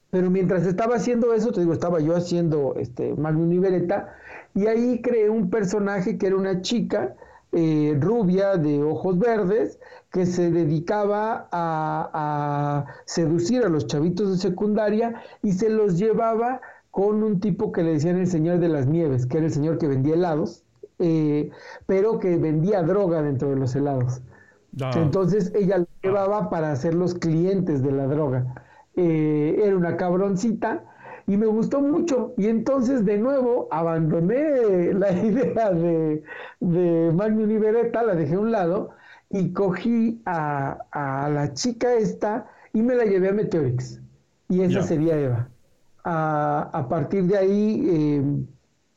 pero 0.09 0.29
mientras 0.31 0.65
estaba 0.65 0.95
haciendo 0.95 1.33
eso, 1.33 1.51
te 1.51 1.61
digo, 1.61 1.73
estaba 1.73 1.99
yo 1.99 2.15
haciendo 2.15 2.73
este 2.75 3.13
Magnum 3.15 3.51
y 3.53 3.59
Beretta, 3.59 4.15
y 4.55 4.65
ahí 4.65 5.01
creé 5.01 5.29
un 5.29 5.49
personaje 5.49 6.17
que 6.17 6.27
era 6.27 6.35
una 6.35 6.61
chica 6.61 7.15
eh, 7.53 7.97
rubia 7.99 8.57
de 8.57 8.81
ojos 8.81 9.19
verdes 9.19 9.79
que 10.11 10.25
se 10.25 10.51
dedicaba 10.51 11.47
a, 11.51 12.85
seducir 13.05 13.63
a 13.63 13.69
los 13.69 13.87
chavitos 13.87 14.31
de 14.31 14.37
secundaria 14.37 15.21
y 15.43 15.53
se 15.53 15.69
los 15.69 15.99
llevaba 15.99 16.61
con 16.89 17.23
un 17.23 17.39
tipo 17.39 17.71
que 17.71 17.83
le 17.83 17.93
decían 17.93 18.17
el 18.17 18.27
señor 18.27 18.59
de 18.59 18.69
las 18.69 18.87
nieves, 18.87 19.25
que 19.25 19.37
era 19.37 19.47
el 19.47 19.53
señor 19.53 19.77
que 19.77 19.87
vendía 19.87 20.15
helados, 20.15 20.63
eh, 20.99 21.51
pero 21.85 22.19
que 22.19 22.37
vendía 22.37 22.81
droga 22.83 23.21
dentro 23.21 23.49
de 23.49 23.55
los 23.55 23.75
helados. 23.75 24.21
Entonces 24.95 25.51
ella 25.53 25.79
lo 25.79 25.87
llevaba 26.01 26.49
para 26.49 26.75
ser 26.75 26.93
los 26.93 27.13
clientes 27.13 27.83
de 27.83 27.91
la 27.91 28.07
droga. 28.07 28.55
Eh, 28.95 29.61
era 29.63 29.75
una 29.75 29.97
cabroncita 29.97 30.83
y 31.27 31.37
me 31.37 31.45
gustó 31.45 31.81
mucho. 31.81 32.33
Y 32.37 32.47
entonces 32.47 33.05
de 33.05 33.17
nuevo 33.17 33.67
abandoné 33.71 34.93
la 34.93 35.11
idea 35.11 35.71
de, 35.71 36.23
de 36.59 37.11
Magnum 37.13 37.51
y 37.51 37.59
la 37.59 38.15
dejé 38.15 38.35
a 38.35 38.39
un 38.39 38.51
lado 38.51 38.91
y 39.29 39.53
cogí 39.53 40.21
a, 40.25 41.29
la 41.33 41.53
chica 41.53 41.93
esta 41.93 42.49
y 42.73 42.81
me 42.81 42.95
la 42.95 43.05
llevé 43.05 43.29
a 43.29 43.33
Meteorix. 43.33 43.99
Y 44.49 44.61
esa 44.61 44.83
sería 44.83 45.17
Eva. 45.17 45.49
A, 46.03 46.85
partir 46.89 47.23
de 47.25 47.37
ahí... 47.37 47.87
Eh, 47.89 48.45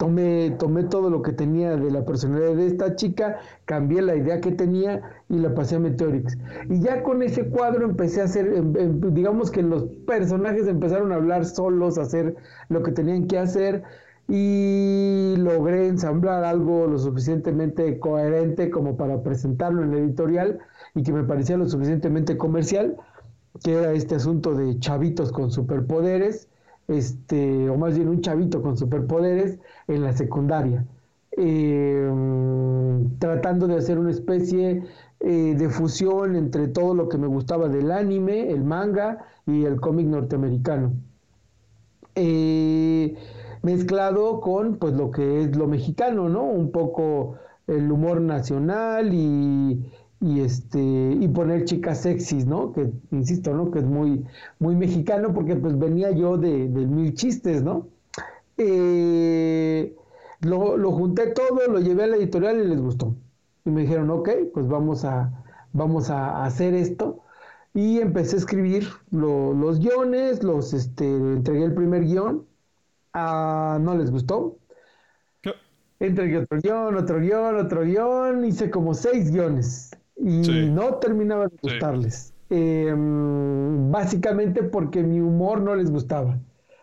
tomé, 0.05 0.51
tomé 0.59 0.85
todo 0.85 1.09
lo 1.09 1.23
que 1.23 1.33
tenía 1.33 1.77
de 1.77 1.91
la 1.91 2.05
personalidad 2.05 2.57
de 2.57 2.67
esta 2.67 2.95
chica, 2.95 3.39
cambié 3.65 4.03
la 4.03 4.15
idea 4.15 4.39
que 4.39 4.53
tenía 4.53 5.01
y 5.31 5.39
la 5.39 5.55
pasé 5.55 5.77
a 5.77 5.79
Meteorix. 5.79 6.37
Y 6.69 6.81
ya 6.81 7.03
con 7.03 7.23
ese 7.23 7.47
cuadro 7.49 7.87
empecé 7.87 8.21
a 8.21 8.25
hacer, 8.25 8.53
em, 8.53 8.77
em, 8.77 9.15
digamos 9.15 9.51
que 9.51 9.63
los 9.63 9.85
personajes 10.07 10.67
empezaron 10.69 11.11
a 11.11 11.15
hablar 11.15 11.47
solos, 11.47 11.97
a 11.97 12.03
hacer 12.03 12.37
lo 12.69 12.83
que 12.83 12.93
tenían 12.93 13.27
que 13.27 13.39
hacer 13.39 13.83
y 14.29 15.37
logré 15.39 15.89
ensamblar 15.89 16.45
algo 16.45 16.87
lo 16.87 16.99
suficientemente 16.99 17.99
coherente 17.99 18.71
como 18.71 18.97
para 18.99 19.23
presentarlo 19.23 19.83
en 19.83 19.91
la 19.91 19.99
editorial 19.99 20.59
y 20.95 21.03
que 21.03 21.13
me 21.13 21.25
parecía 21.25 21.57
lo 21.57 21.67
suficientemente 21.67 22.37
comercial, 22.37 22.97
que 23.63 23.73
era 23.75 23.93
este 23.93 24.17
asunto 24.17 24.55
de 24.55 24.79
chavitos 24.81 25.33
con 25.33 25.51
superpoderes 25.51 26.49
este, 26.89 27.69
o 27.71 27.77
más 27.77 27.97
bien 27.97 28.09
un 28.09 28.21
chavito 28.21 28.63
con 28.63 28.77
superpoderes 28.77 29.59
en 29.89 30.03
la 30.03 30.13
secundaria, 30.13 30.85
eh, 31.37 32.11
tratando 33.19 33.67
de 33.67 33.77
hacer 33.77 33.99
una 33.99 34.11
especie 34.11 34.85
eh, 35.21 35.55
de 35.57 35.69
fusión 35.71 36.37
entre 36.37 36.69
todo 36.69 36.95
lo 36.95 37.09
que 37.09 37.19
me 37.19 37.27
gustaba 37.27 37.69
del 37.69 37.91
anime, 37.91 38.51
el 38.51 38.63
manga 38.65 39.27
y 39.47 39.65
el 39.65 39.81
cómic 39.81 40.07
norteamericano. 40.07 40.93
Eh, 42.15 43.17
mezclado 43.63 44.41
con 44.41 44.77
pues 44.77 44.95
lo 44.95 45.11
que 45.11 45.43
es 45.43 45.57
lo 45.57 45.67
mexicano, 45.67 46.29
¿no? 46.29 46.45
Un 46.45 46.71
poco 46.71 47.37
el 47.67 47.91
humor 47.91 48.21
nacional 48.21 49.13
y, 49.15 49.91
y 50.25 50.41
este 50.41 50.81
y 50.81 51.29
poner 51.29 51.67
chicas 51.67 52.01
sexys, 52.01 52.47
¿no? 52.47 52.73
Que 52.73 52.91
insisto, 53.11 53.53
¿no? 53.53 53.71
Que 53.71 53.81
es 53.81 53.85
muy 53.85 54.25
muy 54.59 54.75
mexicano 54.75 55.35
porque 55.35 55.55
pues 55.55 55.79
venía 55.79 56.13
yo 56.13 56.39
de, 56.39 56.67
mil 56.69 57.13
chistes, 57.15 57.63
¿no? 57.63 57.89
Eh, 58.57 59.95
lo, 60.41 60.93
junté 60.93 61.27
todo, 61.29 61.69
lo 61.69 61.79
llevé 61.81 62.05
a 62.05 62.07
la 62.07 62.17
editorial 62.17 62.59
y 62.59 62.67
les 62.69 62.81
gustó. 62.81 63.15
Y 63.67 63.71
me 63.71 63.83
dijeron, 63.83 64.11
ok, 64.11 64.31
pues 64.55 64.67
vamos 64.67 65.05
a, 65.05 65.31
vamos 65.73 66.09
a 66.11 66.45
hacer 66.45 66.75
esto. 66.75 67.21
Y 67.75 67.99
empecé 68.01 68.37
a 68.37 68.39
escribir 68.39 68.89
los 69.11 69.79
guiones, 69.81 70.43
los 70.43 70.73
este, 70.73 71.05
entregué 71.07 71.65
el 71.65 71.75
primer 71.75 72.05
guion, 72.05 72.47
ah, 73.13 73.79
no 73.81 73.97
les 73.97 74.11
gustó. 74.11 74.59
Entregué 76.01 76.39
otro 76.39 76.61
guion, 76.61 76.97
otro 76.97 77.21
guion, 77.21 77.57
otro 77.57 77.83
guion, 77.85 78.45
hice 78.45 78.71
como 78.71 78.95
seis 78.95 79.31
guiones 79.31 79.91
y 80.25 80.71
no 80.71 80.95
terminaba 80.95 81.49
de 81.49 81.57
gustarles. 81.61 82.33
Em, 82.49 83.91
básicamente 83.91 84.63
porque 84.63 85.03
mi 85.03 85.21
humor 85.21 85.61
no 85.61 85.75
les 85.75 85.91
gustaba. 85.91 86.39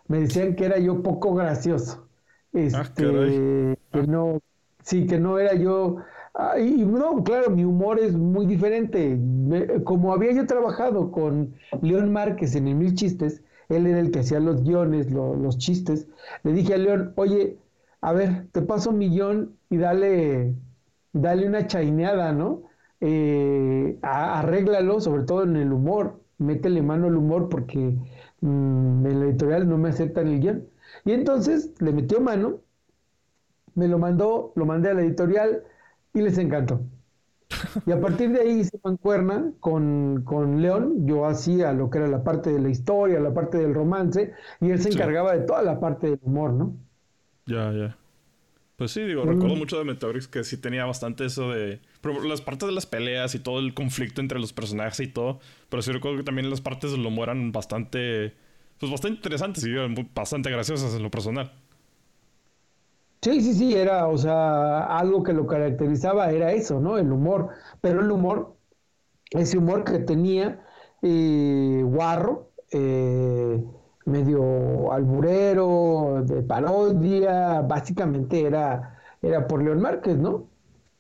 Me 0.07 0.19
decían 0.19 0.55
que 0.55 0.65
era 0.65 0.77
yo 0.77 1.01
poco 1.01 1.33
gracioso. 1.33 2.07
Ah, 2.53 2.59
este, 2.59 3.77
que 3.91 4.03
no, 4.07 4.39
sí, 4.83 5.07
que 5.07 5.19
no 5.19 5.39
era 5.39 5.55
yo. 5.55 5.97
Ah, 6.35 6.59
y 6.59 6.85
no, 6.85 7.23
claro, 7.23 7.49
mi 7.49 7.65
humor 7.65 7.99
es 7.99 8.13
muy 8.13 8.45
diferente. 8.45 9.19
como 9.85 10.13
había 10.13 10.33
yo 10.33 10.45
trabajado 10.45 11.11
con 11.11 11.55
León 11.81 12.11
Márquez 12.11 12.55
en 12.55 12.67
el 12.67 12.75
Mil 12.75 12.93
Chistes, 12.93 13.41
él 13.69 13.87
era 13.87 13.99
el 13.99 14.11
que 14.11 14.19
hacía 14.19 14.39
los 14.39 14.63
guiones, 14.63 15.11
los 15.11 15.57
chistes. 15.57 16.07
Le 16.43 16.53
dije 16.53 16.75
a 16.75 16.77
León, 16.77 17.13
oye, 17.15 17.57
a 18.01 18.13
ver, 18.13 18.47
te 18.51 18.61
paso 18.61 18.91
un 18.91 18.99
millón 18.99 19.57
y 19.69 19.77
dale, 19.77 20.53
dale 21.13 21.47
una 21.47 21.65
chaineada, 21.65 22.33
¿no? 22.33 22.63
Eh, 23.01 23.97
arréglalo, 24.01 25.01
sobre 25.01 25.23
todo 25.23 25.43
en 25.43 25.55
el 25.57 25.73
humor, 25.73 26.21
métele 26.37 26.81
mano 26.81 27.07
al 27.07 27.17
humor 27.17 27.49
porque 27.49 27.77
mm, 28.41 29.05
en 29.05 29.19
la 29.19 29.25
editorial 29.25 29.67
no 29.69 29.77
me 29.77 29.89
aceptan 29.89 30.27
el 30.27 30.39
guion. 30.39 30.67
Y 31.05 31.13
entonces 31.13 31.73
le 31.81 31.91
metió 31.93 32.21
mano, 32.21 32.61
me 33.75 33.87
lo 33.87 33.97
mandó, 33.99 34.53
lo 34.55 34.65
mandé 34.65 34.89
a 34.89 34.93
la 34.93 35.01
editorial 35.01 35.63
y 36.13 36.21
les 36.21 36.37
encantó. 36.37 36.81
Y 37.85 37.91
a 37.91 37.99
partir 38.01 38.31
de 38.31 38.41
ahí 38.41 38.59
hice 38.61 38.79
mancuerna 38.83 39.53
con, 39.59 40.23
con 40.23 40.61
León, 40.61 41.05
yo 41.07 41.25
hacía 41.25 41.73
lo 41.73 41.89
que 41.89 41.99
era 41.99 42.07
la 42.07 42.23
parte 42.23 42.51
de 42.51 42.59
la 42.59 42.69
historia, 42.69 43.19
la 43.19 43.33
parte 43.33 43.57
del 43.57 43.73
romance, 43.73 44.33
y 44.59 44.71
él 44.71 44.81
se 44.81 44.89
encargaba 44.89 45.33
de 45.33 45.41
toda 45.41 45.61
la 45.63 45.79
parte 45.79 46.09
del 46.11 46.19
humor, 46.23 46.53
¿no? 46.53 46.77
Ya, 47.45 47.71
ya. 47.71 48.00
Pues 48.81 48.93
sí, 48.93 49.01
digo, 49.01 49.27
recuerdo 49.27 49.55
mucho 49.55 49.77
de 49.77 49.83
Meteorix 49.83 50.27
que 50.27 50.43
sí 50.43 50.57
tenía 50.57 50.85
bastante 50.85 51.23
eso 51.23 51.51
de. 51.51 51.79
las 52.27 52.41
partes 52.41 52.67
de 52.67 52.73
las 52.73 52.87
peleas 52.87 53.35
y 53.35 53.39
todo 53.39 53.59
el 53.59 53.75
conflicto 53.75 54.21
entre 54.21 54.39
los 54.39 54.53
personajes 54.53 54.99
y 55.01 55.07
todo. 55.07 55.39
Pero 55.69 55.83
sí 55.83 55.91
recuerdo 55.91 56.17
que 56.17 56.23
también 56.23 56.49
las 56.49 56.61
partes 56.61 56.91
del 56.91 57.05
humor 57.05 57.29
eran 57.29 57.51
bastante. 57.51 58.33
Pues 58.79 58.91
bastante 58.91 59.17
interesantes 59.17 59.63
y 59.65 59.69
bastante 60.15 60.49
graciosas 60.49 60.95
en 60.95 61.03
lo 61.03 61.11
personal. 61.11 61.51
Sí, 63.21 63.41
sí, 63.41 63.53
sí, 63.53 63.75
era, 63.75 64.07
o 64.07 64.17
sea, 64.17 64.85
algo 64.97 65.21
que 65.21 65.33
lo 65.33 65.45
caracterizaba 65.45 66.31
era 66.31 66.51
eso, 66.51 66.79
¿no? 66.79 66.97
El 66.97 67.11
humor. 67.11 67.49
Pero 67.81 68.01
el 68.01 68.09
humor, 68.09 68.55
ese 69.29 69.59
humor 69.59 69.83
que 69.83 69.99
tenía 69.99 70.65
eh, 71.03 71.83
Guarro, 71.85 72.49
eh, 72.71 73.63
medio 74.11 74.91
alburero, 74.91 76.23
de 76.25 76.43
parodia, 76.43 77.61
básicamente 77.61 78.45
era, 78.45 78.99
era 79.21 79.47
por 79.47 79.63
León 79.63 79.81
Márquez, 79.81 80.17
¿no? 80.17 80.47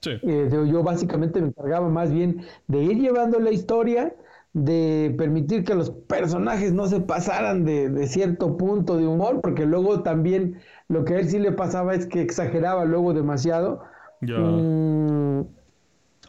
Sí. 0.01 0.11
Eh, 0.23 0.49
yo 0.51 0.83
básicamente 0.83 1.41
me 1.41 1.49
encargaba 1.49 1.87
más 1.89 2.11
bien 2.11 2.41
de 2.67 2.83
ir 2.83 2.99
llevando 2.99 3.39
la 3.39 3.51
historia, 3.51 4.15
de 4.53 5.13
permitir 5.17 5.63
que 5.63 5.75
los 5.75 5.91
personajes 5.91 6.73
no 6.73 6.87
se 6.87 6.99
pasaran 6.99 7.63
de, 7.63 8.07
cierto 8.07 8.57
punto 8.57 8.97
de 8.97 9.07
humor, 9.07 9.41
porque 9.41 9.65
luego 9.65 10.01
también 10.01 10.59
lo 10.87 11.05
que 11.05 11.15
a 11.15 11.19
él 11.19 11.29
sí 11.29 11.39
le 11.39 11.51
pasaba 11.51 11.93
es 11.93 12.05
que 12.05 12.21
exageraba 12.21 12.85
luego 12.85 13.13
demasiado. 13.13 13.83
Mm, 14.21 15.41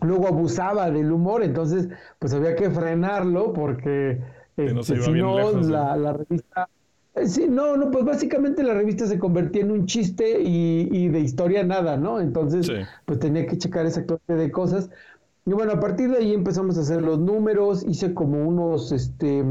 luego 0.02 0.28
abusaba 0.28 0.90
del 0.90 1.12
humor, 1.12 1.42
entonces 1.42 1.88
pues 2.18 2.32
había 2.32 2.54
que 2.56 2.70
frenarlo 2.70 3.52
porque 3.52 4.20
no 4.56 4.82
si 4.82 4.94
no, 4.94 5.52
la, 5.62 6.12
revista... 6.12 6.68
Eh, 7.14 7.26
sí, 7.26 7.46
no, 7.48 7.76
no, 7.76 7.90
pues 7.90 8.04
básicamente 8.04 8.62
la 8.62 8.74
revista 8.74 9.06
se 9.06 9.18
convertía 9.18 9.62
en 9.62 9.70
un 9.70 9.86
chiste 9.86 10.40
y, 10.42 11.08
de 11.08 11.20
historia 11.20 11.62
nada, 11.62 11.96
¿no? 11.96 12.20
Entonces, 12.20 12.70
pues 13.04 13.18
tenía 13.18 13.46
que 13.46 13.58
checar 13.58 13.86
esa 13.86 14.04
clase 14.04 14.34
de 14.34 14.50
cosas. 14.50 14.90
Y 15.44 15.52
bueno, 15.52 15.72
a 15.72 15.80
partir 15.80 16.10
de 16.10 16.18
ahí 16.18 16.32
empezamos 16.32 16.78
a 16.78 16.82
hacer 16.82 17.02
los 17.02 17.18
números, 17.18 17.84
hice 17.86 18.14
como 18.14 18.46
unos, 18.46 18.92
este, 18.92 19.44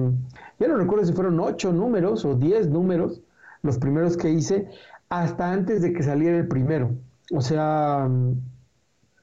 ya 0.60 0.68
no 0.68 0.78
recuerdo 0.78 1.06
si 1.06 1.14
fueron 1.14 1.40
ocho 1.40 1.74
números 1.74 2.24
o 2.24 2.36
diez 2.36 2.70
números, 2.70 3.22
los 3.62 3.78
primeros 3.78 4.16
que 4.16 4.30
hice, 4.30 4.70
hasta 5.10 5.52
antes 5.52 5.82
de 5.82 5.92
que 5.92 6.02
saliera 6.02 6.38
el 6.38 6.48
primero. 6.48 6.92
O 7.34 7.42
sea, 7.42 8.10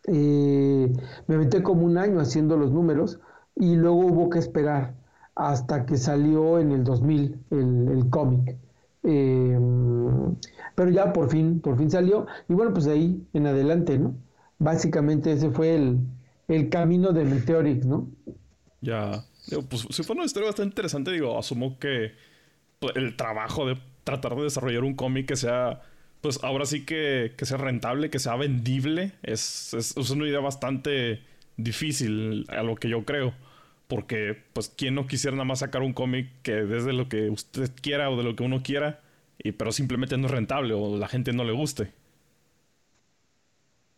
eh, 0.04 0.92
me 1.26 1.38
metí 1.38 1.62
como 1.62 1.86
un 1.86 1.96
año 1.96 2.20
haciendo 2.20 2.56
los 2.56 2.70
números 2.70 3.18
y 3.54 3.74
luego 3.76 4.06
hubo 4.06 4.30
que 4.30 4.38
esperar 4.38 4.97
hasta 5.38 5.86
que 5.86 5.96
salió 5.96 6.58
en 6.58 6.72
el 6.72 6.84
2000 6.84 7.38
el, 7.50 8.10
cómic. 8.10 8.56
Eh, 9.04 9.58
pero 10.74 10.90
ya 10.90 11.12
por 11.12 11.30
fin, 11.30 11.60
por 11.60 11.78
fin 11.78 11.90
salió. 11.90 12.26
Y 12.48 12.54
bueno, 12.54 12.72
pues 12.72 12.88
ahí 12.88 13.24
en 13.32 13.46
adelante, 13.46 13.98
¿no? 13.98 14.16
Básicamente 14.58 15.32
ese 15.32 15.50
fue 15.50 15.76
el, 15.76 16.00
el 16.48 16.68
camino 16.68 17.12
de 17.12 17.24
Meteorix, 17.24 17.86
¿no? 17.86 18.08
Ya. 18.80 19.24
pues 19.70 19.86
si 19.90 20.02
fue 20.02 20.16
una 20.16 20.24
historia 20.24 20.48
bastante 20.48 20.70
interesante, 20.70 21.12
digo, 21.12 21.38
asumo 21.38 21.78
que 21.78 22.12
pues, 22.80 22.96
el 22.96 23.16
trabajo 23.16 23.64
de 23.64 23.78
tratar 24.02 24.34
de 24.34 24.42
desarrollar 24.42 24.82
un 24.82 24.94
cómic 24.94 25.26
que 25.26 25.36
sea 25.36 25.82
pues 26.20 26.42
ahora 26.42 26.66
sí 26.66 26.84
que, 26.84 27.34
que 27.36 27.46
sea 27.46 27.58
rentable, 27.58 28.10
que 28.10 28.18
sea 28.18 28.34
vendible, 28.34 29.12
es, 29.22 29.72
es, 29.72 30.10
una 30.10 30.26
idea 30.26 30.40
bastante 30.40 31.22
difícil 31.56 32.44
a 32.48 32.64
lo 32.64 32.74
que 32.74 32.88
yo 32.88 33.04
creo. 33.04 33.34
Porque, 33.88 34.36
pues, 34.54 34.68
¿quién 34.70 34.94
no 34.94 35.06
quisiera 35.06 35.36
nada 35.36 35.46
más 35.46 35.60
sacar 35.60 35.82
un 35.82 35.94
cómic 35.94 36.28
que 36.42 36.52
desde 36.54 36.92
lo 36.94 37.08
que 37.08 37.30
usted 37.30 37.70
quiera 37.82 38.10
o 38.10 38.16
de 38.16 38.24
lo 38.24 38.36
que 38.36 38.44
uno 38.44 38.62
quiera, 38.62 39.00
y, 39.38 39.52
pero 39.52 39.72
simplemente 39.72 40.18
no 40.18 40.26
es 40.26 40.32
rentable 40.32 40.74
o 40.74 40.96
la 40.98 41.08
gente 41.08 41.32
no 41.32 41.44
le 41.44 41.52
guste? 41.52 41.92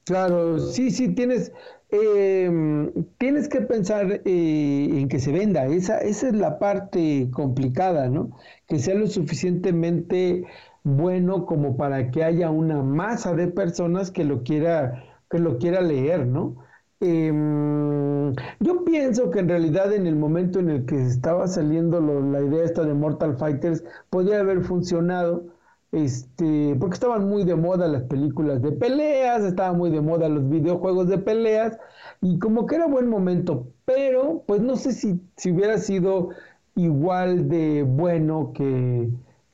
Claro, 0.04 0.58
sí, 0.58 0.90
sí, 0.90 1.14
tienes, 1.14 1.52
em, 1.90 2.92
tienes 3.18 3.48
que 3.48 3.60
pensar 3.60 4.22
eh, 4.24 4.88
en 5.00 5.08
que 5.08 5.20
se 5.20 5.30
venda. 5.32 5.66
Esa, 5.66 5.98
esa 6.00 6.28
es 6.28 6.34
la 6.34 6.58
parte 6.58 7.30
complicada, 7.32 8.08
¿no? 8.08 8.36
Que 8.66 8.78
sea 8.80 8.94
lo 8.96 9.06
suficientemente 9.06 10.44
bueno 10.82 11.46
como 11.46 11.76
para 11.76 12.10
que 12.10 12.24
haya 12.24 12.50
una 12.50 12.82
masa 12.82 13.34
de 13.34 13.48
personas 13.48 14.10
que 14.10 14.24
lo 14.24 14.42
quiera, 14.42 15.04
que 15.30 15.38
lo 15.38 15.58
quiera 15.58 15.80
leer, 15.80 16.26
¿no? 16.26 16.56
Em, 17.02 18.34
yo 18.60 18.84
pienso 18.84 19.30
que 19.30 19.38
en 19.40 19.48
realidad 19.48 19.92
en 19.94 20.06
el 20.06 20.16
momento 20.16 20.58
en 20.58 20.68
el 20.68 20.84
que 20.84 21.00
estaba 21.00 21.46
saliendo 21.48 21.98
la 22.00 22.42
idea 22.42 22.64
esta 22.64 22.84
de 22.84 22.92
Mortal 22.94 23.36
Fighters 23.38 23.82
podría 24.10 24.40
haber 24.40 24.62
funcionado, 24.64 25.44
este, 25.92 26.76
porque 26.78 26.94
estaban 26.94 27.26
muy 27.28 27.44
de 27.44 27.56
moda 27.56 27.88
las 27.88 28.02
películas 28.04 28.60
de 28.62 28.72
peleas, 28.72 29.42
estaban 29.42 29.78
muy 29.78 29.90
de 29.90 30.02
moda 30.02 30.28
los 30.28 30.48
videojuegos 30.48 31.08
de 31.08 31.18
peleas 31.18 31.78
y 32.20 32.38
como 32.38 32.66
que 32.66 32.76
era 32.76 32.86
buen 32.86 33.08
momento, 33.08 33.72
pero 33.86 34.44
pues 34.46 34.60
no 34.60 34.76
sé 34.76 34.92
si, 34.92 35.20
si 35.36 35.52
hubiera 35.52 35.78
sido 35.78 36.28
igual 36.76 37.48
de 37.48 37.82
bueno 37.82 38.52
que, 38.54 39.08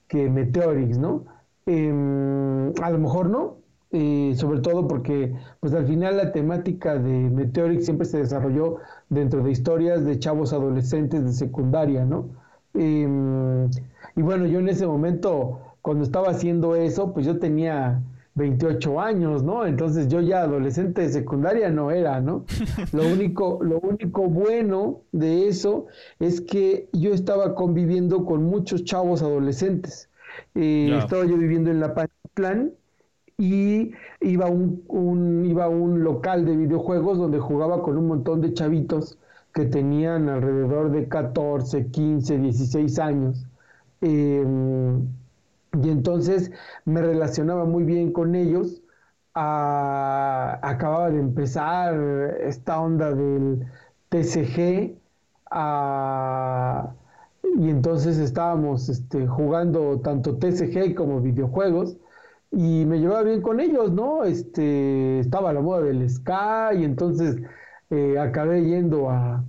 que 0.08 0.28
Meteorix, 0.30 0.98
¿no? 0.98 1.24
Em, 1.66 2.72
a 2.82 2.90
lo 2.90 2.98
mejor 2.98 3.30
no, 3.30 3.58
eh, 3.92 4.34
sobre 4.36 4.60
todo 4.60 4.88
porque 4.88 5.34
pues 5.60 5.72
al 5.72 5.86
final 5.86 6.16
la 6.16 6.32
temática 6.32 6.98
de 6.98 7.30
Meteorix 7.30 7.84
siempre 7.84 8.06
se 8.06 8.18
desarrolló 8.18 8.78
dentro 9.08 9.42
de 9.42 9.52
historias 9.52 10.04
de 10.04 10.18
chavos 10.18 10.52
adolescentes 10.52 11.24
de 11.24 11.32
secundaria, 11.32 12.04
¿no? 12.04 12.28
Em, 12.74 13.70
y 14.16 14.22
bueno, 14.22 14.46
yo 14.46 14.58
en 14.58 14.68
ese 14.68 14.86
momento, 14.86 15.60
cuando 15.82 16.04
estaba 16.04 16.30
haciendo 16.30 16.74
eso, 16.74 17.14
pues 17.14 17.24
yo 17.26 17.38
tenía 17.38 18.02
28 18.34 19.00
años, 19.00 19.42
¿no? 19.42 19.64
Entonces 19.64 20.08
yo 20.08 20.20
ya 20.20 20.42
adolescente 20.42 21.02
de 21.02 21.08
secundaria 21.08 21.70
no 21.70 21.90
era, 21.90 22.20
¿no? 22.20 22.44
Lo 22.92 23.06
único, 23.06 23.58
lo 23.62 23.78
único 23.80 24.28
bueno 24.28 25.00
de 25.12 25.48
eso 25.48 25.86
es 26.18 26.40
que 26.40 26.88
yo 26.92 27.12
estaba 27.14 27.54
conviviendo 27.54 28.24
con 28.24 28.44
muchos 28.44 28.84
chavos 28.84 29.22
adolescentes. 29.22 30.10
Eh, 30.54 30.94
estaba 30.98 31.24
yo 31.24 31.36
viviendo 31.36 31.70
en 31.70 31.80
La 31.80 31.94
Plan 32.34 32.72
y 33.38 33.92
iba 34.20 34.46
a 34.46 34.50
un, 34.50 35.44
iba 35.44 35.68
un 35.68 36.02
local 36.02 36.44
de 36.46 36.56
videojuegos 36.56 37.18
donde 37.18 37.38
jugaba 37.38 37.82
con 37.82 37.98
un 37.98 38.08
montón 38.08 38.40
de 38.40 38.54
chavitos 38.54 39.18
que 39.52 39.66
tenían 39.66 40.28
alrededor 40.28 40.90
de 40.90 41.08
14, 41.08 41.86
15, 41.90 42.38
16 42.38 42.98
años. 42.98 43.46
Em, 44.00 45.02
y 45.82 45.90
entonces 45.90 46.50
me 46.84 47.02
relacionaba 47.02 47.64
muy 47.64 47.84
bien 47.84 48.12
con 48.12 48.34
ellos. 48.34 48.82
Acababa 49.34 51.10
de 51.10 51.20
empezar 51.20 51.94
esta 52.40 52.80
onda 52.80 53.12
del 53.12 53.66
TCG. 54.08 54.96
Y 57.58 57.70
entonces 57.70 58.18
estábamos 58.18 58.88
este, 58.88 59.26
jugando 59.26 60.00
tanto 60.00 60.36
TCG 60.38 60.94
como 60.94 61.20
videojuegos 61.20 61.96
y 62.50 62.84
me 62.86 62.98
llevaba 62.98 63.22
bien 63.22 63.42
con 63.42 63.60
ellos, 63.60 63.92
¿no? 63.92 64.24
Este, 64.24 65.20
estaba 65.20 65.52
la 65.52 65.60
moda 65.60 65.82
del 65.82 66.08
ska 66.08 66.72
y 66.74 66.84
entonces 66.84 67.36
eh, 67.90 68.18
acabé 68.18 68.64
yendo 68.64 69.10
a, 69.10 69.44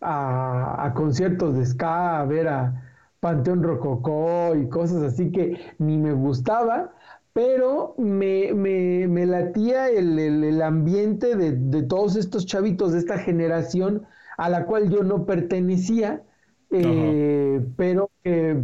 a, 0.00 0.92
conciertos 0.94 1.56
de 1.56 1.66
ska, 1.66 2.20
a 2.20 2.24
ver 2.24 2.48
a 2.48 2.82
Panteón 3.20 3.62
Rococó 3.62 4.54
y 4.54 4.68
cosas 4.68 5.02
así 5.02 5.32
que 5.32 5.58
ni 5.78 5.96
me 5.98 6.12
gustaba, 6.12 6.92
pero 7.32 7.94
me, 7.98 8.52
me, 8.54 9.08
me 9.08 9.26
latía 9.26 9.88
el, 9.88 10.18
el, 10.18 10.62
ambiente 10.62 11.36
de, 11.36 11.52
de, 11.52 11.82
todos 11.82 12.16
estos 12.16 12.46
chavitos 12.46 12.92
de 12.92 12.98
esta 12.98 13.18
generación 13.18 14.06
a 14.36 14.48
la 14.50 14.66
cual 14.66 14.90
yo 14.90 15.02
no 15.02 15.24
pertenecía, 15.26 16.22
eh, 16.70 17.64
pero, 17.76 18.10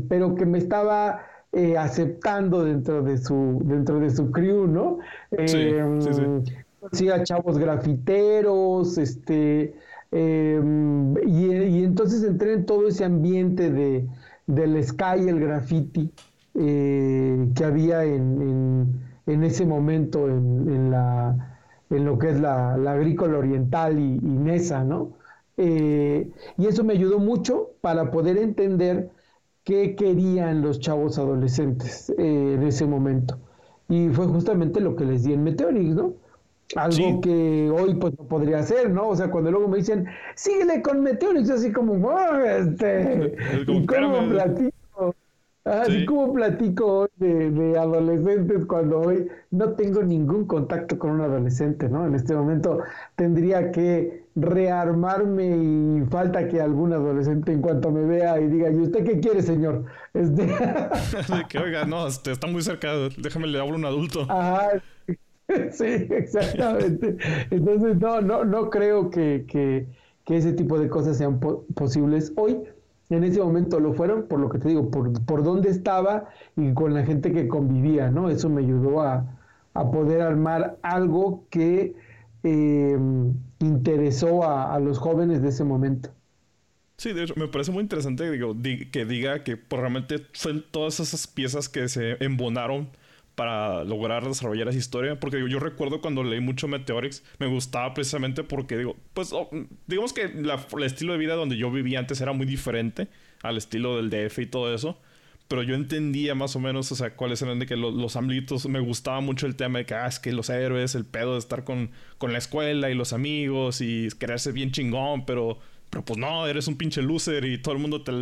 pero 0.08 0.34
que 0.34 0.46
me 0.46 0.58
estaba 0.58 1.22
eh, 1.52 1.76
aceptando 1.76 2.64
dentro 2.64 3.02
de 3.02 3.18
su 3.18 3.60
dentro 3.64 3.98
de 3.98 4.10
su 4.10 4.30
crew, 4.30 4.66
¿no? 4.66 4.98
sí, 5.46 5.72
sí, 6.92 7.08
em, 7.08 7.12
a 7.12 7.22
chavos 7.24 7.58
grafiteros, 7.58 8.98
este, 8.98 9.74
em, 10.12 11.16
y, 11.26 11.82
entonces 11.84 12.22
entré 12.22 12.52
en 12.52 12.66
todo 12.66 12.88
ese 12.88 13.04
ambiente 13.04 13.70
de, 13.70 14.06
del 14.46 14.82
sky, 14.84 15.28
el 15.28 15.40
graffiti 15.40 16.10
eh, 16.54 17.48
que 17.54 17.64
había 17.64 18.04
en, 18.04 19.00
en, 19.26 19.44
ese 19.44 19.66
momento 19.66 20.28
en, 20.28 20.90
la, 20.90 21.58
en 21.90 22.04
lo 22.04 22.18
que 22.18 22.30
es 22.30 22.40
la, 22.40 22.76
la 22.76 22.92
agrícola 22.92 23.38
oriental 23.38 23.98
y, 23.98 24.14
y 24.22 24.38
NESA, 24.38 24.84
¿no? 24.84 25.12
Eh, 25.56 26.30
y 26.56 26.66
eso 26.66 26.84
me 26.84 26.94
ayudó 26.94 27.18
mucho 27.18 27.72
para 27.82 28.10
poder 28.10 28.38
entender 28.38 29.10
qué 29.64 29.94
querían 29.94 30.62
los 30.62 30.80
chavos 30.80 31.18
adolescentes 31.18 32.10
eh, 32.10 32.54
en 32.54 32.62
ese 32.62 32.86
momento. 32.86 33.38
Y 33.88 34.08
fue 34.10 34.26
justamente 34.26 34.80
lo 34.80 34.94
que 34.96 35.04
les 35.04 35.24
di 35.24 35.32
en 35.32 35.42
Meteorix, 35.42 35.94
¿no? 35.94 36.14
Algo 36.76 37.20
que 37.20 37.68
hoy 37.70 37.94
pues 37.94 38.16
no 38.16 38.24
podría 38.26 38.60
hacer, 38.60 38.90
¿no? 38.90 39.08
O 39.08 39.16
sea, 39.16 39.28
cuando 39.30 39.50
luego 39.50 39.66
me 39.66 39.78
dicen, 39.78 40.06
síguele 40.36 40.82
con 40.82 41.02
Meteorix, 41.02 41.50
así 41.50 41.72
como, 41.72 42.16
este, 42.42 43.34
¿y 43.66 43.86
cómo 43.86 44.69
Así 45.64 46.06
como 46.06 46.32
platico 46.32 47.00
hoy 47.00 47.08
de, 47.16 47.78
adolescentes 47.78 48.64
cuando 48.64 49.00
hoy 49.00 49.28
no 49.50 49.74
tengo 49.74 50.02
ningún 50.02 50.46
contacto 50.46 50.98
con 50.98 51.10
un 51.10 51.20
adolescente, 51.20 51.88
¿no? 51.88 52.06
En 52.06 52.14
este 52.14 52.34
momento 52.34 52.80
tendría 53.14 53.70
que 53.70 54.24
rearmarme 54.36 55.56
y 55.58 56.02
falta 56.10 56.48
que 56.48 56.62
algún 56.62 56.94
adolescente 56.94 57.52
en 57.52 57.60
cuanto 57.60 57.90
me 57.90 58.06
vea 58.06 58.40
y 58.40 58.46
diga, 58.46 58.70
¿y 58.70 58.76
usted 58.76 59.04
qué 59.04 59.20
quiere, 59.20 59.42
señor? 59.42 59.84
Este... 60.14 60.46
que 61.48 61.58
oiga, 61.58 61.84
no, 61.84 62.06
este, 62.06 62.32
está 62.32 62.46
muy 62.46 62.62
cerca, 62.62 62.94
déjame 63.18 63.46
le 63.46 63.60
hablo 63.60 63.74
a 63.74 63.76
un 63.76 63.84
adulto. 63.84 64.26
Ajá, 64.30 64.82
sí, 65.72 65.84
exactamente. 65.84 67.18
Entonces, 67.50 67.98
no, 67.98 68.22
no, 68.22 68.46
no 68.46 68.70
creo 68.70 69.10
que, 69.10 69.44
que, 69.46 69.86
que 70.24 70.36
ese 70.38 70.54
tipo 70.54 70.78
de 70.78 70.88
cosas 70.88 71.18
sean 71.18 71.38
posibles 71.74 72.32
hoy 72.36 72.62
en 73.10 73.24
ese 73.24 73.40
momento 73.40 73.80
lo 73.80 73.92
fueron, 73.92 74.24
por 74.24 74.38
lo 74.40 74.48
que 74.48 74.58
te 74.58 74.68
digo, 74.68 74.90
por, 74.90 75.24
por 75.24 75.42
dónde 75.42 75.68
estaba 75.68 76.30
y 76.56 76.72
con 76.74 76.94
la 76.94 77.04
gente 77.04 77.32
que 77.32 77.48
convivía, 77.48 78.10
¿no? 78.10 78.30
Eso 78.30 78.48
me 78.48 78.62
ayudó 78.62 79.02
a, 79.02 79.36
poder 79.92 80.20
armar 80.20 80.78
algo 80.82 81.46
que 81.48 81.94
em, 82.42 83.32
interesó 83.60 84.44
a, 84.44 84.78
los 84.78 84.98
jóvenes 84.98 85.40
de 85.42 85.48
ese 85.48 85.64
momento. 85.64 86.10
Sí, 86.98 87.14
de 87.14 87.22
hecho, 87.24 87.34
me 87.36 87.48
parece 87.48 87.72
muy 87.72 87.82
interesante 87.82 88.30
digo, 88.30 88.54
que 88.92 89.06
diga 89.06 89.42
que 89.42 89.56
pues, 89.56 89.80
realmente 89.80 90.18
fueron 90.34 90.64
todas 90.70 91.00
esas 91.00 91.26
piezas 91.26 91.68
que 91.68 91.88
se 91.88 92.22
embonaron 92.22 92.90
para 93.40 93.84
lograr 93.84 94.22
desarrollar 94.22 94.68
esa 94.68 94.76
historia. 94.76 95.18
Porque 95.18 95.42
yo 95.48 95.58
recuerdo 95.60 96.02
cuando 96.02 96.22
leí 96.22 96.40
mucho 96.40 96.68
Meteorix, 96.68 97.24
me 97.38 97.46
gustaba 97.46 97.94
precisamente 97.94 98.44
porque 98.44 98.76
digo, 98.76 98.96
pues 99.14 99.32
oh, 99.32 99.48
digamos 99.86 100.12
que 100.12 100.24
el 100.24 100.82
estilo 100.82 101.14
de 101.14 101.18
vida 101.18 101.36
donde 101.36 101.56
yo 101.56 101.70
vivía 101.70 102.00
antes 102.00 102.20
era 102.20 102.34
muy 102.34 102.44
diferente 102.44 103.08
al 103.42 103.56
estilo 103.56 103.96
del 103.96 104.10
DF 104.10 104.40
y 104.40 104.46
todo 104.46 104.74
eso. 104.74 105.00
Pero 105.48 105.62
yo 105.62 105.74
entendía 105.74 106.34
más 106.34 106.54
o 106.54 106.60
menos, 106.60 106.92
o 106.92 106.96
sea, 106.96 107.16
cuáles 107.16 107.40
eran 107.40 107.58
de 107.58 107.64
que 107.64 107.76
los, 107.76 107.94
los 107.94 108.14
amlitos, 108.16 108.68
me 108.68 108.78
gustaba 108.78 109.22
mucho 109.22 109.46
el 109.46 109.56
tema 109.56 109.78
de 109.78 109.86
que, 109.86 109.94
ah, 109.94 110.06
es 110.06 110.18
que 110.18 110.32
los 110.32 110.50
héroes, 110.50 110.94
el 110.94 111.06
pedo 111.06 111.32
de 111.32 111.38
estar 111.38 111.64
con, 111.64 111.92
con 112.18 112.34
la 112.34 112.38
escuela 112.38 112.90
y 112.90 112.94
los 112.94 113.14
amigos 113.14 113.80
y 113.80 114.08
quererse 114.18 114.52
bien 114.52 114.70
chingón, 114.70 115.24
pero, 115.24 115.58
pero 115.88 116.04
pues 116.04 116.18
no, 116.18 116.46
eres 116.46 116.68
un 116.68 116.76
pinche 116.76 117.00
loser 117.00 117.46
y 117.46 117.56
todo 117.56 117.72
el 117.72 117.80
mundo 117.80 118.02
te, 118.02 118.12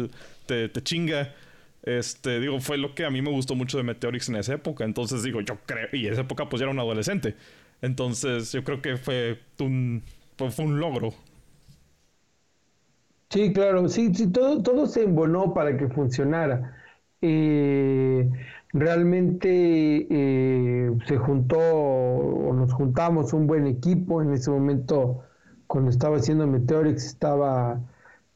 te, 0.47 0.69
te 0.69 0.81
chinga. 0.85 1.35
Este, 1.83 2.41
digo, 2.41 2.61
fue 2.61 2.79
lo 2.79 2.95
que 2.95 3.05
a 3.05 3.11
mí 3.11 3.23
me 3.23 3.31
gustó 3.31 3.55
mucho 3.55 3.79
de 3.79 3.85
Meteorix 3.85 4.29
en 4.29 4.37
esa 4.37 4.55
época. 4.55 4.85
Entonces, 4.85 5.23
digo, 5.23 5.41
yo 5.41 5.59
creo, 5.67 5.89
y 5.93 6.07
en 6.07 6.13
esa 6.15 6.23
época 6.23 6.49
pues 6.49 6.61
ya 6.61 6.65
era 6.65 6.73
un 6.73 6.81
adolescente. 6.81 7.37
Entonces, 7.83 8.53
yo 8.53 8.65
creo 8.65 8.83
que 8.83 8.97
fue 8.97 9.41
un, 9.61 10.03
fue 10.37 10.65
un 10.65 10.81
logro. 10.81 11.15
Sí, 13.31 13.53
claro, 13.53 13.89
sí, 13.89 14.15
sí, 14.15 14.31
todo, 14.33 14.63
todo 14.63 14.87
se 14.87 15.03
embonó 15.05 15.53
para 15.53 15.77
que 15.77 15.89
funcionara. 15.89 16.75
Eh, 17.21 18.31
realmente 18.73 20.07
eh, 20.11 20.91
se 21.07 21.17
juntó 21.19 21.59
o 21.59 22.53
nos 22.55 22.73
juntamos 22.73 23.33
un 23.35 23.47
buen 23.47 23.67
equipo. 23.67 24.23
En 24.23 24.33
ese 24.33 24.51
momento, 24.51 25.25
cuando 25.67 25.91
estaba 25.91 26.17
haciendo 26.17 26.47
Meteorix, 26.47 27.05
estaba 27.05 27.81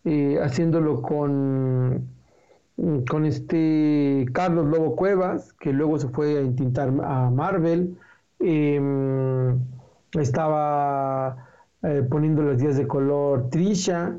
eh, 0.04 0.38
haciéndolo 0.42 1.00
con 1.02 2.11
con 3.08 3.24
este 3.24 4.26
Carlos 4.32 4.66
Lobo 4.66 4.96
Cuevas, 4.96 5.52
que 5.54 5.72
luego 5.72 5.98
se 5.98 6.08
fue 6.08 6.38
a 6.38 6.42
intentar 6.42 6.88
a 7.04 7.30
Marvel. 7.30 7.96
Em, 8.40 9.58
estaba 10.18 11.46
eh, 11.82 12.02
poniendo 12.10 12.42
las 12.42 12.58
días 12.58 12.76
de 12.76 12.86
color 12.86 13.48
Trisha. 13.50 14.16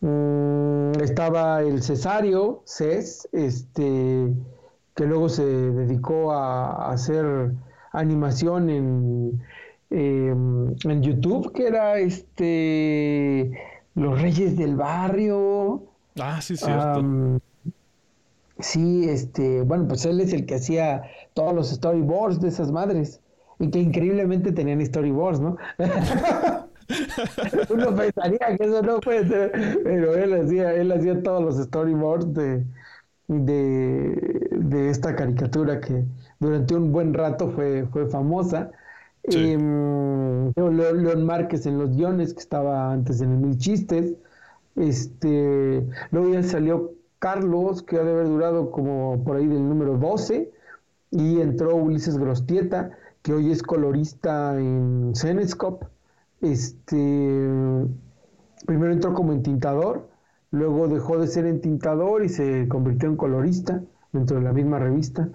Mm, 0.00 0.92
estaba 1.02 1.62
el 1.62 1.82
Cesario, 1.82 2.62
Ces, 2.64 3.28
este, 3.32 4.32
que 4.94 5.06
luego 5.06 5.28
se 5.28 5.44
dedicó 5.44 6.32
a, 6.32 6.90
hacer 6.92 7.52
animación 7.92 8.70
en, 8.70 9.42
em, 9.90 10.74
en 10.84 11.02
YouTube, 11.02 11.52
que 11.52 11.66
era 11.68 11.98
este 11.98 13.50
los 13.98 14.20
Reyes 14.20 14.56
del 14.56 14.76
Barrio. 14.76 15.82
Ah, 16.20 16.40
sí, 16.40 16.56
cierto. 16.56 17.40
sí, 18.60 19.08
este, 19.08 19.62
bueno, 19.62 19.86
pues 19.88 20.04
él 20.04 20.20
es 20.20 20.32
el 20.32 20.46
que 20.46 20.56
hacía 20.56 21.02
todos 21.34 21.54
los 21.54 21.70
storyboards 21.70 22.40
de 22.40 22.48
esas 22.48 22.70
madres. 22.70 23.20
Y 23.60 23.70
que 23.70 23.80
increíblemente 23.80 24.52
tenían 24.52 24.84
storyboards, 24.84 25.40
¿no? 25.40 25.56
Uno 27.70 27.94
pensaría 27.94 28.56
que 28.56 28.64
eso 28.64 28.82
no 28.82 29.00
puede 29.00 29.26
ser, 29.28 29.80
pero 29.82 30.14
él 30.14 30.32
hacía, 30.32 30.74
él 30.74 30.92
hacía 30.92 31.22
todos 31.22 31.42
los 31.42 31.66
storyboards 31.66 32.32
de, 32.32 32.64
de, 33.26 34.90
esta 34.90 35.14
caricatura 35.16 35.80
que 35.80 36.04
durante 36.38 36.76
un 36.76 36.92
buen 36.92 37.12
rato 37.14 37.50
fue, 37.50 37.86
fue 37.92 38.06
famosa. 38.06 38.70
Em, 39.24 40.52
León 40.54 41.24
Márquez 41.24 41.66
en 41.66 41.78
los 41.78 41.96
guiones, 41.96 42.34
que 42.34 42.40
estaba 42.40 42.92
antes 42.92 43.20
en 43.20 43.32
el 43.32 43.38
Mil 43.38 43.58
Chistes. 43.58 44.14
Este, 44.76 45.84
luego 46.10 46.32
ya 46.32 46.42
salió 46.42 46.92
Carlos, 47.18 47.82
que 47.82 47.96
ha 47.96 48.04
de 48.04 48.12
haber 48.12 48.28
durado 48.28 48.70
como 48.70 49.22
por 49.24 49.36
ahí 49.36 49.46
del 49.46 49.68
número 49.68 49.98
12. 49.98 50.50
Y 51.10 51.40
entró 51.40 51.74
Ulises 51.76 52.18
Grostieta, 52.18 52.90
que 53.22 53.32
hoy 53.32 53.50
es 53.50 53.62
colorista 53.62 54.58
en 54.58 55.12
Cenescope. 55.14 55.86
Este, 56.40 56.96
primero 58.66 58.92
entró 58.92 59.14
como 59.14 59.32
entintador, 59.32 60.08
luego 60.50 60.88
dejó 60.88 61.18
de 61.18 61.26
ser 61.26 61.46
entintador 61.46 62.24
y 62.24 62.28
se 62.28 62.68
convirtió 62.68 63.08
en 63.08 63.16
colorista 63.16 63.82
dentro 64.12 64.36
de 64.36 64.42
la 64.42 64.52
misma 64.52 64.78
revista. 64.78 65.28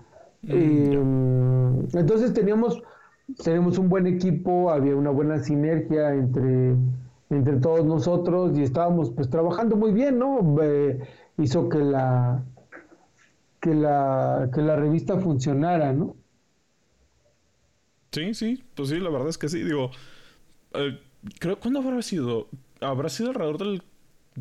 Mm, 0.43 0.51
em, 0.51 1.79
entonces 1.93 2.33
teníamos 2.33 2.81
tenemos 3.43 3.77
un 3.77 3.89
buen 3.89 4.07
equipo, 4.07 4.71
había 4.71 4.95
una 4.95 5.09
buena 5.09 5.39
sinergia 5.39 6.13
entre, 6.13 6.75
entre 7.29 7.57
todos 7.57 7.85
nosotros 7.85 8.57
y 8.57 8.63
estábamos 8.63 9.11
pues 9.11 9.29
trabajando 9.29 9.75
muy 9.75 9.91
bien, 9.91 10.19
¿no? 10.19 10.39
hizo 11.37 11.69
que 11.69 11.79
la, 11.79 12.43
que 13.59 13.73
la, 13.73 14.49
que 14.53 14.61
la 14.61 14.75
revista 14.75 15.19
funcionara, 15.19 15.93
¿no? 15.93 16.15
Sí, 18.11 18.33
sí, 18.35 18.63
pues 18.75 18.89
sí, 18.89 18.99
la 18.99 19.09
verdad 19.09 19.29
es 19.29 19.37
que 19.39 19.49
sí, 19.49 19.63
digo, 19.63 19.89
eh, 20.73 20.99
creo, 21.39 21.59
¿cuándo 21.59 21.79
habrá 21.79 22.01
sido? 22.01 22.47
¿Habrá 22.79 23.09
sido 23.09 23.29
alrededor 23.29 23.57
del 23.57 23.83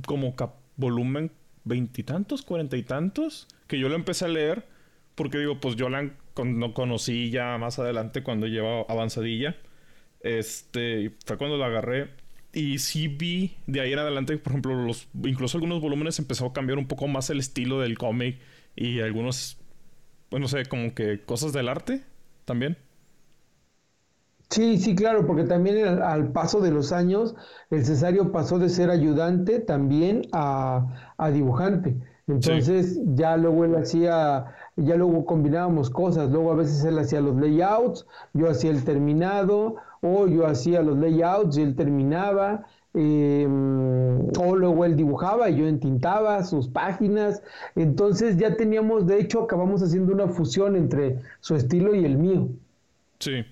como 0.06 0.34
volumen 0.76 1.30
veintitantos, 1.64 2.42
cuarenta 2.42 2.76
y 2.76 2.82
tantos? 2.82 3.48
Que 3.68 3.78
yo 3.78 3.88
lo 3.88 3.94
empecé 3.94 4.26
a 4.26 4.28
leer 4.28 4.66
porque 5.14 5.38
digo, 5.38 5.58
pues 5.60 5.76
yo 5.76 5.88
la 5.88 6.10
no 6.44 6.74
conocí 6.74 7.30
ya 7.30 7.58
más 7.58 7.78
adelante 7.78 8.22
cuando 8.22 8.46
lleva 8.46 8.82
avanzadilla. 8.88 9.56
Este, 10.20 11.12
fue 11.26 11.38
cuando 11.38 11.56
la 11.56 11.66
agarré. 11.66 12.10
Y 12.52 12.78
sí 12.78 13.08
vi 13.08 13.56
de 13.66 13.80
ahí 13.80 13.92
en 13.92 13.98
adelante, 13.98 14.36
por 14.36 14.52
ejemplo, 14.52 14.74
los, 14.74 15.08
incluso 15.24 15.56
algunos 15.56 15.80
volúmenes 15.80 16.18
empezó 16.18 16.46
a 16.46 16.52
cambiar 16.52 16.78
un 16.78 16.86
poco 16.86 17.08
más 17.08 17.30
el 17.30 17.38
estilo 17.38 17.80
del 17.80 17.96
cómic 17.96 18.40
y 18.76 19.00
algunos, 19.00 19.56
bueno, 20.30 20.46
pues, 20.46 20.54
no 20.54 20.58
sé, 20.58 20.68
como 20.68 20.94
que 20.94 21.24
cosas 21.24 21.52
del 21.54 21.68
arte 21.68 22.02
también. 22.44 22.76
Sí, 24.50 24.76
sí, 24.76 24.94
claro, 24.94 25.26
porque 25.26 25.44
también 25.44 26.02
al, 26.02 26.30
paso 26.32 26.60
de 26.60 26.70
los 26.70 26.92
años, 26.92 27.34
el 27.70 27.86
Cesario 27.86 28.32
pasó 28.32 28.58
de 28.58 28.68
ser 28.68 28.90
ayudante 28.90 29.60
también 29.60 30.22
a, 30.32 31.14
a 31.16 31.30
dibujante. 31.30 31.96
Entonces 32.28 33.00
ya 33.14 33.36
luego 33.36 33.64
él 33.64 33.74
hacía, 33.76 34.44
ya 34.76 34.96
luego 34.96 35.24
combinábamos 35.26 35.90
cosas, 35.90 36.30
luego 36.30 36.52
a 36.52 36.56
veces 36.56 36.84
él 36.84 36.98
hacía 36.98 37.20
los 37.20 37.36
layouts, 37.36 38.06
yo 38.32 38.48
hacía 38.48 38.70
el 38.70 38.84
terminado, 38.84 39.76
o 40.00 40.26
yo 40.26 40.46
hacía 40.46 40.82
los 40.82 40.98
layouts 40.98 41.56
y 41.56 41.62
él 41.62 41.76
terminaba, 41.76 42.66
em, 42.94 44.28
o 44.38 44.56
luego 44.56 44.84
él 44.84 44.96
dibujaba 44.96 45.48
y 45.48 45.56
yo 45.56 45.66
entintaba 45.66 46.42
sus 46.44 46.68
páginas, 46.68 47.42
entonces 47.76 48.36
ya 48.36 48.56
teníamos, 48.56 49.06
de 49.06 49.20
hecho 49.20 49.42
acabamos 49.42 49.82
haciendo 49.82 50.12
una 50.12 50.28
fusión 50.28 50.76
entre 50.76 51.18
su 51.40 51.54
estilo 51.54 51.94
y 51.94 52.04
el 52.04 52.16
mío. 52.16 52.48
Sí, 53.18 53.44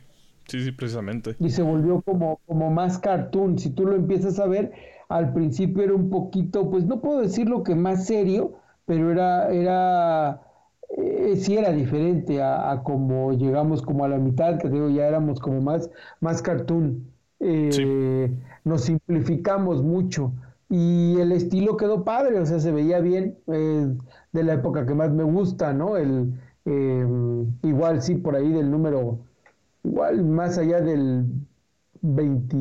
sí, 0.47 0.65
sí, 0.65 0.73
precisamente. 0.73 1.37
Y 1.39 1.51
se 1.51 1.63
volvió 1.63 2.01
como, 2.03 2.41
como 2.47 2.71
más 2.71 2.99
cartoon, 2.99 3.59
si 3.59 3.71
tú 3.71 3.87
lo 3.87 3.95
empiezas 3.95 4.39
a 4.39 4.47
ver, 4.47 4.73
al 5.09 5.33
principio 5.33 5.83
era 5.83 5.95
un 5.95 6.09
poquito, 6.09 6.71
pues 6.71 6.85
no 6.87 7.01
puedo 7.01 7.21
decir 7.21 7.49
lo 7.49 7.63
que 7.63 7.75
más 7.75 8.07
serio, 8.07 8.55
pero 8.87 9.11
era, 9.11 9.53
era, 9.53 10.41
eh, 10.96 11.37
sí 11.37 11.57
era 11.57 11.72
diferente 11.72 12.42
a, 12.42 12.83
como 12.85 13.33
llegamos 13.33 13.83
como 13.83 14.05
a 14.05 14.09
la 14.09 14.18
mitad, 14.18 14.59
que 14.59 14.68
digo, 14.68 14.88
ya 14.88 15.07
éramos 15.07 15.40
como 15.40 15.61
más, 15.61 15.90
más 16.20 16.42
cartoon. 16.42 17.07
Eh, 17.40 18.31
nos 18.64 18.83
simplificamos 18.83 19.83
mucho 19.83 20.33
y 20.68 21.18
el 21.18 21.33
estilo 21.33 21.76
quedó 21.76 22.05
padre, 22.05 22.38
o 22.38 22.46
sea, 22.46 22.61
se 22.61 22.72
veía 22.72 23.00
bien, 23.00 23.38
eh, 23.46 23.87
de 24.33 24.42
la 24.44 24.55
época 24.55 24.87
que 24.87 24.94
más 24.94 25.11
me 25.12 25.24
gusta, 25.24 25.72
¿no? 25.72 25.96
El, 25.96 26.35
igual 27.62 28.03
sí, 28.03 28.14
por 28.16 28.37
ahí 28.37 28.53
del 28.53 28.70
número, 28.70 29.18
igual 29.83 30.24
más 30.24 30.59
allá 30.59 30.81
del 30.81 31.26
20, 32.03 32.57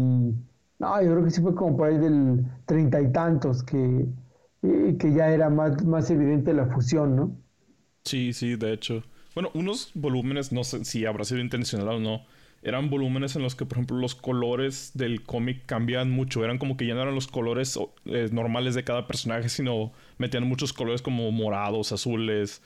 no, 0.80 1.02
yo 1.02 1.12
creo 1.12 1.24
que 1.26 1.32
sí 1.32 1.42
fue 1.42 1.56
como 1.56 1.78
por 1.78 1.88
ahí 1.88 1.98
del 1.98 2.46
treinta 2.66 3.02
y 3.02 3.12
tantos 3.12 3.64
que, 3.64 4.08
que 4.62 5.14
ya 5.14 5.30
era 5.32 5.50
más, 5.50 5.84
más 5.86 6.10
evidente 6.10 6.54
la 6.54 6.68
fusión, 6.68 7.16
¿no? 7.16 7.32
Sí, 8.04 8.34
sí, 8.34 8.56
de 8.56 8.74
hecho. 8.74 9.04
Bueno, 9.34 9.52
unos 9.54 9.92
volúmenes, 9.94 10.52
no 10.52 10.64
sé 10.64 10.84
si 10.86 11.06
habrá 11.06 11.24
sido 11.24 11.42
intencional 11.42 11.88
o 11.90 12.00
no, 12.00 12.26
eran 12.62 12.90
volúmenes 12.90 13.36
en 13.36 13.44
los 13.44 13.56
que, 13.56 13.66
por 13.66 13.78
ejemplo, 13.78 13.98
los 13.98 14.16
colores 14.16 14.92
del 14.94 15.24
cómic 15.24 15.66
cambiaban 15.66 16.12
mucho. 16.12 16.44
Eran 16.44 16.58
como 16.58 16.76
que 16.76 16.86
ya 16.86 16.96
no 16.96 17.02
eran 17.02 17.16
los 17.16 17.28
colores 17.28 17.78
eh, 18.06 18.30
normales 18.32 18.76
de 18.76 18.84
cada 18.84 19.08
personaje, 19.08 19.50
sino 19.50 19.92
metían 20.18 20.48
muchos 20.48 20.74
colores 20.74 21.02
como 21.02 21.32
morados, 21.32 21.92
azules, 21.92 22.62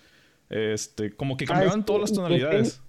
este, 0.49 1.15
como 1.15 1.37
que 1.37 1.45
cambiaban 1.45 1.85
todas 1.85 2.01
las 2.01 2.13
tonalidades. 2.13 2.81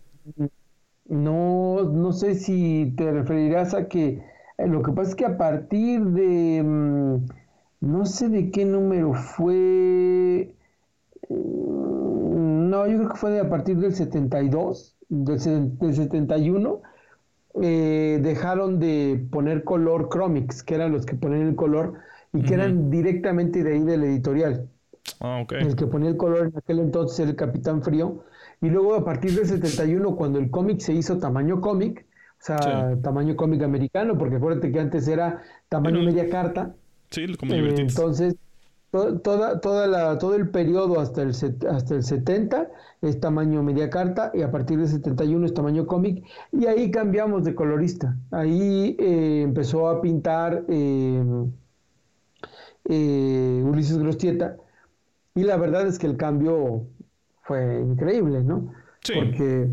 No, 1.06 1.82
no 1.82 2.12
sé 2.12 2.34
si 2.34 2.94
te 2.96 3.12
referirás 3.12 3.74
a 3.74 3.88
que 3.88 4.22
eh, 4.58 4.66
lo 4.66 4.82
que 4.82 4.92
pasa 4.92 5.10
es 5.10 5.16
que 5.16 5.26
a 5.26 5.36
partir 5.36 6.00
de... 6.00 6.62
Mm, 6.62 7.26
no 7.80 8.06
sé 8.06 8.28
de 8.30 8.50
qué 8.50 8.64
número 8.64 9.12
fue. 9.14 10.53
No, 12.84 12.90
yo 12.90 12.98
creo 12.98 13.10
que 13.10 13.16
fue 13.16 13.30
de 13.30 13.40
a 13.40 13.48
partir 13.48 13.78
del 13.78 13.94
72, 13.94 14.96
del, 15.08 15.40
71. 15.40 16.82
Eh, 17.62 18.18
dejaron 18.22 18.78
de 18.80 19.26
poner 19.30 19.64
color 19.64 20.08
Chromics, 20.10 20.62
que 20.62 20.74
eran 20.74 20.92
los 20.92 21.06
que 21.06 21.14
ponen 21.14 21.46
el 21.46 21.54
color 21.54 21.94
y 22.32 22.42
que 22.42 22.54
eran 22.54 22.90
directamente 22.90 23.62
de 23.62 23.74
ahí 23.74 23.80
del 23.80 24.04
editorial. 24.04 24.68
Ah, 25.20 25.40
ok. 25.42 25.52
El 25.52 25.76
que 25.76 25.86
ponía 25.86 26.10
el 26.10 26.16
color 26.16 26.48
en 26.48 26.58
aquel 26.58 26.80
entonces 26.80 27.20
era 27.20 27.30
el 27.30 27.36
Capitán 27.36 27.82
Frío. 27.82 28.24
Y 28.60 28.68
luego 28.68 28.94
a 28.94 29.04
partir 29.04 29.32
del 29.32 29.46
71, 29.46 30.16
cuando 30.16 30.38
el 30.38 30.50
cómic 30.50 30.80
se 30.80 30.92
hizo 30.92 31.18
tamaño 31.18 31.60
cómic, 31.60 32.06
o 32.40 32.44
sea, 32.44 32.96
tamaño 33.02 33.36
cómic 33.36 33.62
americano, 33.62 34.18
porque 34.18 34.36
acuérdate 34.36 34.72
que 34.72 34.80
antes 34.80 35.08
era 35.08 35.42
tamaño 35.68 36.02
media 36.02 36.28
carta. 36.28 36.74
Sí, 37.10 37.34
como 37.36 37.54
eh, 37.54 37.74
Entonces, 37.78 38.36
toda, 38.94 39.60
toda 39.60 39.86
la, 39.88 40.18
todo 40.18 40.36
el 40.36 40.50
periodo 40.50 41.00
hasta 41.00 41.22
el, 41.22 41.30
hasta 41.30 41.94
el 41.94 42.02
70 42.04 42.70
es 43.02 43.18
tamaño 43.18 43.62
media 43.62 43.90
carta 43.90 44.30
y 44.34 44.42
a 44.42 44.50
partir 44.52 44.78
del 44.78 44.88
71 44.88 45.46
es 45.46 45.54
tamaño 45.54 45.86
cómic 45.86 46.24
y 46.52 46.66
ahí 46.66 46.90
cambiamos 46.90 47.44
de 47.44 47.54
colorista. 47.54 48.16
Ahí 48.30 48.96
eh, 49.00 49.42
empezó 49.42 49.88
a 49.88 50.00
pintar 50.00 50.64
eh, 50.68 51.22
Ulises 53.64 53.98
Grostieta 53.98 54.56
y 55.34 55.42
la 55.42 55.56
verdad 55.56 55.86
es 55.86 55.98
que 55.98 56.06
el 56.06 56.16
cambio 56.16 56.86
fue 57.42 57.80
increíble, 57.80 58.42
¿no? 58.44 58.72
Sí. 59.02 59.12
Porque 59.14 59.70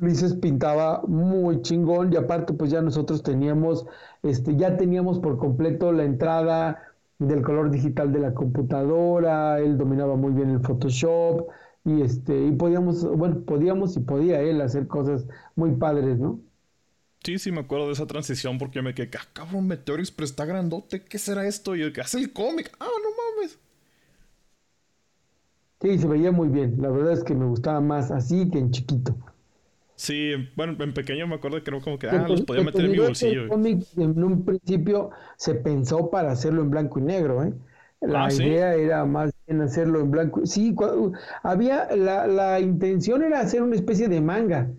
Ulises 0.00 0.34
pintaba 0.34 1.02
muy 1.06 1.60
chingón 1.60 2.12
y 2.12 2.16
aparte 2.16 2.54
pues 2.54 2.70
ya 2.70 2.80
nosotros 2.80 3.22
teníamos, 3.22 3.86
este, 4.22 4.56
ya 4.56 4.78
teníamos 4.78 5.18
por 5.20 5.36
completo 5.36 5.92
la 5.92 6.04
entrada 6.04 6.85
del 7.18 7.42
color 7.42 7.70
digital 7.70 8.12
de 8.12 8.20
la 8.20 8.34
computadora, 8.34 9.58
él 9.60 9.78
dominaba 9.78 10.16
muy 10.16 10.32
bien 10.32 10.50
el 10.50 10.60
Photoshop 10.60 11.48
y 11.84 12.02
este, 12.02 12.46
y 12.46 12.52
podíamos, 12.52 13.04
bueno, 13.16 13.42
podíamos 13.44 13.96
y 13.96 14.00
podía 14.00 14.40
él 14.42 14.60
hacer 14.60 14.86
cosas 14.86 15.26
muy 15.54 15.72
padres, 15.76 16.18
¿no? 16.18 16.40
Sí, 17.24 17.38
sí, 17.38 17.50
me 17.50 17.60
acuerdo 17.60 17.86
de 17.88 17.92
esa 17.94 18.06
transición 18.06 18.56
porque 18.58 18.82
me 18.82 18.94
quedé, 18.94 19.10
ah, 19.18 19.26
cabrón, 19.32 19.66
Meteorix, 19.66 20.10
pero 20.12 20.24
está 20.26 20.44
grandote, 20.44 21.04
¿qué 21.04 21.18
será 21.18 21.46
esto? 21.46 21.74
Y 21.74 21.82
el 21.82 21.92
que 21.92 22.00
hace 22.00 22.18
el 22.18 22.32
cómic, 22.32 22.72
ah, 22.78 22.86
no 22.86 23.40
mames. 23.40 23.58
Sí, 25.80 25.98
se 25.98 26.06
veía 26.06 26.32
muy 26.32 26.48
bien, 26.48 26.76
la 26.80 26.88
verdad 26.90 27.12
es 27.12 27.24
que 27.24 27.34
me 27.34 27.46
gustaba 27.46 27.80
más 27.80 28.10
así 28.10 28.48
que 28.50 28.58
en 28.58 28.70
chiquito. 28.70 29.16
Sí, 29.96 30.32
bueno, 30.54 30.76
en 30.78 30.92
pequeño 30.92 31.26
me 31.26 31.36
acuerdo 31.36 31.62
que 31.62 31.70
era 31.70 31.80
como 31.80 31.98
que, 31.98 32.08
ah, 32.08 32.26
los 32.28 32.42
podía 32.42 32.62
meter 32.62 32.84
en 32.84 32.92
mi 32.92 32.98
bolsillo. 32.98 33.48
cómic 33.48 33.82
en 33.96 34.22
un 34.22 34.44
principio 34.44 35.10
se 35.36 35.54
pensó 35.54 36.10
para 36.10 36.30
hacerlo 36.30 36.60
en 36.62 36.70
blanco 36.70 36.98
y 36.98 37.02
negro, 37.02 37.42
¿eh? 37.42 37.54
La 38.02 38.26
ah, 38.26 38.32
idea 38.32 38.74
era 38.74 39.06
más 39.06 39.32
bien 39.46 39.62
hacerlo 39.62 40.00
en 40.00 40.10
blanco. 40.10 40.44
Sí, 40.44 40.76
había, 41.42 41.88
la, 41.96 42.26
la, 42.26 42.60
intención 42.60 43.22
era 43.22 43.40
hacer 43.40 43.62
una 43.62 43.74
especie 43.74 44.06
de 44.08 44.20
manga. 44.20 44.70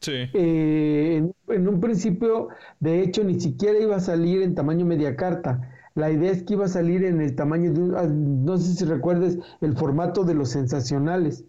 Sí. 0.00 0.12
Eh, 0.34 1.26
en, 1.48 1.68
un 1.68 1.80
principio, 1.80 2.48
de 2.78 3.02
hecho, 3.02 3.24
ni 3.24 3.40
siquiera 3.40 3.78
iba 3.78 3.96
a 3.96 4.00
salir 4.00 4.42
en 4.42 4.54
tamaño 4.54 4.84
media 4.84 5.16
carta. 5.16 5.72
La 5.94 6.10
idea 6.10 6.30
es 6.30 6.42
que 6.42 6.52
iba 6.52 6.66
a 6.66 6.68
salir 6.68 7.02
en 7.04 7.22
el 7.22 7.34
tamaño 7.34 7.72
de 7.72 7.80
un, 7.80 7.96
ah, 7.96 8.06
no 8.06 8.58
sé 8.58 8.74
si 8.74 8.84
recuerdes, 8.84 9.38
el 9.62 9.74
formato 9.74 10.24
de 10.24 10.34
los 10.34 10.50
sensacionales. 10.50 11.44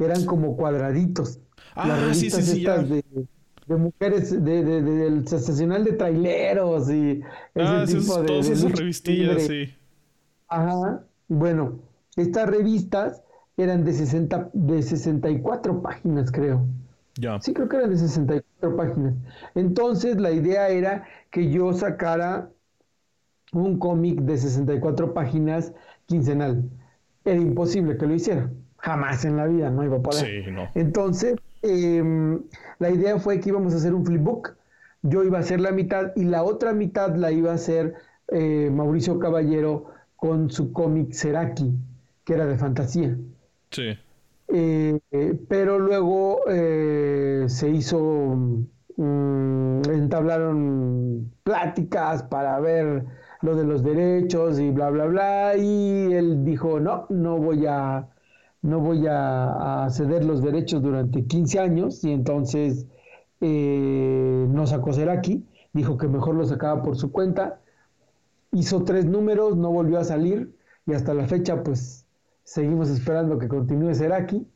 Eran 0.00 0.24
como 0.24 0.56
cuadraditos. 0.56 1.40
Ah, 1.80 2.10
sí, 2.12 2.28
sí, 2.28 2.42
sí, 2.42 2.64
de, 2.64 3.04
de, 3.66 3.76
mujeres, 3.76 4.32
de, 4.32 4.64
de, 4.64 4.82
del 4.82 5.28
sensacional 5.28 5.84
de 5.84 5.92
traileros 5.92 6.90
y 6.90 7.22
ese 7.54 7.68
ah, 7.68 7.84
tipo 7.86 8.20
de, 8.20 8.26
todas 8.26 8.48
esas 8.48 8.72
revistillas, 8.72 9.42
sí. 9.42 9.72
Ajá. 10.48 11.04
Bueno, 11.28 11.78
estas 12.16 12.48
revistas 12.48 13.22
eran 13.56 13.84
de 13.84 13.92
60, 13.92 14.50
de 14.52 14.82
64 14.82 15.80
páginas, 15.80 16.32
creo. 16.32 16.66
Ya. 17.14 17.40
Sí, 17.40 17.52
creo 17.52 17.68
que 17.68 17.76
eran 17.76 17.90
de 17.90 17.98
64 17.98 18.76
páginas. 18.76 19.14
Entonces, 19.54 20.16
la 20.16 20.32
idea 20.32 20.68
era 20.70 21.04
que 21.30 21.48
yo 21.48 21.72
sacara 21.74 22.50
un 23.52 23.78
cómic 23.78 24.20
de 24.22 24.36
64 24.36 25.14
páginas 25.14 25.72
quincenal. 26.06 26.68
Era 27.24 27.36
imposible 27.36 27.96
que 27.96 28.06
lo 28.06 28.14
hiciera. 28.14 28.50
Jamás 28.78 29.24
en 29.24 29.36
la 29.36 29.46
vida, 29.46 29.70
no 29.70 29.84
iba 29.84 29.98
a 29.98 30.02
poder. 30.02 30.26
Sí, 30.26 30.50
no. 30.50 30.68
Entonces, 30.74 31.36
Em, 31.62 32.40
la 32.78 32.90
idea 32.90 33.18
fue 33.18 33.40
que 33.40 33.48
íbamos 33.48 33.74
a 33.74 33.76
hacer 33.76 33.94
un 33.94 34.04
flipbook. 34.04 34.56
Yo 35.02 35.24
iba 35.24 35.38
a 35.38 35.40
hacer 35.40 35.60
la 35.60 35.72
mitad 35.72 36.12
y 36.16 36.24
la 36.24 36.42
otra 36.42 36.72
mitad 36.72 37.14
la 37.16 37.30
iba 37.30 37.52
a 37.52 37.54
hacer 37.54 37.94
eh, 38.28 38.70
Mauricio 38.72 39.18
Caballero 39.18 39.86
con 40.16 40.50
su 40.50 40.72
cómic 40.72 41.12
Seraki, 41.12 41.72
que 42.24 42.34
era 42.34 42.46
de 42.46 42.56
fantasía. 42.56 43.16
Sí. 43.70 43.96
Eh, 44.48 44.98
pero 45.48 45.78
luego 45.78 46.40
eh, 46.48 47.44
se 47.48 47.68
hizo, 47.68 48.36
mm, 48.96 49.82
entablaron 49.90 51.30
pláticas 51.44 52.22
para 52.24 52.58
ver 52.60 53.04
lo 53.42 53.54
de 53.54 53.64
los 53.64 53.82
derechos 53.82 54.58
y 54.58 54.70
bla, 54.70 54.90
bla, 54.90 55.06
bla, 55.06 55.56
y 55.56 56.12
él 56.12 56.44
dijo, 56.44 56.80
no, 56.80 57.06
no 57.08 57.36
voy 57.38 57.66
a 57.66 58.08
no 58.68 58.80
voy 58.80 59.06
a, 59.08 59.88
ceder 59.90 60.24
los 60.24 60.42
derechos 60.42 60.82
durante 60.82 61.24
15 61.24 61.58
años 61.58 62.04
y 62.04 62.12
entonces 62.12 62.86
eh, 63.40 64.46
no 64.48 64.66
sacó 64.66 64.92
Seraki, 64.92 65.44
dijo 65.72 65.96
que 65.96 66.08
mejor 66.08 66.34
lo 66.34 66.44
sacaba 66.44 66.82
por 66.82 66.96
su 66.96 67.10
cuenta, 67.10 67.60
hizo 68.52 68.84
tres 68.84 69.06
números, 69.06 69.56
no 69.56 69.70
volvió 69.70 69.98
a 69.98 70.04
salir 70.04 70.54
y 70.86 70.92
hasta 70.92 71.14
la 71.14 71.26
fecha 71.26 71.62
pues 71.62 72.04
seguimos 72.44 72.90
esperando 72.90 73.38
que 73.38 73.48
continúe 73.48 73.94
Seraki. 73.94 74.46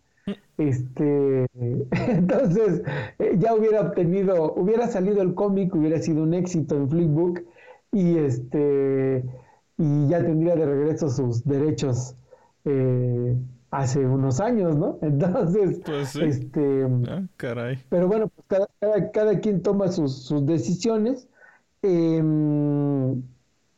Este, 0.58 1.46
entonces 1.90 2.82
eh, 3.18 3.36
ya 3.38 3.54
hubiera 3.54 3.80
obtenido, 3.80 4.52
hubiera 4.54 4.86
salido 4.88 5.22
el 5.22 5.34
cómic, 5.34 5.74
hubiera 5.74 5.98
sido 5.98 6.22
un 6.22 6.34
éxito 6.34 6.76
en 6.76 6.88
Flipbook 6.88 7.40
y 7.90 8.18
este 8.18 9.24
y 9.78 10.08
ya 10.08 10.22
tendría 10.22 10.54
de 10.54 10.66
regreso 10.66 11.08
sus 11.08 11.44
derechos 11.44 12.14
eh, 12.64 13.36
hace 13.73 14.07
unos 14.07 14.39
años, 14.39 14.77
¿no? 14.77 14.99
Entonces, 15.03 15.81
pues 15.85 16.14
este, 16.14 16.87
ah, 17.09 17.23
caray. 17.37 17.83
Pero 17.89 18.07
bueno, 18.07 18.29
pues 18.29 18.47
cada, 18.47 19.11
cada, 19.11 19.41
quien 19.41 19.62
toma 19.62 19.89
sus, 19.89 20.25
sus 20.25 20.47
decisiones. 20.47 21.27
Em, 21.83 23.20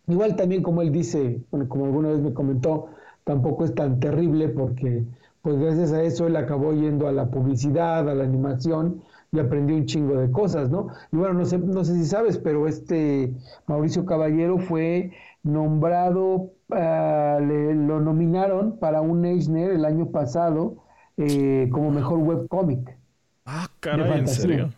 igual 0.06 0.36
también 0.36 0.62
como 0.62 0.82
él 0.82 0.92
dice, 0.92 1.40
bueno, 1.50 1.68
como 1.68 1.86
alguna 1.86 2.10
vez 2.10 2.20
me 2.20 2.34
comentó, 2.34 2.90
tampoco 3.22 3.64
es 3.64 3.74
tan 3.74 3.98
terrible 4.00 4.50
porque 4.50 5.04
pues 5.40 5.58
gracias 5.58 5.92
a 5.92 6.02
eso 6.02 6.26
él 6.26 6.36
acabó 6.36 6.74
yendo 6.74 7.08
a 7.08 7.12
la 7.12 7.30
publicidad, 7.30 8.08
a 8.08 8.14
la 8.14 8.24
animación 8.24 9.02
y 9.32 9.38
aprendió 9.38 9.76
un 9.76 9.86
chingo 9.86 10.16
de 10.16 10.30
cosas, 10.30 10.70
¿no? 10.70 10.88
Y 11.12 11.16
bueno, 11.16 11.34
no 11.34 11.44
sé, 11.44 11.58
no 11.58 11.84
sé 11.84 11.94
si 11.94 12.04
sabes, 12.04 12.38
pero 12.38 12.66
este 12.66 13.32
Mauricio 13.66 14.04
Caballero 14.04 14.58
fue 14.58 15.12
nombrado, 15.44 16.54
uh, 16.70 17.40
le, 17.40 17.74
lo 17.74 18.00
nominaron 18.00 18.78
para 18.78 19.00
un 19.00 19.24
Eisner 19.24 19.70
el 19.70 19.84
año 19.84 20.10
pasado 20.10 20.84
eh, 21.16 21.68
como 21.70 21.90
mejor 21.90 22.18
webcomic. 22.18 22.98
Ah, 23.44 23.68
caray, 23.80 24.20
¿en 24.20 24.28
serio? 24.28 24.70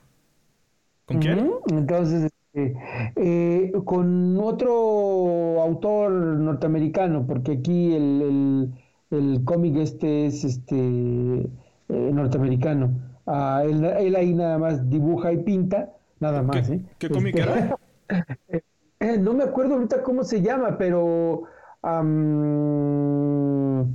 ¿Con 1.07 1.19
quién? 1.21 1.51
Entonces, 1.71 2.25
este, 2.25 2.77
eh, 3.15 3.73
con 3.85 4.39
otro 4.41 5.63
autor 5.63 6.11
norteamericano, 6.11 7.27
porque 7.27 7.53
aquí 7.53 7.95
el, 7.95 8.73
el, 9.11 9.45
cómic 9.45 9.77
este 9.77 10.27
es 10.27 10.45
este 10.45 10.77
eh, 10.77 11.47
norteamericano. 11.89 12.91
Ah, 13.25 13.63
él, 13.65 13.85
él, 13.85 14.17
ahí 14.17 14.35
nada 14.35 14.59
más 14.59 14.91
dibuja 14.91 15.33
y 15.33 15.39
pinta, 15.39 15.93
nada 16.19 16.43
más. 16.43 16.69
¿Qué, 16.69 16.81
¿qué 16.99 17.09
cómic 17.09 17.37
este, 17.37 17.53
era? 17.53 17.79
Eh, 19.01 19.19
no 19.19 19.35
me 19.35 19.45
acuerdo 19.45 19.75
ahorita 19.75 20.03
cómo 20.03 20.25
se 20.25 20.43
llama, 20.43 20.77
pero... 20.79 21.43
no, 21.83 23.87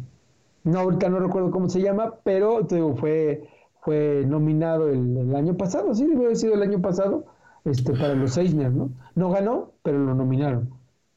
ahorita 0.80 1.10
no 1.10 1.20
recuerdo 1.20 1.52
cómo 1.52 1.70
se 1.70 1.82
llama, 1.82 2.16
pero 2.24 2.66
fue, 2.96 3.48
fue 3.82 4.24
nominado 4.28 4.90
el, 4.90 5.36
año 5.36 5.58
pasado, 5.58 5.94
sí, 5.96 6.06
debe 6.06 6.26
haber 6.26 6.38
sido 6.38 6.54
el 6.54 6.62
año 6.62 6.82
pasado, 6.82 7.26
este, 7.66 7.94
para 7.94 8.16
los 8.16 8.38
Eisner, 8.38 8.72
¿no? 8.72 8.92
No 9.16 9.32
ganó, 9.32 9.72
pero 9.84 10.00
lo 10.00 10.14
nominaron. 10.14 10.70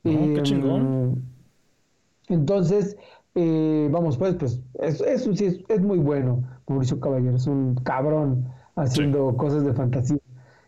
qué 0.02 0.40
chingón. 0.42 1.22
Entonces, 2.28 2.96
eh, 3.34 3.88
vamos, 3.90 4.16
pues, 4.16 4.34
pues, 4.36 4.60
eso 4.80 5.34
sí 5.34 5.64
es, 5.68 5.82
muy 5.82 5.98
bueno, 5.98 6.42
Mauricio 6.68 7.00
Caballero, 7.00 7.36
es 7.36 7.46
un 7.46 7.74
cabrón 7.76 8.46
haciendo 8.76 9.36
cosas 9.36 9.64
de 9.64 9.74
fantasía. 9.74 10.18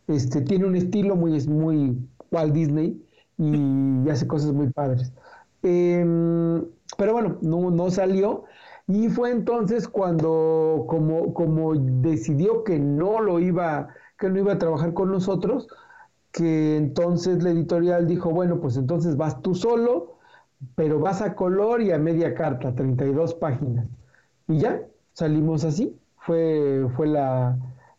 Este, 0.08 0.40
tiene 0.40 0.66
un 0.66 0.76
estilo 0.76 1.16
muy, 1.16 1.40
muy 1.46 1.98
Walt 2.30 2.52
Disney, 2.52 3.00
y 3.38 4.08
hace 4.10 4.26
cosas 4.26 4.52
muy 4.52 4.70
padres. 4.70 5.12
Em, 5.62 6.64
pero 6.96 7.12
bueno, 7.12 7.38
no, 7.42 7.70
no, 7.70 7.90
salió. 7.90 8.44
Y 8.86 9.08
fue 9.08 9.30
entonces 9.30 9.88
cuando, 9.88 10.84
como, 10.88 11.34
como 11.34 11.74
decidió 11.74 12.62
que 12.64 12.78
no 12.78 13.20
lo 13.20 13.40
iba, 13.40 13.88
que 14.18 14.28
no 14.30 14.38
iba 14.38 14.52
a 14.54 14.58
trabajar 14.58 14.94
con 14.94 15.10
nosotros, 15.10 15.68
que 16.32 16.76
entonces 16.76 17.42
la 17.42 17.50
editorial 17.50 18.06
dijo, 18.06 18.30
bueno, 18.30 18.60
pues 18.60 18.76
entonces 18.76 19.16
vas 19.16 19.42
tú 19.42 19.54
solo, 19.54 20.18
pero 20.76 21.00
vas 21.00 21.22
a 21.22 21.34
color 21.34 21.82
y 21.82 21.90
a 21.92 21.98
media 21.98 22.34
carta, 22.34 22.74
32 22.74 23.34
páginas. 23.34 23.86
Y 24.48 24.58
ya, 24.58 24.82
salimos 25.14 25.64
así. 25.64 25.98
Fue, 26.18 26.86
fue 26.96 27.06
la, 27.08 27.56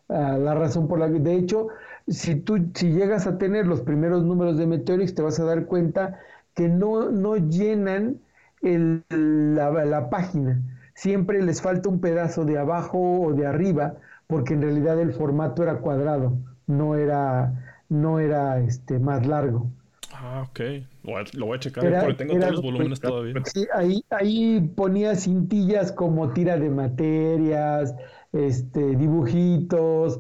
la 0.07 0.53
razón 0.55 0.87
por 0.87 0.99
la 0.99 1.09
que, 1.11 1.19
de 1.19 1.35
hecho, 1.35 1.67
si 2.07 2.35
tú 2.35 2.69
si 2.73 2.91
llegas 2.91 3.27
a 3.27 3.37
tener 3.37 3.67
los 3.67 3.81
primeros 3.81 4.23
números 4.23 4.57
de 4.57 4.65
Meteorix, 4.65 5.13
te 5.13 5.21
vas 5.21 5.39
a 5.39 5.45
dar 5.45 5.65
cuenta 5.65 6.19
que 6.53 6.67
no, 6.67 7.11
no 7.11 7.35
llenan 7.35 8.19
la, 8.61 10.07
página. 10.09 10.61
Siempre 10.95 11.43
les 11.43 11.61
falta 11.61 11.89
un 11.89 12.01
pedazo 12.01 12.45
de 12.45 12.57
abajo 12.57 13.21
o 13.21 13.33
de 13.33 13.45
arriba, 13.45 13.95
porque 14.25 14.53
en 14.53 14.61
realidad 14.61 14.99
el 14.99 15.13
formato 15.13 15.63
era 15.63 15.77
cuadrado, 15.77 16.37
no 16.65 16.95
era, 16.95 17.53
no 17.89 18.19
era 18.19 18.59
este, 18.59 18.97
más 18.99 19.27
largo. 19.27 19.69
Ah, 20.13 20.45
ok. 20.49 20.59
Lo 21.33 21.45
voy 21.45 21.57
a 21.57 21.59
checar 21.59 21.83
porque 22.01 22.15
tengo 22.15 22.39
todos 22.39 22.51
los 22.51 22.61
volúmenes 22.61 22.99
todavía. 22.99 23.35
Sí, 23.45 23.67
ahí, 23.73 24.03
ahí 24.09 24.59
ponía 24.75 25.15
cintillas 25.15 25.91
como 25.91 26.33
tira 26.33 26.57
de 26.57 26.69
materias, 26.69 27.93
este, 28.33 28.95
dibujitos, 28.95 30.19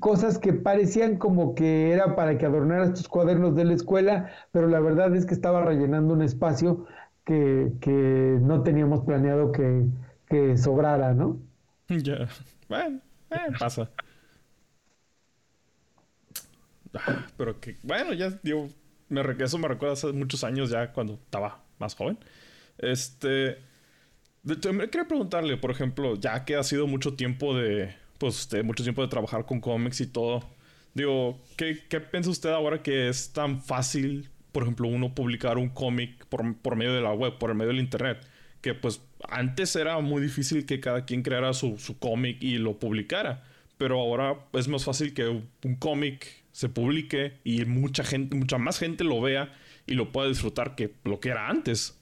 cosas 0.00 0.38
que 0.38 0.52
parecían 0.52 1.16
como 1.16 1.54
que 1.54 1.92
era 1.92 2.16
para 2.16 2.38
que 2.38 2.46
adornaras 2.46 2.94
tus 2.94 3.08
cuadernos 3.08 3.54
de 3.54 3.64
la 3.64 3.74
escuela, 3.74 4.30
pero 4.52 4.68
la 4.68 4.80
verdad 4.80 5.14
es 5.14 5.26
que 5.26 5.34
estaba 5.34 5.64
rellenando 5.64 6.14
un 6.14 6.22
espacio 6.22 6.86
que, 7.24 7.72
que 7.80 8.38
no 8.40 8.62
teníamos 8.62 9.04
planeado 9.04 9.52
que, 9.52 9.84
que 10.28 10.56
sobrara, 10.56 11.14
¿no? 11.14 11.38
Ya, 11.88 12.28
bueno, 12.68 13.00
eh, 13.30 13.52
pasa. 13.58 13.90
Pero 17.36 17.60
que, 17.60 17.76
bueno, 17.82 18.12
ya 18.14 18.30
digo, 18.42 18.68
me, 19.08 19.22
eso 19.38 19.58
me 19.58 19.68
recuerda 19.68 19.94
hace 19.94 20.12
muchos 20.12 20.44
años 20.44 20.70
ya 20.70 20.92
cuando 20.92 21.14
estaba 21.14 21.62
más 21.78 21.94
joven. 21.94 22.18
Este, 22.78 23.58
me 24.44 24.90
quería 24.90 25.08
preguntarle, 25.08 25.56
por 25.56 25.70
ejemplo, 25.70 26.16
ya 26.16 26.44
que 26.44 26.56
ha 26.56 26.62
sido 26.62 26.86
mucho 26.86 27.14
tiempo 27.14 27.56
de, 27.56 27.94
pues, 28.18 28.40
usted, 28.40 28.64
mucho 28.64 28.82
tiempo 28.82 29.02
de 29.02 29.08
trabajar 29.08 29.46
con 29.46 29.60
cómics 29.60 30.00
y 30.00 30.06
todo. 30.06 30.44
Digo, 30.94 31.40
¿qué, 31.56 31.80
¿qué, 31.88 32.00
piensa 32.00 32.30
usted 32.30 32.50
ahora 32.50 32.82
que 32.82 33.08
es 33.08 33.32
tan 33.32 33.62
fácil, 33.62 34.28
por 34.52 34.62
ejemplo, 34.62 34.88
uno 34.88 35.14
publicar 35.14 35.58
un 35.58 35.70
cómic 35.70 36.24
por, 36.26 36.56
por, 36.58 36.76
medio 36.76 36.94
de 36.94 37.00
la 37.00 37.12
web, 37.12 37.38
por 37.38 37.54
medio 37.54 37.70
del 37.72 37.80
internet? 37.80 38.18
Que 38.60 38.74
pues 38.74 39.02
antes 39.28 39.74
era 39.76 39.98
muy 40.00 40.22
difícil 40.22 40.66
que 40.66 40.80
cada 40.80 41.04
quien 41.04 41.22
creara 41.22 41.52
su, 41.52 41.78
su 41.78 41.98
cómic 41.98 42.42
y 42.42 42.58
lo 42.58 42.78
publicara. 42.78 43.44
Pero 43.78 44.00
ahora 44.00 44.36
es 44.52 44.68
más 44.68 44.84
fácil 44.84 45.14
que 45.14 45.26
un 45.26 45.76
cómic 45.78 46.44
se 46.52 46.68
publique 46.68 47.38
y 47.42 47.64
mucha 47.64 48.04
gente, 48.04 48.36
mucha 48.36 48.58
más 48.58 48.78
gente 48.78 49.02
lo 49.02 49.20
vea 49.20 49.52
y 49.86 49.94
lo 49.94 50.12
pueda 50.12 50.28
disfrutar 50.28 50.76
que 50.76 50.92
lo 51.02 51.18
que 51.18 51.30
era 51.30 51.48
antes. 51.48 51.98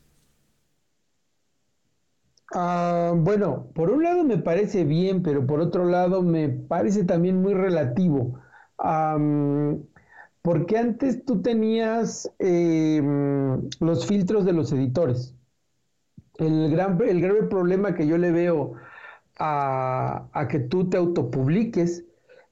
Ah, 2.54 3.12
bueno, 3.16 3.70
por 3.74 3.90
un 3.90 4.02
lado 4.02 4.24
me 4.24 4.36
parece 4.38 4.84
bien, 4.84 5.22
pero 5.22 5.46
por 5.46 5.60
otro 5.60 5.86
lado 5.86 6.22
me 6.22 6.48
parece 6.50 7.04
también 7.04 7.40
muy 7.40 7.54
relativo. 7.54 8.38
porque 10.42 10.76
antes 10.78 11.24
tú 11.24 11.40
tenías 11.42 12.30
em, 12.38 13.68
los 13.80 14.06
filtros 14.06 14.44
de 14.44 14.52
los 14.52 14.72
editores. 14.72 15.34
El, 16.38 16.70
gran, 16.70 17.00
el 17.02 17.20
grave 17.20 17.44
problema 17.44 17.94
que 17.94 18.06
yo 18.06 18.18
le 18.18 18.32
veo 18.32 18.74
a, 19.38 20.46
que 20.50 20.60
tú 20.60 20.88
te 20.90 20.96
autopubliques 20.96 22.04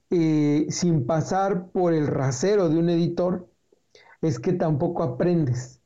eh, 0.09 0.67
sin 0.69 1.05
pasar 1.05 1.67
por 1.71 1.93
el 1.93 2.07
rasero 2.07 2.69
de 2.69 2.77
un 2.77 2.89
editor 2.89 3.49
es 4.21 4.39
que 4.39 4.53
tampoco 4.53 5.03
aprendes. 5.03 5.80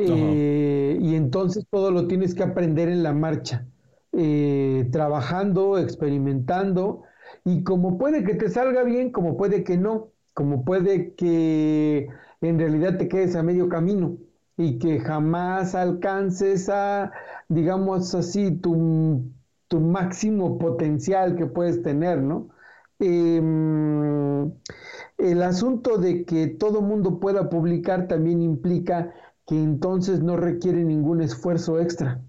Eh, 0.00 0.98
y 1.00 1.14
entonces 1.16 1.66
todo 1.70 1.90
lo 1.90 2.06
tienes 2.06 2.34
que 2.34 2.44
aprender 2.44 2.88
en 2.88 3.02
la 3.02 3.12
marcha, 3.12 3.66
eh, 4.12 4.88
trabajando, 4.92 5.76
experimentando, 5.78 7.02
y 7.44 7.64
como 7.64 7.98
puede 7.98 8.24
que 8.24 8.34
te 8.34 8.48
salga 8.48 8.84
bien, 8.84 9.10
como 9.10 9.36
puede 9.36 9.64
que 9.64 9.76
no, 9.76 10.12
como 10.34 10.64
puede 10.64 11.14
que 11.14 12.08
en 12.40 12.58
realidad 12.58 12.96
te 12.98 13.08
quedes 13.08 13.34
a 13.36 13.42
medio 13.42 13.68
camino 13.68 14.18
y 14.56 14.78
que 14.78 15.00
jamás 15.00 15.74
alcances 15.74 16.68
a, 16.68 17.12
digamos 17.48 18.14
así, 18.14 18.52
tu, 18.52 19.32
tu 19.68 19.80
máximo 19.80 20.58
potencial 20.58 21.36
que 21.36 21.46
puedes 21.46 21.82
tener, 21.82 22.22
¿no? 22.22 22.48
Em, 23.00 24.52
el 25.18 25.42
asunto 25.42 25.98
de 25.98 26.24
que 26.24 26.48
todo 26.48 26.82
mundo 26.82 27.20
pueda 27.20 27.48
publicar 27.48 28.08
también 28.08 28.42
implica 28.42 29.14
que 29.48 29.56
entonces 29.56 30.20
no 30.20 30.36
requiere 30.36 30.84
ningún 30.84 31.22
esfuerzo 31.22 31.80
extra. 31.80 32.20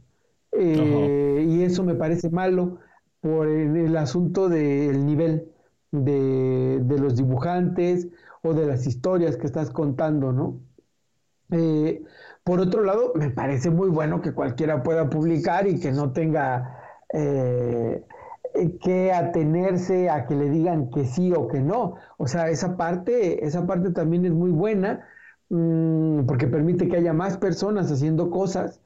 Eh, 0.54 1.46
y 1.48 1.64
eso 1.64 1.84
me 1.84 1.94
parece 1.94 2.30
malo 2.30 2.80
por 3.20 3.48
el, 3.48 3.96
asunto 3.98 4.48
del 4.48 5.06
nivel 5.06 5.52
de, 5.92 6.82
los 6.98 7.18
dibujantes 7.18 8.08
o 8.42 8.54
de 8.54 8.66
las 8.66 8.88
historias 8.88 9.36
que 9.36 9.48
estás 9.48 9.70
contando, 9.70 10.32
¿no? 10.32 10.62
Eh, 11.52 12.04
por 12.46 12.62
otro 12.62 12.84
lado, 12.86 13.12
me 13.16 13.30
parece 13.32 13.70
muy 13.70 13.90
bueno 13.90 14.22
que 14.22 14.32
cualquiera 14.32 14.82
pueda 14.82 15.10
publicar 15.10 15.68
y 15.68 15.78
que 15.82 15.92
no 15.92 16.14
tenga 16.14 16.78
eh, 17.14 18.02
que 18.82 19.12
atenerse 19.12 20.10
a 20.10 20.26
que 20.26 20.36
le 20.36 20.50
digan 20.50 20.90
que 20.90 21.04
sí 21.04 21.34
o 21.34 21.50
que 21.50 21.60
no. 21.60 21.96
O 22.18 22.28
sea, 22.28 22.50
esa 22.50 22.78
parte, 22.78 23.46
esa 23.46 23.68
parte 23.68 23.92
también 23.92 24.26
es 24.26 24.32
muy 24.32 24.52
buena 24.52 25.06
Mm, 25.50 26.26
porque 26.26 26.48
permite 26.48 26.88
que 26.88 26.98
haya 26.98 27.14
más 27.14 27.38
personas 27.38 27.92
haciendo 27.92 28.30
cosas, 28.30 28.82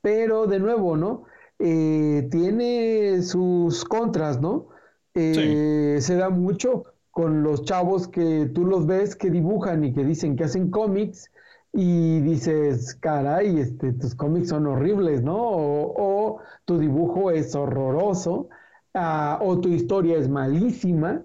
pero 0.00 0.46
de 0.46 0.58
nuevo, 0.58 0.96
¿no? 0.96 1.24
Eh, 1.58 2.28
tiene 2.30 3.22
sus 3.22 3.84
contras, 3.84 4.40
¿no? 4.40 4.68
Eh, 5.14 5.98
se 6.00 6.16
da 6.16 6.30
mucho 6.30 6.84
con 7.10 7.42
los 7.42 7.64
chavos 7.64 8.08
que 8.08 8.50
tú 8.52 8.64
los 8.64 8.86
ves 8.86 9.14
que 9.14 9.30
dibujan 9.30 9.84
y 9.84 9.92
que 9.92 10.04
dicen 10.04 10.34
que 10.34 10.44
hacen 10.44 10.70
cómics 10.70 11.30
y 11.72 12.20
dices, 12.20 12.96
caray, 12.96 13.60
este, 13.60 13.92
tus 13.92 14.14
cómics 14.14 14.48
son 14.48 14.66
horribles, 14.66 15.22
¿no? 15.22 15.36
O, 15.38 16.40
tu 16.64 16.78
dibujo 16.78 17.30
es 17.30 17.54
horroroso, 17.54 18.48
ah, 18.94 19.38
o 19.40 19.60
tu 19.60 19.68
historia 19.68 20.18
es 20.18 20.28
malísima. 20.28 21.22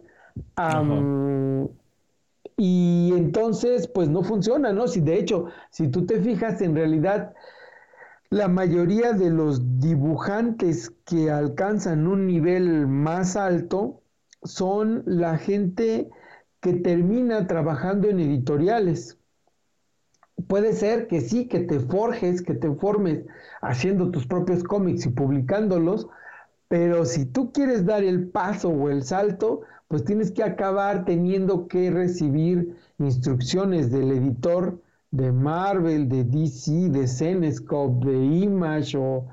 Y 2.57 3.13
entonces, 3.15 3.87
pues 3.87 4.09
no 4.09 4.23
funciona, 4.23 4.73
¿no? 4.73 4.87
Si 4.87 4.99
de 4.99 5.19
hecho, 5.19 5.45
si 5.69 5.89
tú 5.89 6.07
te 6.07 6.19
fijas, 6.19 6.59
en 6.61 6.75
realidad, 6.75 7.33
la 8.31 8.47
mayoría 8.47 9.13
de 9.13 9.29
los 9.29 9.79
dibujantes 9.79 10.91
que 11.05 11.29
alcanzan 11.29 12.07
un 12.07 12.25
nivel 12.25 12.87
más 12.87 13.35
alto 13.35 14.01
son 14.43 15.03
la 15.05 15.37
gente 15.37 16.09
que 16.59 16.73
termina 16.73 17.45
trabajando 17.45 18.09
en 18.09 18.19
editoriales. 18.19 19.19
Puede 20.47 20.73
ser 20.73 21.07
que 21.07 21.21
sí, 21.21 21.47
que 21.47 21.59
te 21.59 21.79
forjes, 21.79 22.41
que 22.41 22.55
te 22.55 22.73
formes 22.73 23.23
haciendo 23.61 24.09
tus 24.09 24.25
propios 24.25 24.63
cómics 24.63 25.05
y 25.05 25.09
publicándolos, 25.09 26.07
pero 26.67 27.05
si 27.05 27.25
tú 27.25 27.51
quieres 27.51 27.85
dar 27.85 28.03
el 28.03 28.29
paso 28.29 28.69
o 28.69 28.89
el 28.89 29.03
salto, 29.03 29.61
pues 29.87 30.03
tienes 30.03 30.31
que 30.31 30.43
acabar 30.43 31.05
teniendo 31.05 31.67
que 31.67 31.89
recibir 31.91 32.75
instrucciones 32.99 33.91
del 33.91 34.11
editor 34.11 34.81
de 35.11 35.31
Marvel, 35.31 36.09
de 36.09 36.23
DC, 36.25 36.89
de 36.89 37.07
Cenescope, 37.07 38.05
de 38.05 38.25
Image 38.25 38.97
o, 38.97 39.27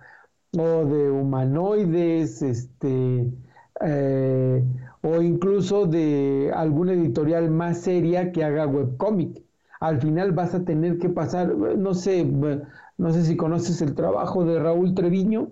de 0.52 1.10
humanoides, 1.10 2.42
este, 2.42 3.32
eh, 3.80 4.64
o 5.02 5.20
incluso 5.20 5.86
de 5.86 6.52
alguna 6.54 6.92
editorial 6.92 7.50
más 7.50 7.78
seria 7.78 8.30
que 8.30 8.44
haga 8.44 8.66
webcomic. 8.66 9.42
Al 9.80 10.00
final 10.00 10.32
vas 10.32 10.54
a 10.54 10.64
tener 10.64 10.98
que 10.98 11.08
pasar, 11.08 11.54
no 11.56 11.94
sé, 11.94 12.24
no 12.24 13.12
sé 13.12 13.24
si 13.24 13.36
conoces 13.36 13.82
el 13.82 13.94
trabajo 13.94 14.44
de 14.44 14.60
Raúl 14.60 14.94
Treviño, 14.94 15.48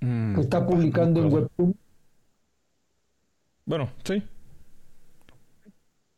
mm, 0.00 0.34
que 0.34 0.40
está 0.40 0.66
publicando 0.66 1.20
en 1.20 1.32
Webtoon. 1.32 1.85
Bueno, 3.66 3.88
sí. 4.04 4.22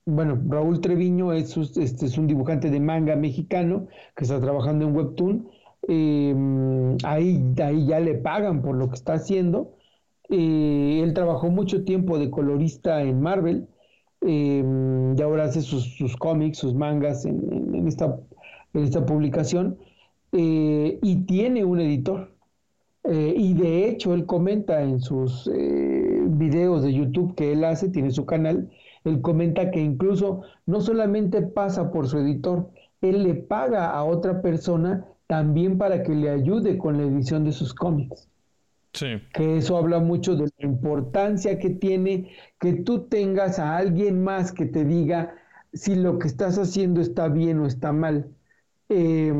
Bueno, 0.04 0.40
Raúl 0.48 0.80
Treviño 0.80 1.32
es, 1.32 1.56
este, 1.56 2.06
es 2.06 2.18
un 2.18 2.26
dibujante 2.26 2.70
de 2.70 2.78
manga 2.78 3.16
mexicano 3.16 3.88
que 4.14 4.24
está 4.24 4.40
trabajando 4.40 4.86
en 4.86 4.94
Webtoon. 4.94 5.48
Em, 5.88 6.96
ahí, 7.04 7.42
ahí 7.62 7.86
ya 7.86 8.00
le 8.00 8.14
pagan 8.14 8.62
por 8.62 8.76
lo 8.76 8.88
que 8.88 8.96
está 8.96 9.14
haciendo. 9.14 9.74
Eh, 10.28 11.00
él 11.02 11.14
trabajó 11.14 11.50
mucho 11.50 11.84
tiempo 11.84 12.18
de 12.18 12.30
colorista 12.30 13.02
en 13.02 13.22
Marvel 13.22 13.66
em, 14.20 15.16
y 15.16 15.22
ahora 15.22 15.44
hace 15.44 15.62
sus, 15.62 16.16
cómics, 16.16 16.58
sus 16.58 16.74
mangas 16.74 17.24
en, 17.24 17.86
esta, 17.86 18.18
en 18.74 18.84
esta 18.84 19.06
publicación 19.06 19.78
eh, 20.32 20.98
y 21.02 21.16
tiene 21.24 21.64
un 21.64 21.80
editor. 21.80 22.37
Eh, 23.10 23.34
y 23.34 23.54
de 23.54 23.88
hecho 23.88 24.12
él 24.12 24.26
comenta 24.26 24.82
en 24.82 25.00
sus 25.00 25.50
eh, 25.50 26.20
videos 26.26 26.82
de 26.82 26.92
YouTube 26.92 27.34
que 27.34 27.52
él 27.52 27.64
hace, 27.64 27.88
tiene 27.88 28.10
su 28.10 28.26
canal, 28.26 28.68
él 29.04 29.22
comenta 29.22 29.70
que 29.70 29.80
incluso 29.80 30.42
no 30.66 30.82
solamente 30.82 31.40
pasa 31.40 31.90
por 31.90 32.06
su 32.06 32.18
editor, 32.18 32.68
él 33.00 33.22
le 33.22 33.34
paga 33.34 33.92
a 33.92 34.04
otra 34.04 34.42
persona 34.42 35.06
también 35.26 35.78
para 35.78 36.02
que 36.02 36.14
le 36.14 36.28
ayude 36.28 36.76
con 36.76 36.98
la 36.98 37.04
edición 37.04 37.44
de 37.44 37.52
sus 37.52 37.72
cómics. 37.72 38.28
Sí. 38.92 39.22
Que 39.32 39.56
eso 39.56 39.78
habla 39.78 40.00
mucho 40.00 40.36
de 40.36 40.50
la 40.58 40.66
importancia 40.66 41.58
que 41.58 41.70
tiene 41.70 42.30
que 42.60 42.74
tú 42.74 43.04
tengas 43.04 43.58
a 43.58 43.78
alguien 43.78 44.22
más 44.22 44.52
que 44.52 44.66
te 44.66 44.84
diga 44.84 45.34
si 45.72 45.94
lo 45.94 46.18
que 46.18 46.28
estás 46.28 46.58
haciendo 46.58 47.00
está 47.00 47.28
bien 47.28 47.60
o 47.60 47.66
está 47.66 47.92
mal. 47.92 48.28
Eh, 48.90 49.32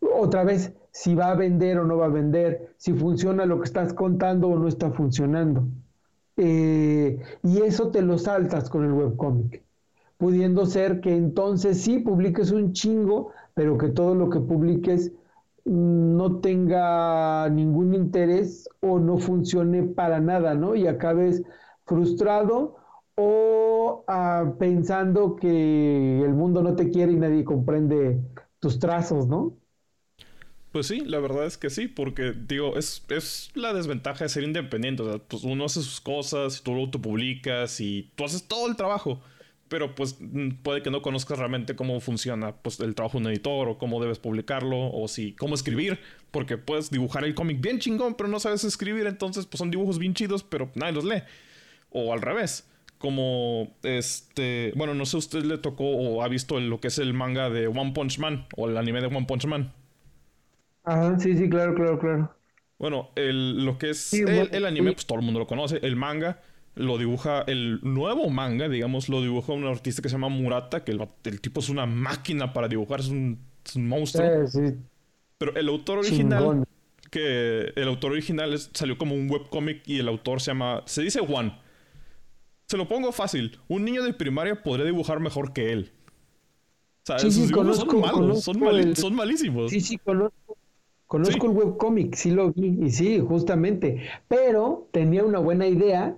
otra 0.00 0.44
vez, 0.44 0.72
si 0.98 1.14
va 1.14 1.30
a 1.30 1.36
vender 1.36 1.78
o 1.78 1.84
no 1.84 1.96
va 1.96 2.06
a 2.06 2.08
vender, 2.08 2.74
si 2.76 2.92
funciona 2.92 3.46
lo 3.46 3.60
que 3.60 3.66
estás 3.66 3.92
contando 3.92 4.48
o 4.48 4.58
no 4.58 4.66
está 4.66 4.90
funcionando. 4.90 5.62
Eh, 6.36 7.20
y 7.44 7.58
eso 7.62 7.92
te 7.92 8.02
lo 8.02 8.18
saltas 8.18 8.68
con 8.68 8.84
el 8.84 8.92
webcomic, 8.92 9.62
pudiendo 10.16 10.66
ser 10.66 11.00
que 11.00 11.14
entonces 11.14 11.80
sí 11.82 12.00
publiques 12.00 12.50
un 12.50 12.72
chingo, 12.72 13.30
pero 13.54 13.78
que 13.78 13.90
todo 13.90 14.16
lo 14.16 14.28
que 14.28 14.40
publiques 14.40 15.12
no 15.64 16.40
tenga 16.40 17.48
ningún 17.48 17.94
interés 17.94 18.68
o 18.80 18.98
no 18.98 19.18
funcione 19.18 19.84
para 19.84 20.18
nada, 20.18 20.54
¿no? 20.54 20.74
Y 20.74 20.88
acabes 20.88 21.44
frustrado 21.84 22.74
o 23.14 24.02
ah, 24.08 24.52
pensando 24.58 25.36
que 25.36 26.24
el 26.24 26.34
mundo 26.34 26.60
no 26.60 26.74
te 26.74 26.90
quiere 26.90 27.12
y 27.12 27.16
nadie 27.16 27.44
comprende 27.44 28.20
tus 28.58 28.80
trazos, 28.80 29.28
¿no? 29.28 29.54
Pues 30.72 30.86
sí, 30.86 31.00
la 31.00 31.18
verdad 31.18 31.46
es 31.46 31.56
que 31.56 31.70
sí, 31.70 31.88
porque 31.88 32.34
digo, 32.36 32.76
es, 32.76 33.02
es 33.08 33.50
la 33.54 33.72
desventaja 33.72 34.24
de 34.24 34.28
ser 34.28 34.44
independiente. 34.44 35.02
O 35.02 35.10
sea, 35.10 35.18
pues 35.18 35.42
uno 35.44 35.64
hace 35.64 35.82
sus 35.82 36.00
cosas, 36.00 36.62
tú 36.62 36.74
lo 36.74 36.90
publicas 36.90 37.80
y 37.80 38.10
tú 38.14 38.24
haces 38.24 38.46
todo 38.46 38.68
el 38.68 38.76
trabajo. 38.76 39.20
Pero 39.68 39.94
pues 39.94 40.16
mm, 40.20 40.62
puede 40.62 40.82
que 40.82 40.90
no 40.90 41.02
conozcas 41.02 41.38
realmente 41.38 41.76
cómo 41.76 42.00
funciona 42.00 42.54
pues, 42.56 42.80
el 42.80 42.94
trabajo 42.94 43.18
de 43.18 43.24
un 43.24 43.30
editor 43.32 43.68
o 43.68 43.78
cómo 43.78 44.00
debes 44.00 44.18
publicarlo 44.18 44.90
o 44.92 45.08
si 45.08 45.32
cómo 45.34 45.54
escribir. 45.54 45.98
Porque 46.30 46.58
puedes 46.58 46.90
dibujar 46.90 47.24
el 47.24 47.34
cómic 47.34 47.60
bien 47.60 47.78
chingón, 47.78 48.14
pero 48.14 48.28
no 48.28 48.38
sabes 48.38 48.64
escribir. 48.64 49.06
Entonces 49.06 49.46
pues 49.46 49.58
son 49.58 49.70
dibujos 49.70 49.98
bien 49.98 50.14
chidos, 50.14 50.42
pero 50.42 50.70
nadie 50.74 50.92
los 50.92 51.04
lee. 51.04 51.22
O 51.90 52.12
al 52.12 52.20
revés 52.20 52.66
como 52.98 53.76
este, 53.84 54.72
bueno, 54.74 54.92
no 54.94 55.06
sé 55.06 55.12
si 55.12 55.16
usted 55.18 55.44
le 55.44 55.58
tocó 55.58 55.84
o 55.84 56.22
ha 56.22 56.28
visto 56.28 56.58
lo 56.60 56.80
que 56.80 56.88
es 56.88 56.98
el 56.98 57.14
manga 57.14 57.48
de 57.48 57.68
One 57.68 57.92
Punch 57.92 58.18
Man 58.18 58.46
o 58.56 58.68
el 58.68 58.76
anime 58.76 59.00
de 59.00 59.06
One 59.06 59.24
Punch 59.26 59.46
Man. 59.46 59.72
Ajá, 60.88 61.18
sí, 61.18 61.36
sí, 61.36 61.50
claro, 61.50 61.74
claro, 61.74 61.98
claro. 61.98 62.34
Bueno, 62.78 63.10
el, 63.14 63.62
lo 63.62 63.76
que 63.76 63.90
es 63.90 64.14
el, 64.14 64.64
anime, 64.64 64.92
pues 64.92 65.04
todo 65.04 65.18
el 65.18 65.24
mundo 65.24 65.38
lo 65.38 65.46
conoce. 65.46 65.80
El 65.82 65.96
manga 65.96 66.40
lo 66.76 66.96
dibuja, 66.96 67.42
el 67.46 67.80
nuevo 67.82 68.30
manga, 68.30 68.70
digamos, 68.70 69.10
lo 69.10 69.20
dibuja 69.20 69.52
un 69.52 69.66
artista 69.66 70.00
que 70.00 70.08
se 70.08 70.14
llama 70.14 70.30
Murata, 70.30 70.84
que 70.84 70.92
el, 70.92 71.40
tipo 71.42 71.60
es 71.60 71.68
una 71.68 71.84
máquina 71.84 72.54
para 72.54 72.68
dibujar, 72.68 73.00
es 73.00 73.08
un, 73.08 73.38
monstruo. 73.74 74.46
Sí, 74.46 74.60
sí. 74.60 74.76
Pero 75.36 75.54
el 75.56 75.68
autor 75.68 75.98
original, 75.98 76.66
que 77.10 77.70
el 77.76 77.88
autor 77.88 78.12
original 78.12 78.58
salió 78.58 78.96
como 78.96 79.14
un 79.14 79.30
webcomic 79.30 79.86
y 79.86 79.98
el 79.98 80.08
autor 80.08 80.40
se 80.40 80.52
llama, 80.52 80.84
se 80.86 81.02
dice 81.02 81.20
Juan. 81.20 81.60
Se 82.66 82.78
lo 82.78 82.88
pongo 82.88 83.12
fácil, 83.12 83.58
un 83.68 83.84
niño 83.84 84.02
de 84.02 84.14
primaria 84.14 84.62
podría 84.62 84.86
dibujar 84.86 85.20
mejor 85.20 85.52
que 85.52 85.72
él. 85.72 85.92
O 87.02 87.06
sea, 87.08 87.18
sí, 87.18 87.30
sí, 87.30 87.50
conozco, 87.50 87.90
son 87.90 88.00
malos, 88.00 88.42
son, 88.42 88.96
son 88.96 89.14
malísimos. 89.14 89.70
Sí, 89.70 89.80
sí, 89.80 89.98
conozco 89.98 90.56
Conozco 91.08 91.46
el 91.46 91.52
webcomic, 91.52 92.14
sí 92.14 92.30
lo 92.30 92.52
vi, 92.52 92.78
y 92.82 92.90
sí, 92.90 93.18
justamente, 93.18 94.02
pero 94.28 94.88
tenía 94.92 95.24
una 95.24 95.38
buena 95.38 95.66
idea 95.66 96.14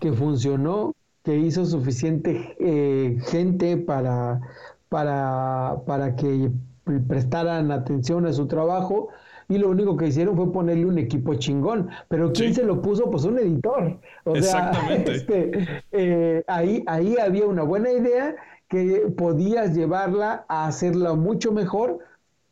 que 0.00 0.12
funcionó, 0.12 0.94
que 1.24 1.36
hizo 1.36 1.64
suficiente 1.64 2.54
eh, 2.60 3.18
gente 3.30 3.78
para, 3.78 4.40
para, 4.90 5.76
para 5.86 6.14
que 6.14 6.50
prestaran 7.08 7.72
atención 7.72 8.26
a 8.26 8.32
su 8.34 8.46
trabajo 8.46 9.08
y 9.48 9.56
lo 9.56 9.70
único 9.70 9.96
que 9.96 10.08
hicieron 10.08 10.36
fue 10.36 10.52
ponerle 10.52 10.84
un 10.84 10.98
equipo 10.98 11.34
chingón. 11.34 11.88
Pero 12.08 12.32
¿quién 12.32 12.54
se 12.54 12.64
lo 12.64 12.82
puso? 12.82 13.10
Pues 13.10 13.24
un 13.24 13.38
editor. 13.38 13.98
O 14.24 14.36
Exactamente. 14.36 15.12
este, 15.14 15.82
eh, 15.92 16.44
ahí, 16.46 16.84
ahí 16.86 17.16
había 17.16 17.46
una 17.46 17.62
buena 17.62 17.90
idea 17.90 18.36
que 18.68 19.10
podías 19.16 19.74
llevarla 19.74 20.44
a 20.48 20.66
hacerla 20.66 21.14
mucho 21.14 21.52
mejor 21.52 22.00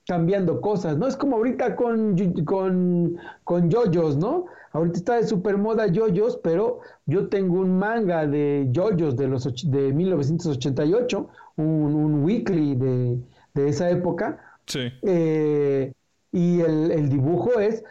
cambiando 0.07 0.61
cosas, 0.61 0.97
¿no? 0.97 1.07
Es 1.09 1.17
como 1.17 1.37
ahorita 1.37 1.75
con, 1.75 2.17
con, 2.45 3.19
con 3.45 3.69
yoyos, 3.69 4.17
¿no? 4.17 4.47
Ahorita 4.73 4.99
está 4.99 5.17
de 5.17 5.27
super 5.27 5.59
moda 5.59 5.89
yoyos, 5.89 6.39
pero 6.43 6.81
yo 7.07 7.29
tengo 7.29 7.61
un 7.61 7.79
manga 7.79 8.27
de 8.27 8.69
yoyos 8.71 9.17
de, 9.17 9.27
los, 9.27 9.71
de 9.71 9.93
1988, 9.93 11.29
un, 11.57 11.65
un 11.65 12.23
weekly 12.25 12.77
de, 12.77 13.19
de, 13.55 13.69
esa 13.69 13.91
época. 13.91 14.39
Sí. 14.67 14.93
Eh, 15.03 15.93
y 16.31 16.61
el, 16.61 16.91
el 16.93 17.09
dibujo 17.09 17.59
es 17.59 17.83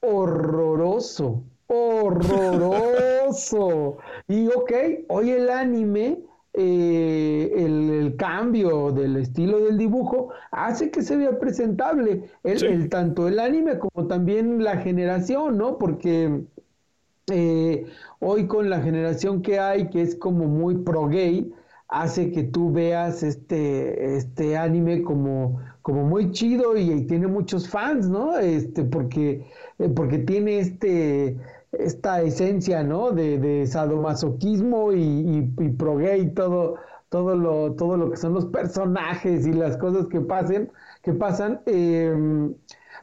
horroroso, 0.00 1.42
horroroso. 1.66 2.36
y 4.28 4.46
ok, 4.48 4.72
hoy 5.08 5.30
el 5.30 5.50
anime 5.50 6.20
eh, 6.58 7.52
el, 7.54 8.16
cambio 8.16 8.90
del 8.90 9.16
estilo 9.16 9.58
del 9.58 9.76
dibujo 9.76 10.30
hace 10.50 10.90
que 10.90 11.02
se 11.02 11.16
vea 11.16 11.38
presentable, 11.38 12.30
el, 12.44 12.88
tanto 12.88 13.28
el 13.28 13.38
anime 13.38 13.78
como 13.78 14.06
también 14.06 14.64
la 14.64 14.78
generación, 14.78 15.58
¿no? 15.58 15.76
Porque 15.76 16.44
eh, 17.30 17.86
hoy 18.20 18.46
con 18.46 18.70
la 18.70 18.80
generación 18.80 19.42
que 19.42 19.58
hay, 19.58 19.90
que 19.90 20.00
es 20.00 20.14
como 20.14 20.46
muy 20.46 20.76
pro 20.78 21.08
gay, 21.08 21.52
hace 21.88 22.32
que 22.32 22.42
tú 22.44 22.72
veas 22.72 23.22
este, 23.22 24.16
este 24.16 24.56
anime 24.56 25.02
como, 25.02 25.60
como 25.82 26.04
muy 26.04 26.32
chido 26.32 26.76
y, 26.76 27.02
tiene 27.06 27.26
muchos 27.26 27.68
fans, 27.68 28.08
¿no? 28.08 28.38
Este, 28.38 28.82
porque, 28.82 29.44
eh, 29.78 29.88
porque 29.90 30.18
tiene 30.18 30.58
este 30.60 31.36
esta 31.72 32.22
esencia, 32.22 32.82
¿no? 32.82 33.10
De, 33.10 33.38
de 33.38 33.66
sadomasoquismo 33.66 34.92
y, 34.92 35.52
y, 35.58 35.68
pro 35.70 35.96
gay, 35.96 36.30
todo, 36.30 36.76
todo, 37.08 37.36
lo, 37.36 37.72
todo 37.74 37.96
lo 37.96 38.10
que 38.10 38.16
son 38.16 38.34
los 38.34 38.46
personajes 38.46 39.46
y 39.46 39.52
las 39.52 39.76
cosas 39.76 40.06
que 40.06 40.20
pasen, 40.20 40.70
que 41.02 41.12
pasan. 41.12 41.60
Em, 41.66 42.54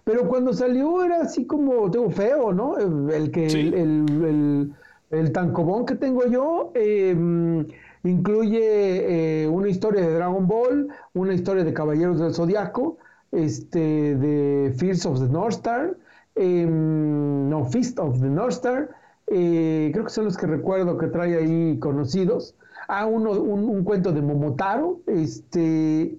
pero 0.03 0.27
cuando 0.27 0.53
salió 0.53 1.03
era 1.03 1.21
así 1.21 1.45
como, 1.45 1.89
tengo 1.91 2.09
feo, 2.09 2.51
¿no? 2.51 2.77
El, 2.77 3.31
que, 3.31 3.47
el, 3.47 3.73
el, 3.73 4.73
el, 5.11 5.31
tancobón 5.31 5.85
que 5.85 5.95
tengo 5.95 6.25
yo, 6.27 6.71
em, 6.75 7.65
incluye 8.03 9.43
eh, 9.43 9.47
una 9.47 9.69
historia 9.69 10.01
de 10.01 10.13
Dragon 10.13 10.47
Ball, 10.47 10.89
una 11.13 11.33
historia 11.33 11.63
de 11.63 11.73
Caballeros 11.73 12.19
del 12.19 12.33
Zodiaco, 12.33 12.97
este, 13.31 14.15
de 14.15 14.73
Fears 14.77 15.05
of 15.05 15.19
the 15.19 15.27
North 15.27 15.55
Star, 15.55 15.95
Em, 16.35 17.49
no, 17.49 17.65
Fist 17.65 17.99
of 17.99 18.19
the 18.19 18.29
North 18.29 18.53
Star, 18.53 18.89
eh, 19.27 19.89
creo 19.93 20.05
que 20.05 20.11
son 20.11 20.25
los 20.25 20.37
que 20.37 20.47
recuerdo 20.47 20.97
que 20.97 21.07
trae 21.07 21.37
ahí 21.37 21.79
conocidos. 21.79 22.55
Ah, 22.87 23.05
uno, 23.05 23.31
un, 23.31 23.83
cuento 23.83 24.11
de 24.11 24.21
Momotaro, 24.21 24.99
este, 25.07 26.17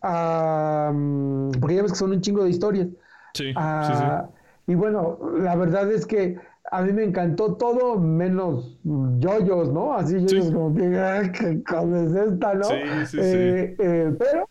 porque 0.00 1.74
ya 1.74 1.82
ves 1.82 1.92
que 1.92 1.98
son 1.98 2.12
un 2.12 2.20
chingo 2.20 2.42
de 2.44 2.50
historias. 2.50 2.88
Sí, 3.34 3.52
ah, 3.54 4.28
Y 4.66 4.74
bueno, 4.74 5.18
la 5.38 5.54
verdad 5.54 5.90
es 5.92 6.04
que 6.06 6.36
a 6.72 6.82
mí 6.82 6.92
me 6.92 7.04
encantó 7.04 7.54
todo 7.54 7.98
menos 7.98 8.78
yoyos, 9.18 9.70
¿no? 9.70 9.94
Así 9.94 10.20
yoyos 10.20 10.50
como 10.50 10.74
que, 10.74 10.90
¿qué 11.38 11.62
cosa 11.62 12.02
es 12.02 12.14
esta, 12.14 12.54
no? 12.54 12.64
Sí, 12.64 12.76
sí, 13.06 13.18
eh, 13.20 13.76
eh, 13.78 14.16
pero 14.18 14.49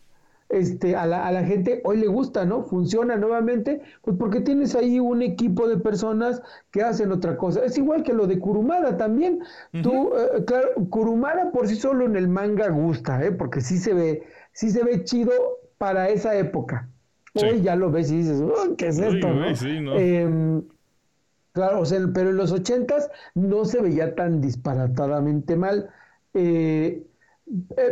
este, 0.50 0.96
a, 0.96 1.06
la, 1.06 1.26
a 1.26 1.32
la 1.32 1.44
gente 1.44 1.80
hoy 1.84 1.98
le 1.98 2.08
gusta, 2.08 2.44
¿no? 2.44 2.64
Funciona 2.64 3.16
nuevamente, 3.16 3.80
pues 4.02 4.16
porque 4.18 4.40
tienes 4.40 4.74
ahí 4.74 4.98
un 4.98 5.22
equipo 5.22 5.68
de 5.68 5.78
personas 5.78 6.42
que 6.72 6.82
hacen 6.82 7.12
otra 7.12 7.36
cosa. 7.36 7.64
Es 7.64 7.78
igual 7.78 8.02
que 8.02 8.12
lo 8.12 8.26
de 8.26 8.38
Kurumada 8.40 8.96
también. 8.96 9.40
Tú, 9.82 10.10
eh, 10.16 10.44
claro, 10.44 10.68
Kurumada 10.90 11.52
por 11.52 11.68
sí 11.68 11.76
solo 11.76 12.04
en 12.04 12.16
el 12.16 12.28
manga 12.28 12.68
gusta, 12.68 13.24
¿eh? 13.24 13.30
Porque 13.30 13.60
sí 13.60 13.78
se 13.78 13.94
ve, 13.94 14.24
sí 14.52 14.70
se 14.70 14.82
ve 14.82 15.04
chido 15.04 15.32
para 15.78 16.08
esa 16.08 16.36
época. 16.36 16.88
Hoy 17.34 17.62
ya 17.62 17.76
lo 17.76 17.92
ves 17.92 18.10
y 18.10 18.18
dices, 18.18 18.42
¿qué 18.76 18.88
es 18.88 18.98
esto? 18.98 19.28
Em, 19.94 20.62
claro, 21.52 21.80
o 21.80 21.84
sea, 21.84 22.00
pero 22.12 22.30
en 22.30 22.36
los 22.36 22.50
ochentas 22.50 23.08
no 23.36 23.64
se 23.64 23.80
veía 23.80 24.16
tan 24.16 24.40
disparatadamente 24.40 25.54
mal. 25.54 25.90
Eh, 26.34 27.06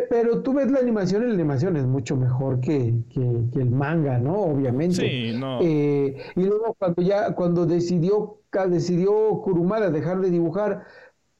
pero 0.09 0.43
tú 0.43 0.53
ves 0.55 0.71
la 0.71 0.79
animación 0.79 1.25
y 1.25 1.27
la 1.29 1.35
animación 1.35 1.77
es 1.77 1.87
mucho 1.87 2.17
mejor 2.17 2.61
que, 2.61 2.95
el 3.17 3.71
manga, 3.71 4.19
¿no? 4.19 4.35
Obviamente. 4.35 4.95
Sí, 4.95 5.37
no. 5.37 5.61
Eh, 5.61 6.17
y 6.37 6.45
luego 6.45 6.77
cuando 6.79 7.03
ya, 7.03 7.35
cuando 7.35 7.67
decidió, 7.67 8.39
decidió 8.69 9.41
Kurumada 9.43 9.91
dejar 9.91 10.21
de 10.21 10.31
dibujar 10.31 10.85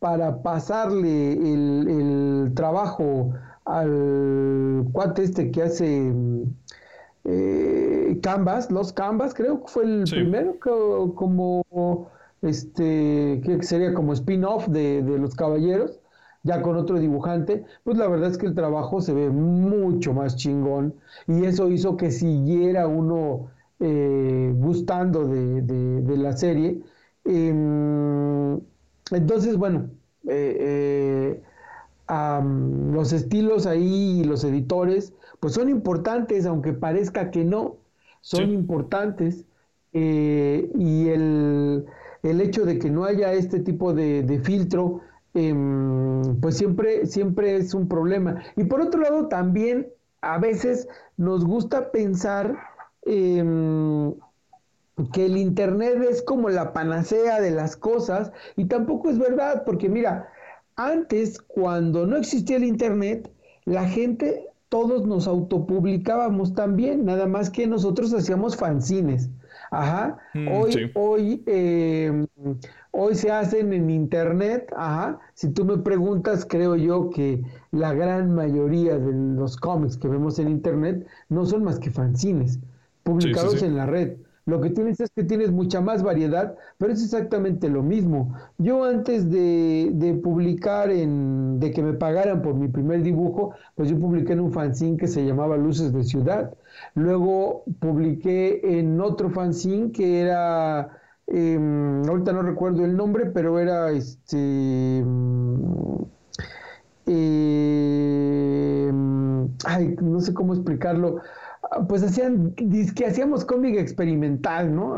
para 0.01 0.43
pasarle 0.43 1.33
el, 1.33 2.53
trabajo 2.55 3.35
al 3.65 4.87
cuate 4.93 5.23
este 5.23 5.51
que 5.51 5.63
hace 5.63 6.13
eh, 7.25 8.19
Canvas, 8.23 8.71
los 8.71 8.93
Canvas, 8.93 9.35
creo 9.35 9.61
que 9.61 9.69
fue 9.69 9.85
el 9.85 10.05
primero 10.11 10.59
como 10.59 12.11
este, 12.43 13.41
que 13.45 13.63
sería 13.63 13.95
como 13.95 14.13
spin-off 14.13 14.67
de, 14.69 15.03
de 15.03 15.19
los 15.19 15.35
caballeros 15.35 16.01
ya 16.43 16.63
con 16.63 16.77
otro 16.77 16.99
dibujante, 16.99 17.65
pues 17.85 17.99
la 17.99 18.09
verdad 18.09 18.31
es 18.31 18.39
que 18.39 18.47
el 18.47 18.55
trabajo 18.55 19.01
se 19.01 19.13
ve 19.13 19.31
mucho 19.31 20.15
más 20.15 20.37
chingón. 20.37 20.95
Y 21.27 21.45
eso 21.45 21.71
hizo 21.71 21.97
que 21.97 22.11
siguiera 22.11 22.87
uno 22.87 23.51
eh, 23.81 24.53
gustando 24.57 25.27
de, 25.27 26.17
la 26.17 26.37
serie. 26.37 26.83
Em, 27.25 28.61
entonces, 29.11 29.57
bueno, 29.57 29.91
eh, 30.27 31.41
eh, 31.41 31.43
los 32.93 33.13
estilos 33.13 33.67
ahí 33.67 34.21
y 34.21 34.25
los 34.25 34.45
editores, 34.45 35.13
pues 35.41 35.55
son 35.55 35.69
importantes, 35.69 36.47
aunque 36.47 36.73
parezca 36.73 37.31
que 37.31 37.45
no, 37.45 37.77
son 38.21 38.51
importantes. 38.51 39.45
Eh, 39.93 40.71
y 40.79 41.09
el, 41.09 41.87
hecho 42.23 42.65
de 42.65 42.79
que 42.79 42.91
no 42.91 43.05
haya 43.05 43.33
este 43.33 43.61
tipo 43.61 43.95
de, 43.95 44.41
filtro, 44.45 45.01
em, 45.47 46.41
pues 46.41 46.57
siempre, 46.57 47.07
siempre 47.07 47.57
es 47.57 47.75
un 47.75 47.89
problema. 47.89 48.43
Y 48.57 48.65
por 48.65 48.81
otro 48.81 49.01
lado, 49.01 49.29
también 49.29 49.89
a 50.21 50.39
veces 50.39 50.89
nos 51.17 51.45
gusta 51.45 51.91
pensar 51.91 52.57
em, 53.03 54.15
que 55.13 55.27
el 55.27 55.37
Internet 55.37 56.03
es 56.09 56.23
como 56.23 56.49
la 56.49 56.73
panacea 56.73 57.41
de 57.41 57.51
las 57.51 57.77
cosas 57.77 58.33
y 58.57 58.65
tampoco 58.67 59.11
es 59.11 59.19
verdad, 59.19 59.65
porque 59.65 59.89
mira, 59.89 60.29
antes, 60.77 61.41
cuando 61.41 62.07
no 62.07 62.17
existía 62.17 62.57
el 62.57 62.65
Internet, 62.65 63.31
la 63.65 63.85
gente, 63.85 64.47
todos 64.69 65.07
nos 65.07 65.27
autopublicábamos 65.27 66.55
también, 66.55 67.05
nada 67.05 67.27
más 67.27 67.51
que 67.51 67.67
nosotros 67.67 68.13
hacíamos 68.15 68.57
fanzines. 68.57 69.29
Ajá. 69.71 70.19
Mm, 70.35 70.49
hoy, 70.49 70.91
hoy, 70.95 71.43
em, 71.47 72.27
hoy 72.99 73.15
se 73.15 73.31
hacen 73.31 73.73
en 73.73 73.89
internet. 73.91 74.73
Ajá. 74.77 75.21
Si 75.35 75.51
tú 75.51 75.65
me 75.65 75.79
preguntas, 75.79 76.45
creo 76.45 76.77
yo 76.77 77.11
que 77.11 77.43
la 77.71 77.95
gran 77.95 78.35
mayoría 78.35 78.99
de 78.99 79.13
los 79.13 79.57
cómics 79.57 79.97
que 79.97 80.09
vemos 80.09 80.39
en 80.39 80.49
internet 80.49 81.07
no 81.29 81.47
son 81.47 81.65
más 81.65 81.79
que 81.79 81.91
fanzines 81.91 82.59
publicados 83.05 83.63
en 83.63 83.77
la 83.77 83.87
red. 83.87 84.17
Lo 84.49 84.63
que 84.63 84.71
tienes 84.71 84.99
es 84.99 85.11
que 85.11 85.25
tienes 85.25 85.53
mucha 85.53 85.83
más 85.83 86.03
variedad, 86.03 86.57
pero 86.79 86.95
es 86.95 87.05
exactamente 87.05 87.69
lo 87.69 87.83
mismo. 87.83 88.35
Yo 88.57 88.83
antes 88.85 89.31
de, 89.31 90.19
publicar, 90.23 90.91
en, 90.91 91.61
de 91.61 91.71
que 91.71 91.83
me 91.83 91.93
pagaran 91.93 92.41
por 92.41 92.55
mi 92.55 92.67
primer 92.67 93.03
dibujo, 93.03 93.53
pues 93.75 93.91
yo 93.91 93.99
publiqué 93.99 94.33
en 94.33 94.41
un 94.41 94.51
fanzine 94.51 94.97
que 94.97 95.07
se 95.07 95.27
llamaba 95.27 95.59
Luces 95.59 95.93
de 95.93 96.03
Ciudad. 96.03 96.55
Luego 96.95 97.65
publiqué 97.79 98.79
en 98.79 98.99
otro 99.03 99.29
fanzine 99.29 99.93
que 99.93 100.21
era, 100.23 100.99
em, 101.29 102.03
ahorita 102.09 102.33
no 102.33 102.43
recuerdo 102.43 102.85
el 102.85 102.97
nombre, 102.97 103.27
pero 103.27 103.59
era 103.59 103.91
este... 103.91 104.99
Em, 107.07 108.89
ay, 109.65 109.97
no 110.01 110.21
sé 110.21 110.35
cómo 110.35 110.55
explicarlo 110.55 111.21
pues 111.89 112.03
hacían, 112.03 112.55
que 112.55 113.07
hacíamos 113.07 113.45
cómic 113.45 113.77
experimental, 113.77 114.75
¿no? 114.75 114.97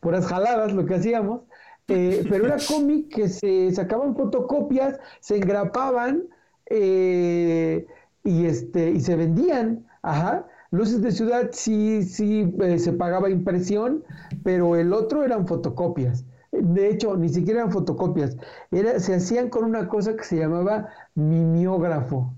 Puras 0.00 0.26
jaladas 0.26 0.72
lo 0.72 0.86
que 0.86 0.94
hacíamos, 0.94 1.42
eh, 1.88 2.24
pero 2.28 2.46
era 2.46 2.56
cómic 2.68 3.14
que 3.14 3.28
se 3.28 3.70
sacaban 3.72 4.16
fotocopias, 4.16 4.98
se 5.20 5.36
engrapaban 5.36 6.24
eh, 6.66 7.86
y, 8.24 8.46
este, 8.46 8.90
y 8.90 9.00
se 9.00 9.16
vendían, 9.16 9.86
ajá. 10.02 10.46
Luces 10.70 11.02
de 11.02 11.12
Ciudad 11.12 11.50
sí, 11.52 12.02
sí 12.04 12.54
eh, 12.60 12.78
se 12.78 12.92
pagaba 12.92 13.30
impresión, 13.30 14.04
pero 14.44 14.76
el 14.76 14.92
otro 14.92 15.24
eran 15.24 15.46
fotocopias. 15.46 16.24
De 16.52 16.88
hecho, 16.88 17.16
ni 17.16 17.28
siquiera 17.28 17.60
eran 17.60 17.72
fotocopias. 17.72 18.36
Era, 18.70 18.98
se 19.00 19.14
hacían 19.14 19.48
con 19.50 19.64
una 19.64 19.88
cosa 19.88 20.16
que 20.16 20.24
se 20.24 20.36
llamaba 20.36 20.88
mimeógrafo. 21.14 22.32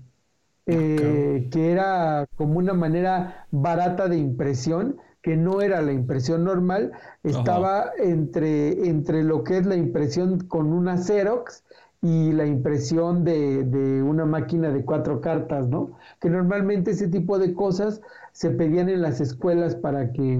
Eh, 0.65 1.49
que 1.51 1.71
era 1.71 2.25
como 2.37 2.57
una 2.57 2.73
manera 2.73 3.47
barata 3.51 4.07
de 4.07 4.17
impresión, 4.17 4.97
que 5.21 5.35
no 5.35 5.61
era 5.61 5.81
la 5.81 5.91
impresión 5.91 6.45
normal, 6.45 6.93
estaba 7.23 7.91
entre, 7.97 8.87
entre 8.87 9.23
lo 9.23 9.43
que 9.43 9.57
es 9.57 9.65
la 9.65 9.75
impresión 9.75 10.39
con 10.47 10.71
una 10.71 10.97
Xerox 10.97 11.63
y 12.03 12.33
la 12.33 12.45
impresión 12.45 13.23
de, 13.23 13.63
de, 13.63 14.03
una 14.03 14.25
máquina 14.25 14.69
de 14.69 14.83
cuatro 14.83 15.21
cartas, 15.21 15.69
¿no? 15.69 15.93
Que 16.19 16.29
normalmente 16.29 16.91
ese 16.91 17.07
tipo 17.07 17.39
de 17.39 17.53
cosas 17.53 18.01
se 18.33 18.51
pedían 18.51 18.89
en 18.89 19.01
las 19.01 19.21
escuelas 19.21 19.75
para 19.75 20.11
que, 20.11 20.39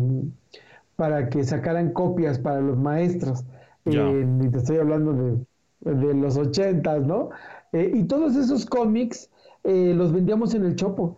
para 0.97 1.29
que 1.29 1.43
sacaran 1.43 1.93
copias 1.93 2.37
para 2.37 2.61
los 2.61 2.77
maestros. 2.77 3.45
Eh, 3.85 4.27
y 4.43 4.49
te 4.49 4.57
estoy 4.57 4.77
hablando 4.77 5.13
de, 5.13 5.93
de 5.95 6.13
los 6.13 6.37
ochentas, 6.37 7.05
¿no? 7.07 7.29
Eh, 7.71 7.91
y 7.95 8.03
todos 8.03 8.35
esos 8.35 8.65
cómics 8.65 9.29
eh, 9.63 9.93
los 9.95 10.11
vendíamos 10.11 10.53
en 10.53 10.65
el 10.65 10.75
Chopo. 10.75 11.17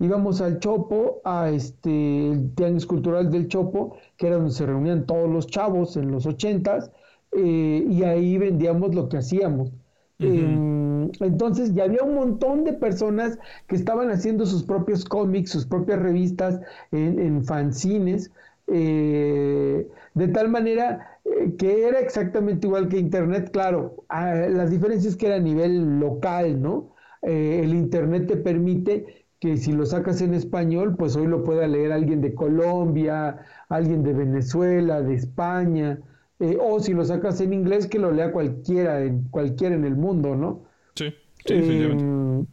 Íbamos 0.00 0.40
al 0.40 0.58
Chopo, 0.58 1.20
a 1.24 1.50
este, 1.50 2.32
el 2.32 2.52
Tianguis 2.56 2.86
Cultural 2.86 3.30
del 3.30 3.46
Chopo, 3.48 3.96
que 4.16 4.26
era 4.26 4.36
donde 4.36 4.50
se 4.52 4.66
reunían 4.66 5.06
todos 5.06 5.30
los 5.30 5.46
chavos 5.46 5.96
en 5.96 6.10
los 6.10 6.26
ochentas, 6.26 6.90
eh, 7.32 7.86
y 7.88 8.02
ahí 8.02 8.38
vendíamos 8.38 8.94
lo 8.94 9.08
que 9.08 9.18
hacíamos. 9.18 9.70
Em, 10.18 11.10
entonces 11.20 11.74
ya 11.74 11.84
había 11.84 12.02
un 12.02 12.14
montón 12.14 12.64
de 12.64 12.72
personas 12.72 13.38
que 13.66 13.76
estaban 13.76 14.10
haciendo 14.10 14.46
sus 14.46 14.62
propios 14.62 15.04
cómics, 15.04 15.50
sus 15.50 15.66
propias 15.66 15.98
revistas 16.00 16.60
en, 16.92 17.44
fanzines, 17.44 18.30
eh, 18.68 19.88
de 20.14 20.28
tal 20.28 20.48
manera 20.48 21.14
que 21.58 21.88
era 21.88 22.00
exactamente 22.00 22.66
igual 22.66 22.88
que 22.88 22.98
Internet, 22.98 23.50
claro, 23.50 24.04
ah, 24.08 24.34
las 24.34 24.70
diferencias 24.70 25.16
que 25.16 25.26
era 25.26 25.36
a 25.36 25.40
nivel 25.40 25.98
local, 25.98 26.60
¿no? 26.60 26.94
Eh, 27.22 27.60
el 27.64 27.74
Internet 27.74 28.26
te 28.28 28.36
permite 28.36 29.26
que 29.40 29.56
si 29.56 29.72
lo 29.72 29.86
sacas 29.86 30.20
en 30.22 30.34
español, 30.34 30.96
pues 30.96 31.16
hoy 31.16 31.26
lo 31.26 31.42
pueda 31.44 31.66
leer 31.66 31.92
alguien 31.92 32.20
de 32.20 32.34
Colombia, 32.34 33.38
alguien 33.68 34.02
de 34.02 34.12
Venezuela, 34.12 35.02
de 35.02 35.14
España, 35.14 35.98
eh, 36.40 36.56
o 36.60 36.80
si 36.80 36.92
lo 36.92 37.04
sacas 37.04 37.40
en 37.40 37.52
inglés, 37.52 37.86
que 37.86 37.98
lo 37.98 38.10
lea 38.10 38.32
cualquiera, 38.32 39.02
en, 39.02 39.24
cualquiera 39.28 39.74
en 39.74 39.84
el 39.84 39.96
mundo, 39.96 40.34
¿no? 40.34 40.64
Sí, 40.94 41.14
sí, 41.44 41.54
em, 41.54 42.46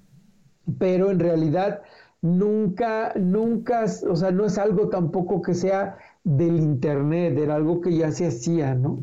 Pero 0.77 1.11
en 1.11 1.19
realidad 1.19 1.81
nunca, 2.21 3.13
nunca, 3.15 3.85
o 4.07 4.15
sea, 4.15 4.31
no 4.31 4.45
es 4.45 4.57
algo 4.57 4.89
tampoco 4.89 5.41
que 5.41 5.53
sea 5.53 5.97
del 6.23 6.59
Internet, 6.59 7.37
era 7.37 7.55
algo 7.55 7.81
que 7.81 7.95
ya 7.95 8.11
se 8.11 8.27
hacía, 8.27 8.75
¿no? 8.75 9.01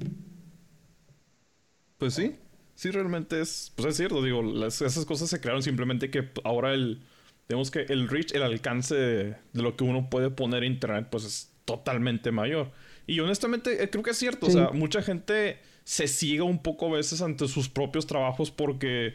Pues 1.99 2.15
sí, 2.15 2.37
sí 2.75 2.91
realmente 2.91 3.41
es, 3.41 3.73
pues 3.75 3.89
es 3.89 3.97
cierto, 3.97 4.23
digo, 4.23 4.43
esas 4.65 5.05
cosas 5.05 5.29
se 5.29 5.41
crearon 5.41 5.63
simplemente 5.63 6.11
que 6.11 6.29
ahora 6.45 6.73
el, 6.73 7.03
digamos 7.49 7.73
que 7.73 7.81
el 7.89 8.09
reach, 8.09 8.33
el 8.35 8.43
alcance 8.45 8.95
de, 8.95 9.37
lo 9.53 9.77
que 9.77 9.83
uno 9.83 10.09
puede 10.09 10.31
poner 10.31 10.63
en 10.63 10.75
internet, 10.75 11.09
pues 11.11 11.25
es 11.25 11.53
totalmente 11.65 12.31
mayor. 12.31 12.71
Y 13.09 13.19
honestamente 13.19 13.83
eh, 13.83 13.91
creo 13.91 14.05
que 14.05 14.11
es 14.11 14.19
cierto, 14.19 14.47
o 14.47 14.51
sea, 14.51 14.71
mucha 14.71 15.03
gente 15.03 15.59
se 15.83 16.07
ciega 16.07 16.45
un 16.45 16.63
poco 16.63 16.87
a 16.87 16.97
veces 16.97 17.21
ante 17.23 17.49
sus 17.49 17.69
propios 17.69 18.07
trabajos 18.07 18.53
porque, 18.53 19.15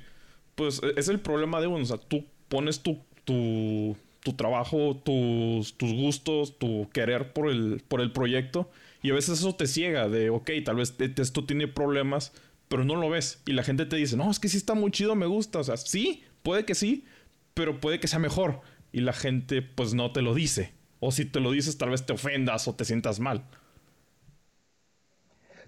pues, 0.56 0.82
e, 0.84 1.00
es 1.00 1.08
el 1.08 1.22
problema 1.22 1.62
de 1.62 1.68
uno, 1.68 1.84
o 1.84 1.86
sea, 1.86 1.98
tú 1.98 2.26
pones 2.50 2.82
tu, 2.82 3.00
tu, 3.24 3.96
tu 4.22 4.34
trabajo, 4.34 5.02
tus, 5.06 5.78
tus 5.78 5.94
gustos, 5.94 6.58
tu 6.58 6.90
querer 6.92 7.32
por 7.32 7.50
el, 7.50 7.82
por 7.88 8.02
el 8.02 8.12
proyecto 8.12 8.70
y 9.04 9.12
a 9.12 9.14
veces 9.14 9.40
eso 9.40 9.54
te 9.54 9.68
ciega 9.68 10.08
de, 10.08 10.30
ok, 10.30 10.50
tal 10.66 10.78
vez 10.78 10.96
esto 10.98 11.46
tiene 11.46 11.68
problemas, 11.68 12.32
pero 12.70 12.86
no 12.86 12.96
lo 12.96 13.10
ves. 13.10 13.44
Y 13.46 13.52
la 13.52 13.64
gente 13.64 13.86
te 13.86 13.98
dice, 13.98 14.16
no, 14.16 14.32
es 14.32 14.40
que 14.40 14.48
sí 14.48 14.58
está 14.58 14.74
muy 14.74 14.92
chido, 14.92 15.14
me 15.14 15.26
gusta. 15.26 15.60
O 15.60 15.64
sea, 15.64 15.76
sí, 15.76 16.24
puede 16.42 16.66
que 16.66 16.74
sí, 16.74 17.06
pero 17.54 17.82
puede 17.82 18.00
que 18.00 18.08
sea 18.08 18.20
mejor. 18.20 18.62
Y 18.94 19.02
la 19.02 19.12
gente 19.14 19.62
pues 19.62 19.94
no 19.94 20.12
te 20.14 20.22
lo 20.22 20.34
dice. 20.34 20.74
O 21.02 21.12
si 21.12 21.26
te 21.26 21.42
lo 21.42 21.52
dices, 21.52 21.78
tal 21.78 21.90
vez 21.90 22.06
te 22.06 22.14
ofendas 22.14 22.68
o 22.70 22.76
te 22.76 22.86
sientas 22.86 23.20
mal. 23.20 23.46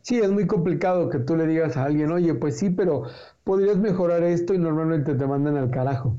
Sí, 0.05 0.19
es 0.19 0.29
muy 0.29 0.45
complicado 0.45 1.09
que 1.09 1.17
tú 1.17 1.35
le 1.35 1.47
digas 1.47 1.77
a 1.77 1.85
alguien, 1.85 2.11
oye, 2.11 2.35
pues 2.35 2.59
sí, 2.59 2.69
pero 2.69 3.05
podrías 3.43 3.77
mejorar 3.77 4.21
esto 4.21 4.53
y 4.53 4.59
normalmente 4.59 5.15
te 5.15 5.25
mandan 5.25 5.57
al 5.57 5.71
carajo. 5.71 6.15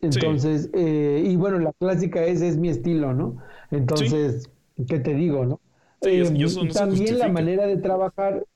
Entonces, 0.00 0.70
eh, 0.72 1.20
y 1.26 1.34
bueno, 1.34 1.58
la 1.58 1.72
clásica 1.72 2.22
es, 2.22 2.42
es 2.42 2.56
mi 2.58 2.68
estilo, 2.68 3.12
¿no? 3.12 3.38
Entonces, 3.72 4.48
¿qué 4.86 5.00
te 5.00 5.14
digo, 5.14 5.46
no? 5.46 5.60
Eh, 6.02 6.32
también 6.72 7.18
la 7.18 7.26
manera 7.26 7.66
de 7.66 7.76
trabajar, 7.78 8.46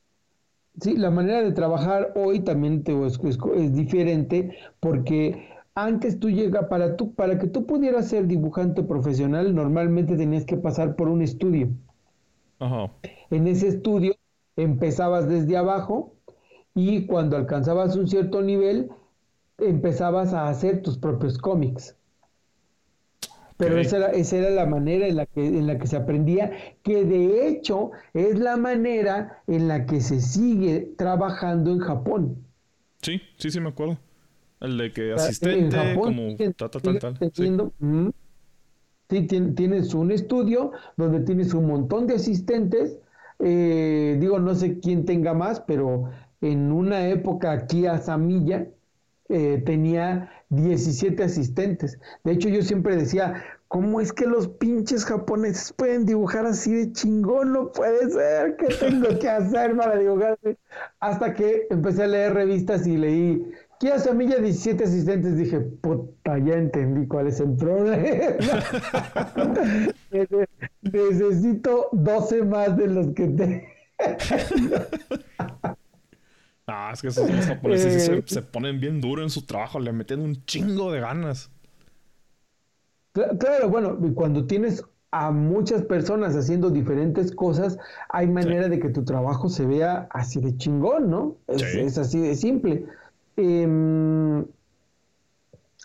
Sí, 0.81 0.97
la 0.97 1.11
manera 1.11 1.43
de 1.43 1.51
trabajar 1.51 2.13
hoy 2.15 2.39
también 2.39 2.85
te, 2.85 2.93
es, 3.05 3.19
es, 3.57 3.75
diferente 3.75 4.59
porque 4.79 5.49
antes 5.75 6.21
tú 6.21 6.31
llegas, 6.31 6.67
para, 6.67 6.97
tú, 6.97 7.15
para 7.15 7.37
que 7.41 7.49
tú 7.49 7.67
pudieras 7.67 8.07
ser 8.07 8.29
dibujante 8.29 8.85
profesional, 8.85 9.57
normalmente 9.57 10.17
tenías 10.17 10.45
que 10.45 10.57
pasar 10.57 10.95
por 10.95 11.09
un 11.09 11.21
estudio. 11.21 11.69
Ajá. 12.61 12.93
En 13.31 13.49
ese 13.49 13.67
estudio 13.67 14.15
empezabas 14.59 15.29
desde 15.29 15.57
abajo 15.57 16.15
y 16.75 17.07
cuando 17.07 17.37
alcanzabas 17.37 17.97
un 17.97 18.09
cierto 18.09 18.43
nivel, 18.43 18.91
empezabas 19.59 20.35
a 20.35 20.49
hacer 20.49 20.83
tus 20.83 20.99
propios 20.99 21.39
cómics. 21.39 21.97
Pero 23.57 23.79
esa, 23.79 23.97
era, 23.97 24.07
esa 24.11 24.37
era 24.37 24.51
la 24.51 24.67
manera 24.67 25.09
en 25.09 25.17
la, 25.17 25.27
que, 25.27 25.45
en 25.45 25.67
la 25.67 25.79
que 25.79 25.89
se 25.89 25.97
aprendía, 25.97 26.53
que 26.83 27.05
de 27.05 27.49
hecho 27.49 27.91
es 28.15 28.39
la 28.39 28.57
manera 28.57 29.43
en 29.49 29.67
la 29.67 29.87
que 29.87 30.01
se 30.01 30.21
sigue 30.21 30.93
trabajando 30.97 31.73
en 31.73 31.81
Japón. 31.81 32.45
Sí, 33.03 33.21
sí, 33.37 33.51
sí 33.51 33.61
me 33.61 33.71
acuerdo. 33.71 33.99
El 34.61 34.79
de 34.79 34.93
que 34.93 35.13
asistente, 35.13 35.77
como 35.95 36.37
tal, 36.57 36.71
tal, 36.71 36.99
tal. 36.99 37.19
Sí, 39.09 39.23
tienes 39.27 39.95
un 39.95 40.13
estudio 40.13 40.73
donde 40.97 41.21
tienes 41.21 41.55
un 41.55 41.67
montón 41.67 42.07
de 42.07 42.17
asistentes. 42.17 42.99
Eh, 43.41 44.17
digo, 44.21 44.39
no 44.39 44.55
sé 44.55 44.79
quién 44.81 45.05
tenga 45.05 45.35
más, 45.35 45.61
pero 45.61 46.11
en 46.41 46.73
una 46.73 47.09
época 47.09 47.53
aquí 47.53 47.87
a 47.87 47.99
Samilla, 47.99 48.69
eh, 49.29 49.63
tenía 49.65 50.31
17 50.49 51.23
asistentes. 51.23 51.99
De 52.25 52.33
hecho, 52.33 52.49
yo 52.49 52.63
siempre 52.63 52.97
decía, 52.97 53.45
¿cómo 53.69 54.01
es 54.01 54.13
que 54.13 54.27
los 54.27 54.49
pinches 54.49 55.05
japoneses 55.05 55.73
pueden 55.75 56.07
dibujar 56.07 56.47
así 56.47 56.73
de 56.75 56.93
chingón? 56.93 57.53
No 57.53 57.71
puede 57.73 58.11
ser, 58.11 58.57
¿qué 58.57 58.69
tengo 58.81 59.19
que 59.19 59.29
hacer 59.29 59.77
para 59.77 59.97
dibujar? 59.99 60.39
Hasta 61.01 61.35
que 61.35 61.67
empecé 61.71 62.05
a 62.05 62.07
leer 62.07 62.35
revistas 62.35 62.87
y 62.87 62.97
leí 62.97 63.53
Kia 63.81 63.99
Samilla, 63.99 64.39
17 64.39 64.85
asistentes. 64.85 65.37
Dije, 65.37 65.61
puta, 65.61 66.39
ya 66.39 66.55
entendí 66.55 67.07
cuál 67.07 67.29
es 67.29 67.41
el 67.41 67.55
problema. 67.57 67.97
Necesito 70.83 71.89
12 71.93 72.45
más 72.45 72.77
de 72.77 72.87
los 72.89 73.09
que 73.15 73.29
te... 73.29 73.69
Ah, 76.71 76.91
es 76.93 77.01
que 77.01 77.09
esos, 77.09 77.31
japoneses 77.47 78.11
eh, 78.11 78.23
se, 78.27 78.43
ponen 78.43 78.79
bien 78.79 79.01
duro 79.01 79.23
en 79.23 79.31
su 79.31 79.47
trabajo, 79.47 79.81
le 79.81 79.91
meten 79.91 80.21
un 80.21 80.45
chingo 80.45 80.93
de 80.93 81.01
ganas. 81.01 81.51
Claro, 83.13 83.71
bueno, 83.71 83.99
cuando 84.15 84.47
tienes 84.47 84.85
a 85.11 85.31
muchas 85.31 85.83
personas 85.83 86.37
haciendo 86.37 86.69
diferentes 86.69 87.35
cosas, 87.35 87.79
hay 88.11 88.27
manera 88.27 88.69
de 88.69 88.79
que 88.79 88.91
tu 88.91 89.03
trabajo 89.05 89.49
se 89.49 89.65
vea 89.65 90.09
así 90.11 90.41
de 90.41 90.57
chingón, 90.59 91.09
¿no? 91.09 91.39
Es, 91.47 91.97
así 91.97 92.21
de 92.21 92.37
simple. 92.37 92.85
Em, 93.39 94.45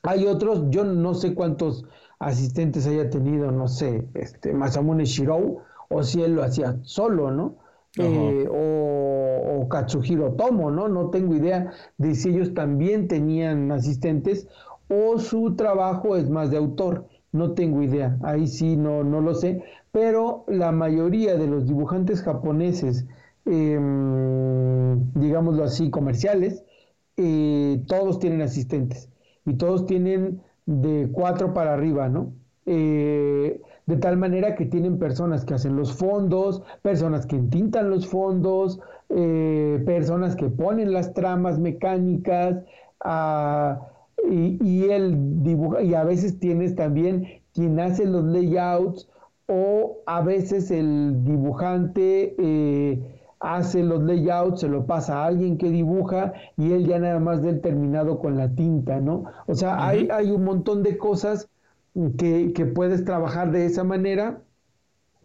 hay 0.02 0.26
otros, 0.26 0.66
yo 0.72 0.84
no 0.84 1.14
sé 1.14 1.36
cuántos 1.36 1.86
asistentes 2.18 2.88
haya 2.88 3.12
tenido, 3.12 3.52
no 3.52 3.68
sé, 3.68 4.08
este, 4.16 4.54
Masamune 4.54 5.06
Shirou, 5.06 5.60
o 5.90 6.04
si 6.04 6.24
él 6.24 6.34
lo 6.34 6.44
hacía 6.44 6.80
solo, 6.82 7.30
¿no? 7.30 7.58
Eh, 8.00 8.48
o, 8.50 9.68
Katsuhiro 9.70 10.34
Tomo, 10.34 10.72
¿no? 10.72 10.88
No 10.88 11.12
tengo 11.12 11.36
idea 11.36 11.72
de 12.00 12.16
si 12.16 12.30
ellos 12.30 12.56
también 12.56 13.08
tenían 13.08 13.72
asistentes 13.72 14.48
o 14.90 15.20
su 15.20 15.56
trabajo 15.56 16.18
es 16.18 16.30
más 16.30 16.50
de 16.50 16.58
autor. 16.58 17.06
No 17.32 17.52
tengo 17.54 17.84
idea, 17.84 18.18
ahí 18.24 18.48
sí 18.48 18.76
no, 18.76 19.04
no 19.04 19.22
lo 19.22 19.36
sé, 19.36 19.64
pero 19.92 20.44
la 20.48 20.72
mayoría 20.72 21.36
de 21.36 21.48
los 21.48 21.68
dibujantes 21.68 22.24
japoneses, 22.24 23.06
em, 23.46 25.12
digámoslo 25.14 25.64
así, 25.64 25.90
comerciales, 25.92 26.64
todos 27.16 28.20
tienen 28.20 28.42
asistentes 28.42 29.10
y 29.46 29.54
todos 29.54 29.86
tienen 29.86 30.42
de 30.66 31.10
cuatro 31.12 31.54
para 31.54 31.74
arriba, 31.74 32.10
¿no? 32.10 32.34
Eh, 32.66 33.62
de 33.86 33.98
tal 33.98 34.16
manera 34.18 34.56
que 34.56 34.66
tienen 34.66 34.98
personas 34.98 35.44
que 35.44 35.54
hacen 35.54 35.76
los 35.76 35.94
fondos, 35.94 36.64
personas 36.82 37.26
que 37.26 37.36
entintan 37.36 37.90
los 37.90 38.08
fondos, 38.08 38.80
eh, 39.10 39.84
personas 39.86 40.36
que 40.38 40.48
ponen 40.50 40.94
las 40.94 41.14
tramas 41.14 41.60
mecánicas, 41.60 42.64
ah, 43.02 43.90
y, 44.30 44.86
el 44.90 45.44
dibuja, 45.44 45.82
y 45.82 45.94
a 45.96 46.06
veces 46.06 46.40
tienes 46.40 46.76
también 46.76 47.42
quien 47.54 47.78
hace 47.80 48.06
los 48.06 48.24
layouts, 48.24 49.10
o 49.48 49.98
a 50.06 50.22
veces 50.22 50.72
el 50.72 51.26
dibujante 51.26 52.36
eh, 52.40 53.23
hace 53.44 53.84
los 53.84 54.02
layouts, 54.04 54.62
se 54.62 54.70
lo 54.70 54.86
pasa 54.86 55.20
a 55.20 55.26
alguien 55.26 55.58
que 55.58 55.70
dibuja 55.70 56.34
y 56.58 56.72
él 56.72 56.88
ya 56.88 56.98
nada 56.98 57.20
más 57.20 57.42
del 57.42 57.62
terminado 57.62 58.20
con 58.20 58.38
la 58.38 58.56
tinta, 58.56 59.02
¿no? 59.02 59.26
O 59.48 59.54
sea, 59.54 59.86
hay, 59.86 60.08
hay 60.12 60.32
un 60.32 60.46
montón 60.46 60.82
de 60.82 60.98
cosas 60.98 61.50
que, 62.18 62.72
puedes 62.74 63.06
trabajar 63.06 63.52
de 63.52 63.66
esa 63.66 63.84
manera 63.84 64.42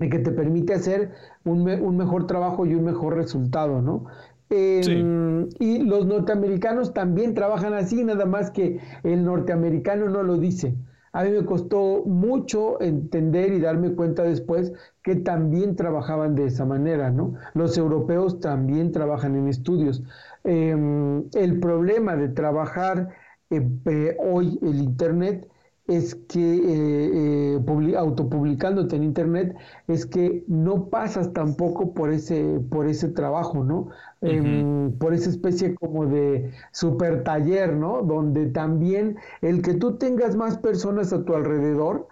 y 0.00 0.10
que 0.10 0.18
te 0.18 0.32
permite 0.32 0.74
hacer 0.74 1.12
un, 1.44 1.64
mejor 1.64 2.26
trabajo 2.26 2.66
y 2.66 2.74
un 2.74 2.84
mejor 2.84 3.16
resultado, 3.16 3.80
¿no? 3.80 4.06
Em, 4.50 5.48
y 5.58 5.78
los 5.78 6.06
norteamericanos 6.06 6.94
también 6.94 7.34
trabajan 7.34 7.74
así, 7.74 8.02
nada 8.02 8.24
más 8.24 8.50
que 8.50 8.80
el 9.02 9.24
norteamericano 9.24 10.08
no 10.08 10.22
lo 10.22 10.38
dice. 10.38 10.74
A 11.18 11.24
mí 11.24 11.30
me 11.30 11.44
costó 11.44 12.04
mucho 12.06 12.80
entender 12.80 13.52
y 13.52 13.58
darme 13.58 13.92
cuenta 13.96 14.22
después 14.22 14.72
que 15.02 15.16
también 15.16 15.74
trabajaban 15.74 16.36
de 16.36 16.46
esa 16.46 16.64
manera, 16.64 17.10
¿no? 17.10 17.34
Los 17.54 17.76
europeos 17.76 18.38
también 18.38 18.92
trabajan 18.92 19.34
en 19.34 19.48
estudios. 19.48 20.04
Em, 20.44 21.24
el 21.34 21.58
problema 21.58 22.14
de 22.14 22.28
trabajar 22.28 23.08
eh, 23.50 24.16
hoy 24.20 24.60
el 24.62 24.76
Internet 24.80 25.48
es 25.88 26.14
que 26.14 26.38
eh, 26.38 27.56
eh, 27.56 27.96
autopublicándote 27.96 28.94
en 28.96 29.02
internet 29.04 29.56
es 29.88 30.04
que 30.06 30.44
no 30.46 30.90
pasas 30.90 31.32
tampoco 31.32 31.94
por 31.94 32.12
ese 32.12 32.60
por 32.70 32.86
ese 32.86 33.08
trabajo 33.08 33.64
no 33.64 33.88
em, 34.20 34.92
por 34.98 35.14
esa 35.14 35.30
especie 35.30 35.74
como 35.74 36.06
de 36.06 36.52
super 36.72 37.22
taller 37.24 37.74
no 37.74 38.02
donde 38.02 38.46
también 38.46 39.16
el 39.42 39.62
que 39.62 39.74
tú 39.74 39.96
tengas 39.96 40.36
más 40.36 40.58
personas 40.58 41.12
a 41.12 41.24
tu 41.24 41.34
alrededor 41.34 42.08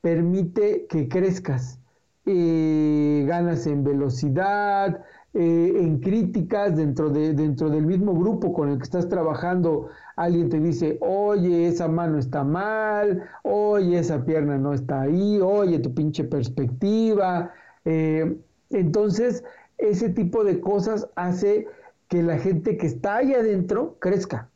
permite 0.00 0.86
que 0.86 1.08
crezcas 1.08 1.80
eh, 2.26 3.24
ganas 3.26 3.66
en 3.66 3.84
velocidad 3.84 5.04
en 5.34 6.00
críticas 6.00 6.74
dentro 6.74 7.10
de 7.10 7.32
dentro 7.34 7.68
del 7.70 7.86
mismo 7.86 8.14
grupo 8.14 8.52
con 8.52 8.70
el 8.70 8.78
que 8.78 8.84
estás 8.84 9.08
trabajando 9.08 9.88
alguien 10.18 10.48
te 10.48 10.58
dice, 10.58 10.98
oye, 11.00 11.68
esa 11.68 11.86
mano 11.88 12.18
está 12.18 12.42
mal, 12.42 13.22
oye, 13.44 13.98
esa 13.98 14.24
pierna 14.24 14.58
no 14.58 14.74
está 14.74 15.02
ahí, 15.02 15.40
oye, 15.40 15.78
tu 15.78 15.94
pinche 15.94 16.24
perspectiva. 16.24 17.52
Eh, 17.84 18.36
entonces, 18.70 19.44
ese 19.78 20.10
tipo 20.10 20.44
de 20.44 20.60
cosas 20.60 21.08
hace 21.14 21.66
que 22.08 22.22
la 22.22 22.38
gente 22.38 22.76
que 22.76 22.86
está 22.86 23.16
ahí 23.16 23.34
adentro 23.34 23.96
crezca. 24.00 24.48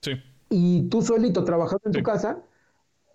Sí. 0.00 0.12
Y 0.48 0.88
tú 0.88 1.02
solito 1.02 1.44
trabajando 1.44 1.82
en 1.86 1.92
tu 1.92 2.02
casa, 2.02 2.38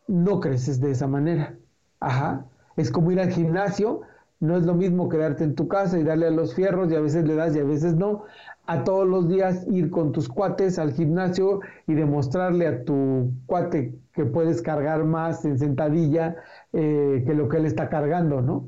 no 0.07 0.39
creces 0.39 0.79
de 0.79 0.91
esa 0.91 1.07
manera. 1.07 1.55
Ajá. 1.99 2.45
Es 2.77 2.91
como 2.91 3.11
ir 3.11 3.19
al 3.19 3.31
gimnasio, 3.31 4.01
no 4.39 4.57
es 4.57 4.65
lo 4.65 4.73
mismo 4.73 5.09
quedarte 5.09 5.43
en 5.43 5.55
tu 5.55 5.67
casa 5.67 5.97
y 5.97 6.03
darle 6.03 6.27
a 6.27 6.31
los 6.31 6.53
fierros 6.53 6.91
y 6.91 6.95
a 6.95 7.01
veces 7.01 7.25
le 7.25 7.35
das 7.35 7.55
y 7.55 7.59
a 7.59 7.63
veces 7.63 7.95
no, 7.95 8.25
a 8.67 8.83
todos 8.83 9.07
los 9.07 9.27
días 9.29 9.65
ir 9.69 9.89
con 9.89 10.11
tus 10.11 10.27
cuates 10.27 10.77
al 10.77 10.93
gimnasio 10.93 11.61
y 11.87 11.93
demostrarle 11.93 12.67
a 12.67 12.83
tu 12.83 13.31
cuate 13.45 13.95
que 14.13 14.25
puedes 14.25 14.61
cargar 14.61 15.03
más 15.05 15.45
en 15.45 15.57
sentadilla 15.57 16.35
eh, 16.73 17.23
que 17.25 17.33
lo 17.33 17.47
que 17.47 17.57
él 17.57 17.65
está 17.65 17.89
cargando, 17.89 18.41
¿no? 18.41 18.67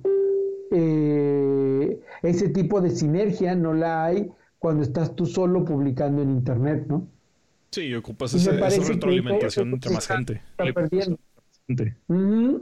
Eh, 0.72 2.00
ese 2.24 2.50
tipo 2.50 2.82
de 2.82 2.90
sinergia 2.90 3.56
no 3.56 3.74
la 3.74 4.06
hay 4.06 4.30
cuando 4.60 4.84
estás 4.84 5.16
tú 5.16 5.26
solo 5.26 5.64
publicando 5.64 6.22
en 6.22 6.32
internet, 6.32 6.86
¿no? 6.88 7.08
Sí, 7.72 7.94
ocupas 7.94 8.34
esa 8.34 8.52
retroalimentación 8.52 9.74
entre 9.74 9.92
más 9.92 10.08
gente. 10.08 10.42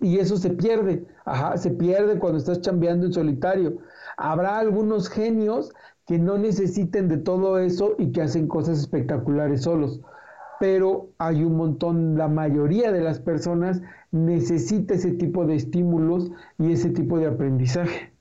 y 0.02 0.18
eso 0.18 0.38
se 0.38 0.50
pierde, 0.50 1.06
ajá, 1.26 1.58
se 1.58 1.72
pierde 1.72 2.20
cuando 2.20 2.40
estás 2.40 2.62
chambeando 2.62 3.06
en 3.06 3.14
solitario. 3.14 3.78
Habrá 4.18 4.60
algunos 4.60 5.10
genios 5.10 5.72
que 6.08 6.20
no 6.20 6.38
necesiten 6.38 7.08
de 7.08 7.18
todo 7.18 7.60
eso 7.60 7.96
y 7.98 8.12
que 8.12 8.22
hacen 8.22 8.48
cosas 8.48 8.80
espectaculares 8.80 9.64
solos. 9.64 10.02
Pero 10.60 11.10
hay 11.18 11.44
un 11.44 11.58
montón, 11.58 12.18
la 12.18 12.28
mayoría 12.28 12.92
de 12.92 13.02
las 13.02 13.20
personas 13.20 13.82
necesita 14.16 14.94
ese 14.94 15.12
tipo 15.12 15.46
de 15.46 15.56
estímulos 15.56 16.32
y 16.58 16.72
ese 16.72 16.90
tipo 16.90 17.20
de 17.20 17.28
aprendizaje. 17.28 18.12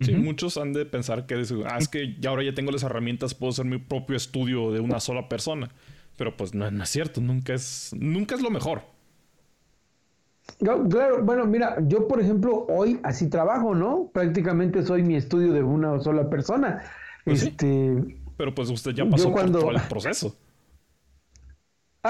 Sí, 0.00 0.14
muchos 0.14 0.56
han 0.56 0.72
de 0.72 0.86
pensar 0.86 1.26
que 1.26 1.34
ah, 1.66 1.78
es 1.78 1.88
que 1.88 2.16
ya 2.20 2.30
ahora 2.30 2.44
ya 2.44 2.54
tengo 2.54 2.70
las 2.70 2.84
herramientas, 2.84 3.34
puedo 3.34 3.50
hacer 3.50 3.64
mi 3.64 3.78
propio 3.78 4.16
estudio 4.16 4.70
de 4.70 4.80
una 4.80 5.00
sola 5.00 5.28
persona. 5.28 5.70
Pero 6.16 6.36
pues 6.36 6.54
no, 6.54 6.70
no 6.70 6.82
es 6.82 6.88
cierto, 6.88 7.20
nunca 7.20 7.54
es, 7.54 7.90
nunca 7.98 8.36
es 8.36 8.42
lo 8.42 8.50
mejor. 8.50 8.82
Claro, 10.58 11.22
bueno, 11.24 11.46
mira, 11.46 11.76
yo 11.86 12.08
por 12.08 12.20
ejemplo 12.20 12.66
hoy 12.68 13.00
así 13.02 13.28
trabajo, 13.28 13.74
¿no? 13.74 14.10
Prácticamente 14.12 14.84
soy 14.84 15.02
mi 15.02 15.16
estudio 15.16 15.52
de 15.52 15.62
una 15.62 15.98
sola 16.00 16.30
persona. 16.30 16.82
Pues 17.24 17.42
este, 17.42 18.20
Pero 18.36 18.54
pues 18.54 18.70
usted 18.70 18.92
ya 18.92 19.04
pasó 19.08 19.32
por 19.32 19.50
todo 19.50 19.70
el 19.72 19.80
proceso. 19.82 20.36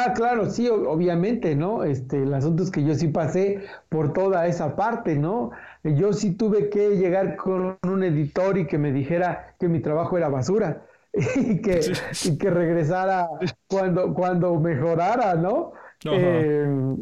Ah, 0.01 0.13
claro, 0.15 0.49
sí, 0.49 0.69
obviamente, 0.69 1.57
¿no? 1.57 1.83
Este, 1.83 2.23
el 2.23 2.33
asunto 2.33 2.63
es 2.63 2.71
que 2.71 2.85
yo 2.85 2.95
sí 2.95 3.09
pasé 3.09 3.65
por 3.89 4.13
toda 4.13 4.47
esa 4.47 4.77
parte, 4.77 5.17
¿no? 5.17 5.51
Yo 5.83 6.13
sí 6.13 6.37
tuve 6.37 6.71
que 6.71 6.91
llegar 6.97 7.35
con 7.35 7.77
un 7.83 8.05
editor 8.05 8.59
y 8.59 8.67
que 8.69 8.79
me 8.79 8.93
dijera 8.93 9.57
que 9.59 9.67
mi 9.67 9.81
trabajo 9.81 10.17
era 10.17 10.29
basura 10.29 10.85
y 11.35 11.61
que, 11.61 11.81
y 12.27 12.39
que 12.39 12.51
regresara 12.51 13.29
cuando, 13.67 14.15
cuando 14.15 14.55
mejorara, 14.61 15.35
¿no? 15.35 15.73
Eh, 16.05 16.95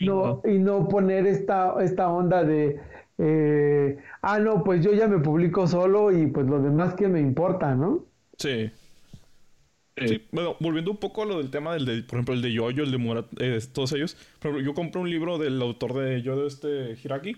no, 0.00 0.42
y 0.44 0.58
no 0.58 0.88
poner 0.88 1.26
esta, 1.26 1.74
esta 1.82 2.10
onda 2.10 2.44
de, 2.44 2.78
eh, 3.16 3.96
ah, 4.20 4.38
no, 4.38 4.62
pues 4.62 4.84
yo 4.84 4.92
ya 4.92 5.08
me 5.08 5.20
publico 5.20 5.66
solo 5.66 6.12
y 6.12 6.26
pues 6.26 6.46
lo 6.46 6.60
demás 6.60 6.92
que 6.96 7.08
me 7.08 7.20
importa, 7.20 7.74
¿no? 7.74 8.04
Sí. 8.36 8.70
Sí, 9.98 10.22
bueno, 10.30 10.56
volviendo 10.60 10.90
un 10.90 10.98
poco 10.98 11.22
a 11.22 11.26
lo 11.26 11.38
del 11.38 11.50
tema 11.50 11.72
del, 11.72 11.86
de, 11.86 12.02
por 12.02 12.16
ejemplo, 12.16 12.34
el 12.34 12.42
de 12.42 12.52
Yoyo, 12.52 12.84
el 12.84 12.90
de 12.90 12.98
Murat, 12.98 13.26
eh, 13.40 13.58
todos 13.72 13.92
ellos. 13.92 14.14
Por 14.38 14.50
ejemplo, 14.50 14.60
yo 14.64 14.74
compré 14.74 15.00
un 15.00 15.08
libro 15.08 15.38
del 15.38 15.60
autor 15.62 15.94
de 15.94 16.20
Yoyo, 16.20 16.46
este 16.46 16.98
Hiraki, 17.02 17.36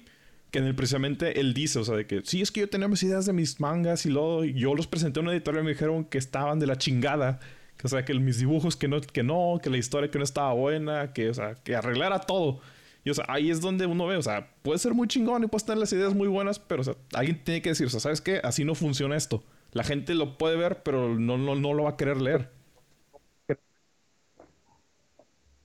que 0.51 0.59
en 0.59 0.65
el 0.65 0.75
precisamente 0.75 1.39
él 1.41 1.55
dice, 1.55 1.79
o 1.79 1.85
sea, 1.85 1.95
de 1.95 2.07
que 2.07 2.23
sí, 2.25 2.43
es 2.43 2.51
que 2.51 2.61
yo 2.61 2.69
tenía 2.69 2.89
mis 2.89 3.03
ideas 3.05 3.27
de 3.27 3.33
mis 3.33 3.61
mangas 3.61 4.07
y 4.07 4.11
luego 4.11 4.45
yo 4.45 4.75
los 4.75 4.89
presenté 4.89 5.21
a 5.21 5.23
una 5.23 5.33
editorial 5.33 5.63
y 5.63 5.67
me 5.67 5.73
dijeron 5.73 6.05
que 6.05 6.19
estaban 6.19 6.59
de 6.59 6.67
la 6.67 6.77
chingada, 6.77 7.39
Que, 7.77 7.87
o 7.87 7.91
sea, 7.91 8.05
que 8.05 8.13
mis 8.15 8.39
dibujos 8.39 8.75
que 8.77 8.89
no, 8.89 9.01
que 9.01 9.23
no, 9.23 9.61
que 9.63 9.71
la 9.71 9.79
historia 9.79 10.11
que 10.11 10.19
no 10.19 10.25
estaba 10.25 10.53
buena, 10.53 11.13
que, 11.13 11.31
o 11.31 11.35
sea, 11.35 11.55
que 11.55 11.77
arreglara 11.77 12.19
todo. 12.21 12.61
Y, 13.05 13.11
o 13.11 13.15
sea, 13.15 13.25
ahí 13.29 13.51
es 13.51 13.61
donde 13.61 13.87
uno 13.87 14.07
ve, 14.09 14.17
o 14.17 14.23
sea, 14.23 14.51
puede 14.63 14.79
ser 14.81 14.95
muy 14.95 15.07
chingón 15.07 15.45
y 15.45 15.47
puede 15.47 15.65
tener 15.65 15.79
las 15.79 15.93
ideas 15.93 16.13
muy 16.15 16.27
buenas, 16.27 16.59
pero, 16.59 16.81
o 16.83 16.85
sea, 16.85 16.95
alguien 17.15 17.43
tiene 17.45 17.63
que 17.63 17.69
decir, 17.71 17.87
o 17.87 17.91
sea, 17.91 18.01
¿sabes 18.01 18.21
qué? 18.21 18.41
Así 18.43 18.65
no 18.65 18.75
funciona 18.75 19.17
esto. 19.17 19.45
La 19.73 19.85
gente 19.85 20.15
lo 20.15 20.39
puede 20.39 20.57
ver, 20.57 20.83
pero 20.83 21.19
no, 21.19 21.37
no, 21.37 21.55
no 21.55 21.75
lo 21.75 21.85
va 21.85 21.91
a 21.91 21.97
querer 21.97 22.21
leer. 22.21 22.51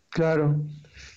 Claro. 0.09 0.55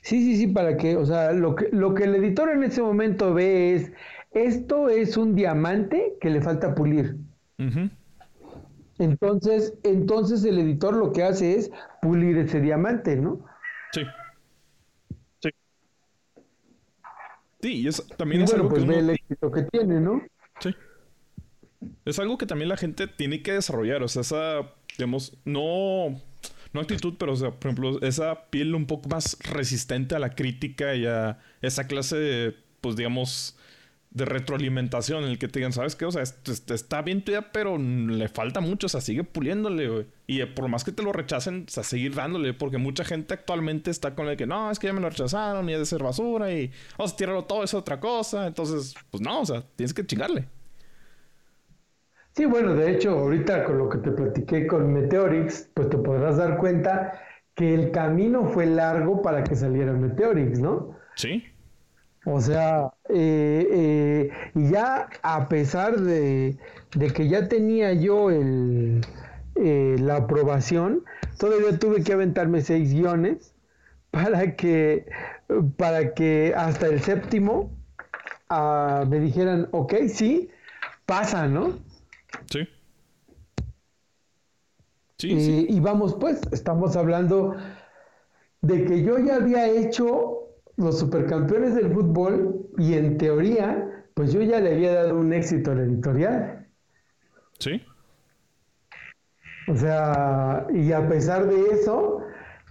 Sí, 0.02 0.22
sí, 0.22 0.36
sí, 0.36 0.46
para 0.46 0.76
que, 0.76 0.96
o 0.96 1.04
sea, 1.04 1.32
lo 1.32 1.54
que, 1.54 1.68
lo 1.70 1.94
que 1.94 2.04
el 2.04 2.14
editor 2.14 2.48
en 2.50 2.62
ese 2.62 2.80
momento 2.80 3.34
ve 3.34 3.74
es, 3.74 3.92
esto 4.32 4.88
es 4.88 5.16
un 5.16 5.34
diamante 5.34 6.14
que 6.20 6.30
le 6.30 6.40
falta 6.40 6.74
pulir. 6.74 7.16
Entonces, 8.98 9.74
entonces 9.82 10.44
el 10.44 10.58
editor 10.58 10.94
lo 10.94 11.12
que 11.12 11.22
hace 11.22 11.56
es 11.56 11.70
pulir 12.00 12.38
ese 12.38 12.60
diamante, 12.60 13.16
¿no? 13.16 13.44
Sí. 13.92 14.02
Sí. 15.40 15.50
Sí, 17.60 17.72
y 17.82 17.88
es, 17.88 18.06
también 18.16 18.42
es 18.42 18.54
algo 18.54 18.68
pues 18.68 18.86
ve 18.86 18.98
el 18.98 19.10
éxito 19.10 19.50
que 19.50 19.62
tiene, 19.64 20.00
¿no? 20.00 20.22
Sí. 20.60 20.74
Es 22.04 22.18
algo 22.18 22.38
que 22.38 22.46
también 22.46 22.68
la 22.68 22.76
gente 22.76 23.06
tiene 23.06 23.42
que 23.42 23.52
desarrollar, 23.52 24.02
o 24.02 24.08
sea, 24.08 24.22
esa, 24.22 24.72
digamos, 24.96 25.36
no 25.44 26.20
no 26.76 26.82
actitud, 26.82 27.14
pero, 27.18 27.32
o 27.32 27.36
sea, 27.36 27.50
por 27.50 27.70
ejemplo, 27.70 28.02
esa 28.02 28.50
piel 28.50 28.74
un 28.74 28.86
poco 28.86 29.08
más 29.08 29.38
resistente 29.50 30.14
a 30.14 30.18
la 30.18 30.34
crítica 30.34 30.94
y 30.94 31.06
a 31.06 31.38
esa 31.62 31.86
clase 31.86 32.16
de, 32.16 32.56
pues, 32.80 32.96
digamos, 32.96 33.56
de 34.10 34.24
retroalimentación 34.24 35.24
en 35.24 35.30
el 35.30 35.38
que 35.38 35.48
te 35.48 35.58
digan, 35.58 35.72
¿sabes 35.72 35.96
qué? 35.96 36.06
O 36.06 36.12
sea, 36.12 36.22
está 36.22 37.02
bien 37.02 37.22
tuya, 37.22 37.52
pero 37.52 37.76
le 37.76 38.28
falta 38.28 38.60
mucho, 38.60 38.86
o 38.86 38.88
sea, 38.88 39.00
sigue 39.00 39.24
puliéndole, 39.24 39.88
güey. 39.88 40.06
Y 40.26 40.40
eh, 40.40 40.46
por 40.46 40.68
más 40.68 40.84
que 40.84 40.92
te 40.92 41.02
lo 41.02 41.12
rechacen, 41.12 41.66
o 41.68 41.70
sea, 41.70 41.82
seguir 41.82 42.14
dándole, 42.14 42.54
porque 42.54 42.78
mucha 42.78 43.04
gente 43.04 43.34
actualmente 43.34 43.90
está 43.90 44.14
con 44.14 44.28
el 44.28 44.36
que, 44.36 44.46
no, 44.46 44.70
es 44.70 44.78
que 44.78 44.86
ya 44.86 44.92
me 44.92 45.00
lo 45.00 45.10
rechazaron 45.10 45.68
y 45.68 45.74
es 45.74 45.78
de 45.78 45.86
ser 45.86 46.02
basura 46.02 46.52
y, 46.52 46.70
o 46.96 47.06
sea, 47.06 47.16
tíralo 47.16 47.44
todo, 47.44 47.62
es 47.62 47.74
otra 47.74 48.00
cosa. 48.00 48.46
Entonces, 48.46 48.94
pues 49.10 49.22
no, 49.22 49.40
o 49.40 49.46
sea, 49.46 49.62
tienes 49.76 49.92
que 49.92 50.06
chingarle. 50.06 50.48
Sí, 52.36 52.44
bueno, 52.44 52.74
de 52.74 52.90
hecho, 52.90 53.18
ahorita 53.18 53.64
con 53.64 53.78
lo 53.78 53.88
que 53.88 53.96
te 53.96 54.10
platiqué 54.10 54.66
con 54.66 54.92
Meteorix, 54.92 55.70
pues 55.72 55.88
te 55.88 55.96
podrás 55.96 56.36
dar 56.36 56.58
cuenta 56.58 57.18
que 57.54 57.72
el 57.72 57.90
camino 57.92 58.44
fue 58.44 58.66
largo 58.66 59.22
para 59.22 59.42
que 59.42 59.56
saliera 59.56 59.94
Meteorix, 59.94 60.60
¿no? 60.60 60.98
Sí. 61.14 61.42
O 62.26 62.38
sea, 62.42 62.92
eh, 63.08 63.66
eh, 63.70 64.30
y 64.54 64.68
ya 64.68 65.08
a 65.22 65.48
pesar 65.48 65.98
de, 65.98 66.58
que 67.14 67.26
ya 67.26 67.48
tenía 67.48 67.94
yo 67.94 68.30
el, 68.30 69.00
eh, 69.54 69.96
la 69.98 70.16
aprobación, 70.16 71.04
todavía 71.38 71.78
tuve 71.78 72.04
que 72.04 72.12
aventarme 72.12 72.60
seis 72.60 72.92
guiones 72.92 73.54
para 74.10 74.56
que, 74.56 75.06
para 75.78 76.12
que 76.12 76.52
hasta 76.54 76.86
el 76.88 77.00
séptimo 77.00 77.70
ah, 78.50 79.06
me 79.08 79.20
dijeran, 79.20 79.68
ok, 79.70 79.94
sí, 80.08 80.50
pasa, 81.06 81.48
¿no? 81.48 81.85
Sí. 82.50 82.68
Sí, 85.18 85.66
y, 85.70 85.80
vamos 85.80 86.14
pues, 86.20 86.40
estamos 86.52 86.94
hablando 86.94 87.56
de 88.60 88.84
que 88.84 89.02
yo 89.02 89.18
ya 89.18 89.36
había 89.36 89.66
hecho 89.66 90.50
los 90.76 90.98
supercampeones 90.98 91.74
del 91.74 91.90
fútbol 91.90 92.68
y 92.76 92.94
en 92.94 93.16
teoría, 93.16 94.04
pues 94.12 94.32
yo 94.32 94.42
ya 94.42 94.60
le 94.60 94.74
había 94.74 94.92
dado 94.92 95.18
un 95.18 95.32
éxito 95.32 95.70
al 95.70 95.80
editorial. 95.80 96.66
Sí. 97.58 97.82
O 99.68 99.74
sea, 99.74 100.66
y 100.72 100.92
a 100.92 101.08
pesar 101.08 101.46
de 101.46 101.70
eso, 101.70 102.20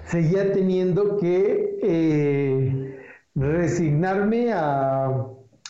seguía 0.05 0.51
teniendo 0.53 1.17
que 1.17 1.79
eh, 1.81 2.99
resignarme 3.33 4.53
a, 4.53 5.25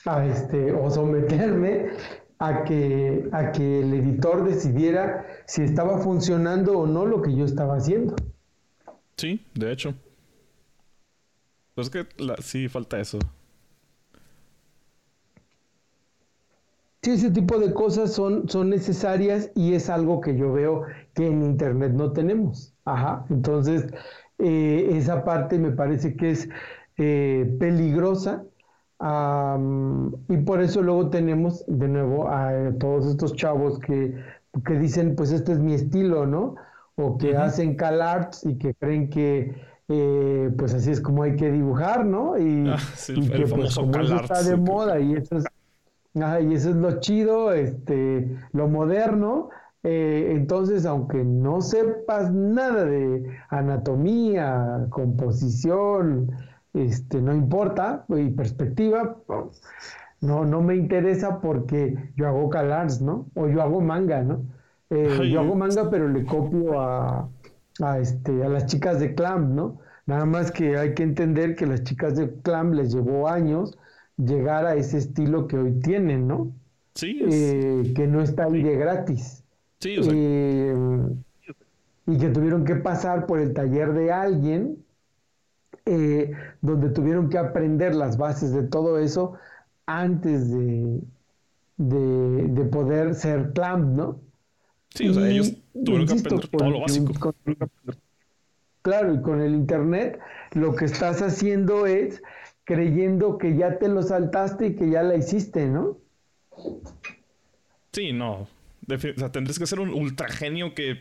a, 0.06 0.26
este, 0.26 0.74
o 0.74 0.90
someterme 0.92 1.92
a 2.40 2.64
que, 2.64 3.30
a 3.32 3.52
que 3.52 3.80
el 3.80 3.94
editor 3.94 4.44
decidiera 4.44 5.26
si 5.46 5.64
estaba 5.64 6.00
funcionando 6.00 6.80
o 6.80 6.88
no 6.88 7.06
lo 7.06 7.22
que 7.22 7.36
yo 7.36 7.46
estaba 7.46 7.78
haciendo. 7.78 8.16
Sí, 9.18 9.46
de 9.54 9.72
hecho. 9.72 9.94
Pues 11.74 11.90
que 11.90 12.06
sí, 12.42 12.68
falta 12.68 13.00
eso. 13.00 13.20
Sí, 17.02 17.12
ese 17.12 17.30
tipo 17.30 17.60
de 17.60 17.74
cosas 17.74 18.14
son, 18.14 18.50
son 18.50 18.70
necesarias 18.70 19.52
y 19.56 19.74
es 19.74 19.90
algo 19.90 20.22
que 20.22 20.36
yo 20.36 20.52
veo 20.52 20.84
que 21.14 21.28
en 21.28 21.44
Internet 21.44 21.92
no 21.94 22.14
tenemos. 22.14 22.74
Ajá. 22.84 23.26
Entonces, 23.30 23.86
eh, 24.40 24.90
esa 24.94 25.24
parte 25.24 25.60
me 25.60 25.72
parece 25.72 26.16
que 26.16 26.32
es 26.32 26.50
eh, 26.98 27.56
peligrosa 27.60 28.44
y 29.00 30.38
por 30.38 30.62
eso 30.62 30.82
luego 30.82 31.10
tenemos 31.10 31.66
de 31.68 31.88
nuevo 31.88 32.30
a 32.30 32.54
eh, 32.54 32.72
todos 32.80 33.06
estos 33.08 33.36
chavos 33.36 33.80
que, 33.80 34.16
dicen, 34.80 35.16
pues 35.16 35.32
este 35.32 35.52
es 35.52 35.60
mi 35.60 35.74
estilo, 35.74 36.26
¿no? 36.26 36.56
O 36.96 37.18
que 37.18 37.36
hacen 37.36 37.76
cal 37.76 38.02
arts 38.02 38.46
y 38.46 38.58
que 38.58 38.74
creen 38.74 39.10
que 39.10 39.54
eh, 39.90 40.50
pues 40.58 40.74
así 40.74 40.92
es 40.92 41.02
como 41.02 41.24
hay 41.24 41.36
que 41.36 41.52
dibujar, 41.52 42.06
¿no? 42.06 42.38
Y, 42.38 42.70
ah, 42.70 42.78
que 43.06 43.46
pues 43.48 43.76
como 43.76 44.00
eso 44.00 44.16
está 44.16 44.42
de 44.44 44.56
moda 44.56 45.00
y 45.00 45.14
eso 45.14 45.38
es, 45.38 45.46
y 46.16 46.54
eso 46.54 46.70
es 46.70 46.76
lo 46.76 47.00
chido, 47.02 47.52
este, 47.52 48.38
lo 48.54 48.70
moderno. 48.70 49.50
Eh, 49.84 50.32
entonces, 50.32 50.86
aunque 50.86 51.24
no 51.24 51.62
sepas 51.62 52.32
nada 52.34 52.86
de 52.86 53.24
anatomía, 53.50 54.88
composición, 54.90 56.32
este, 56.76 57.22
no 57.22 57.34
importa, 57.34 58.06
y 58.10 58.30
perspectiva, 58.30 59.18
no, 60.22 60.46
no 60.46 60.62
me 60.62 60.76
interesa 60.76 61.40
porque 61.40 62.12
yo 62.16 62.28
hago 62.28 62.50
calars, 62.50 63.02
¿no? 63.02 63.28
O 63.34 63.48
yo 63.48 63.62
hago 63.62 63.82
manga, 63.82 64.22
¿no? 64.22 64.44
Eh, 64.90 65.30
yo 65.32 65.40
hago 65.40 65.56
manga, 65.56 65.90
pero 65.90 66.08
le 66.08 66.26
copio 66.26 66.80
a, 66.80 67.30
a, 67.82 68.00
este, 68.00 68.44
a 68.44 68.50
las 68.50 68.66
chicas 68.68 69.00
de 69.00 69.16
Clamp, 69.16 69.50
¿no? 69.50 69.80
Nada 70.06 70.26
más 70.26 70.52
que 70.52 70.78
hay 70.78 70.94
que 70.94 71.04
entender 71.04 71.56
que 71.56 71.66
las 71.66 71.84
chicas 71.84 72.16
de 72.16 72.32
Clamp 72.42 72.74
les 72.74 72.94
llevó 72.94 73.28
años 73.28 73.78
llegar 74.18 74.66
a 74.66 74.76
ese 74.76 74.98
estilo 74.98 75.48
que 75.48 75.58
hoy 75.58 75.80
tienen, 75.80 76.28
¿no? 76.28 76.52
Sí. 76.94 77.20
Eh, 77.24 77.94
que 77.96 78.08
no 78.08 78.22
está 78.22 78.46
ahí 78.46 78.62
de 78.62 78.76
gratis. 78.76 79.44
Sí, 79.80 79.98
o 79.98 80.04
sea... 80.04 80.14
Eh, 80.16 80.76
y 82.08 82.18
que 82.20 82.30
tuvieron 82.30 82.66
que 82.66 82.76
pasar 82.76 83.26
por 83.26 83.40
el 83.40 83.54
taller 83.54 83.94
de 83.94 84.12
alguien 84.12 84.85
eh, 85.86 86.34
donde 86.62 86.90
tuvieron 86.90 87.30
que 87.30 87.38
aprender 87.38 87.94
las 87.94 88.18
bases 88.18 88.52
de 88.54 88.64
todo 88.64 88.98
eso 89.00 89.34
antes 89.86 90.50
de, 90.52 91.00
de, 91.78 92.66
poder 92.66 93.14
ser 93.14 93.52
clamp, 93.54 93.96
¿no? 93.96 94.20
Sí, 94.90 95.10
o 95.10 95.14
sea, 95.14 95.30
ellos 95.30 95.54
tuvieron 95.74 96.08
que 96.08 96.14
aprender 96.14 96.48
todo 96.48 96.70
lo 96.70 96.80
básico. 96.82 97.36
claro, 98.82 99.14
y 99.14 99.22
con 99.22 99.42
el 99.42 99.54
Internet 99.54 100.20
lo 100.54 100.76
que 100.76 100.86
estás 100.86 101.22
haciendo 101.22 101.86
es 101.86 102.24
creyendo 102.64 103.38
que 103.38 103.56
ya 103.56 103.78
te 103.78 103.88
lo 103.88 104.02
saltaste 104.02 104.68
y 104.68 104.76
que 104.76 104.90
ya 104.90 105.04
la 105.04 105.16
hiciste, 105.16 105.68
¿no? 105.68 105.98
Sí, 107.92 108.12
no. 108.12 108.48
o 108.90 108.98
sea, 109.18 109.32
tendrías 109.32 109.60
que 109.60 109.68
ser 109.68 109.80
un 109.80 109.94
ultra 109.94 110.28
genio 110.30 110.74
que 110.74 111.00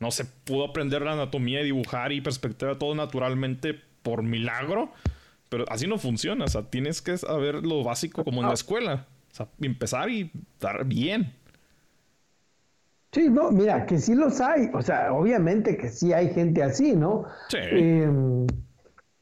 no 0.00 0.10
se 0.10 0.24
pudo 0.24 0.64
aprender 0.64 1.02
la 1.02 1.12
anatomía 1.12 1.60
y 1.60 1.66
dibujar 1.66 2.12
y 2.12 2.20
perspectiva 2.20 2.78
todo 2.78 2.94
naturalmente 2.94 3.80
por 4.06 4.22
milagro, 4.22 4.90
pero 5.48 5.64
así 5.68 5.88
no 5.88 5.98
funciona. 5.98 6.44
O 6.44 6.48
sea, 6.48 6.62
tienes 6.62 7.02
que 7.02 7.18
saber 7.18 7.66
lo 7.66 7.82
básico 7.82 8.22
como 8.22 8.40
en 8.40 8.46
la 8.46 8.54
escuela. 8.54 9.04
O 9.32 9.34
sea, 9.34 9.48
empezar 9.60 10.08
y 10.08 10.30
dar 10.60 10.84
bien. 10.84 11.34
Sí, 13.10 13.28
no, 13.28 13.50
mira, 13.50 13.84
que 13.84 13.98
sí 13.98 14.14
los 14.14 14.40
hay. 14.40 14.70
O 14.72 14.80
sea, 14.80 15.12
obviamente 15.12 15.76
que 15.76 15.88
sí 15.88 16.12
hay 16.12 16.32
gente 16.32 16.62
así, 16.62 16.94
¿no? 16.94 17.24
Sí. 17.48 17.58
Em, 17.58 18.46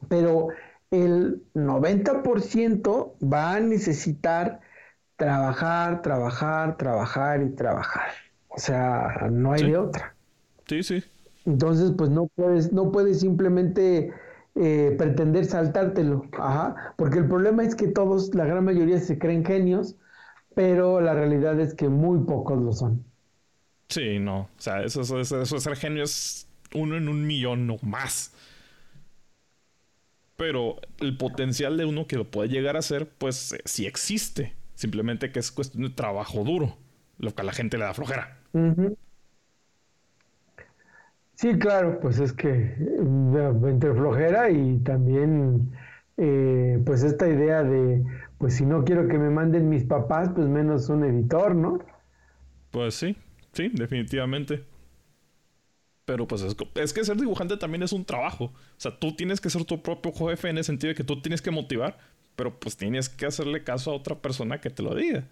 pero 0.07 0.49
el 0.91 1.41
90% 1.55 3.13
va 3.23 3.55
a 3.55 3.59
necesitar 3.59 4.59
trabajar, 5.15 6.03
trabajar, 6.03 6.77
trabajar 6.77 7.41
y 7.41 7.55
trabajar. 7.55 8.11
O 8.49 8.59
sea, 8.59 9.29
no 9.31 9.53
hay 9.53 9.63
de 9.63 9.77
otra. 9.77 10.13
Sí, 10.67 10.83
sí. 10.83 11.03
Entonces, 11.47 11.91
pues 11.97 12.11
no 12.11 12.27
puedes, 12.27 12.71
no 12.71 12.91
puedes 12.91 13.19
simplemente 13.19 14.13
eh, 14.55 14.95
pretender 14.97 15.45
saltártelo. 15.45 16.25
Ajá. 16.39 16.93
Porque 16.97 17.19
el 17.19 17.27
problema 17.27 17.63
es 17.63 17.75
que 17.75 17.87
todos, 17.87 18.33
la 18.33 18.45
gran 18.45 18.63
mayoría 18.63 18.99
se 18.99 19.19
creen 19.19 19.45
genios, 19.45 19.95
pero 20.55 21.01
la 21.01 21.13
realidad 21.13 21.59
es 21.59 21.73
que 21.73 21.89
muy 21.89 22.19
pocos 22.25 22.61
lo 22.61 22.71
son. 22.71 23.03
Sí, 23.89 24.19
no. 24.19 24.39
O 24.39 24.61
sea, 24.61 24.83
eso, 24.83 25.01
eso, 25.01 25.19
eso, 25.19 25.59
ser 25.59 25.75
genio 25.75 26.03
es 26.03 26.47
uno 26.73 26.97
en 26.97 27.09
un 27.09 27.27
millón 27.27 27.69
o 27.69 27.77
más. 27.81 28.33
Pero 30.37 30.77
el 30.99 31.17
potencial 31.17 31.77
de 31.77 31.85
uno 31.85 32.07
que 32.07 32.17
lo 32.17 32.29
puede 32.29 32.49
llegar 32.49 32.77
a 32.77 32.81
ser, 32.81 33.07
pues 33.09 33.53
eh, 33.53 33.61
sí 33.65 33.85
existe. 33.85 34.53
Simplemente 34.73 35.31
que 35.31 35.39
es 35.39 35.51
cuestión 35.51 35.83
de 35.83 35.89
trabajo 35.89 36.43
duro, 36.43 36.77
lo 37.17 37.33
que 37.33 37.41
a 37.41 37.45
la 37.45 37.53
gente 37.53 37.77
le 37.77 37.85
da 37.85 37.93
flojera. 37.93 38.37
Sí, 41.45 41.59
claro, 41.59 41.99
pues 41.99 42.17
es 42.17 42.33
que 42.33 42.75
entre 43.67 43.93
flojera 43.93 44.49
y 44.49 44.79
también 44.79 45.77
eh, 46.17 46.81
pues 46.83 47.03
esta 47.03 47.27
idea 47.27 47.61
de, 47.61 48.03
pues 48.39 48.55
si 48.55 48.65
no 48.65 48.83
quiero 48.83 49.07
que 49.07 49.19
me 49.19 49.29
manden 49.29 49.69
mis 49.69 49.83
papás, 49.83 50.31
pues 50.33 50.47
menos 50.47 50.89
un 50.89 51.03
editor, 51.03 51.53
¿no? 51.53 51.77
Pues 52.71 52.95
sí, 52.95 53.15
sí, 53.51 53.69
definitivamente. 53.71 54.63
Pero 56.05 56.27
pues 56.27 56.41
es, 56.41 56.55
es, 56.73 56.93
que 56.93 57.03
ser 57.03 57.17
dibujante 57.17 57.57
también 57.57 57.83
es 57.83 57.93
un 57.93 58.05
trabajo. 58.05 58.45
O 58.45 58.77
sea, 58.77 58.97
tú 58.97 59.15
tienes 59.15 59.39
que 59.39 59.51
ser 59.51 59.65
tu 59.65 59.83
propio 59.83 60.13
jefe 60.13 60.49
en 60.49 60.57
el 60.57 60.63
sentido 60.63 60.89
de 60.89 60.95
que 60.95 61.03
tú 61.03 61.21
tienes 61.21 61.43
que 61.43 61.51
motivar, 61.51 61.99
pero 62.35 62.59
pues 62.59 62.75
tienes 62.75 63.07
que 63.07 63.27
hacerle 63.27 63.63
caso 63.63 63.91
a 63.91 63.93
otra 63.93 64.15
persona 64.15 64.59
que 64.59 64.71
te 64.71 64.81
lo 64.81 64.95
diga. 64.95 65.27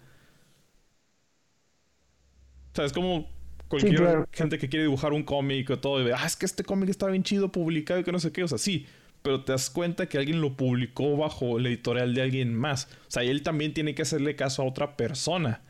O 2.70 2.76
sea, 2.76 2.84
es 2.84 2.92
como 2.92 3.26
cualquier 3.68 4.28
gente 4.32 4.58
que 4.58 4.68
quiere 4.68 4.84
dibujar 4.84 5.12
un 5.12 5.22
cómic 5.22 5.70
o 5.70 5.78
todo 5.78 6.00
y 6.00 6.04
ve, 6.04 6.12
ah, 6.14 6.26
es 6.26 6.36
que 6.36 6.46
este 6.46 6.64
cómic 6.64 6.88
está 6.90 7.06
bien 7.08 7.22
chido 7.22 7.50
publicado 7.50 8.00
y 8.00 8.04
que 8.04 8.12
no 8.12 8.18
sé 8.18 8.32
qué. 8.32 8.44
O 8.44 8.48
sea, 8.48 8.58
sí, 8.58 8.86
pero 9.22 9.44
te 9.44 9.52
das 9.52 9.70
cuenta 9.70 10.06
que 10.06 10.18
alguien 10.18 10.40
lo 10.40 10.56
publicó 10.56 11.16
bajo 11.16 11.58
el 11.58 11.66
editorial 11.66 12.14
de 12.14 12.22
alguien 12.22 12.54
más. 12.54 12.88
O 13.08 13.10
sea, 13.10 13.24
y 13.24 13.28
él 13.30 13.42
también 13.42 13.74
tiene 13.74 13.94
que 13.94 14.02
hacerle 14.02 14.36
caso 14.36 14.62
a 14.62 14.66
otra 14.66 14.96
persona. 14.96 15.62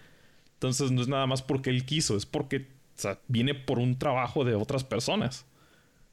Entonces 0.55 0.91
no 0.91 1.03
es 1.03 1.09
nada 1.09 1.27
más 1.27 1.43
porque 1.43 1.71
él 1.71 1.85
quiso, 1.85 2.17
es 2.17 2.27
porque 2.27 2.59
o 2.97 3.01
sea, 3.01 3.21
viene 3.29 3.55
por 3.55 3.79
un 3.79 3.99
trabajo 3.99 4.45
de 4.45 4.55
otras 4.55 4.85
personas. 4.85 5.47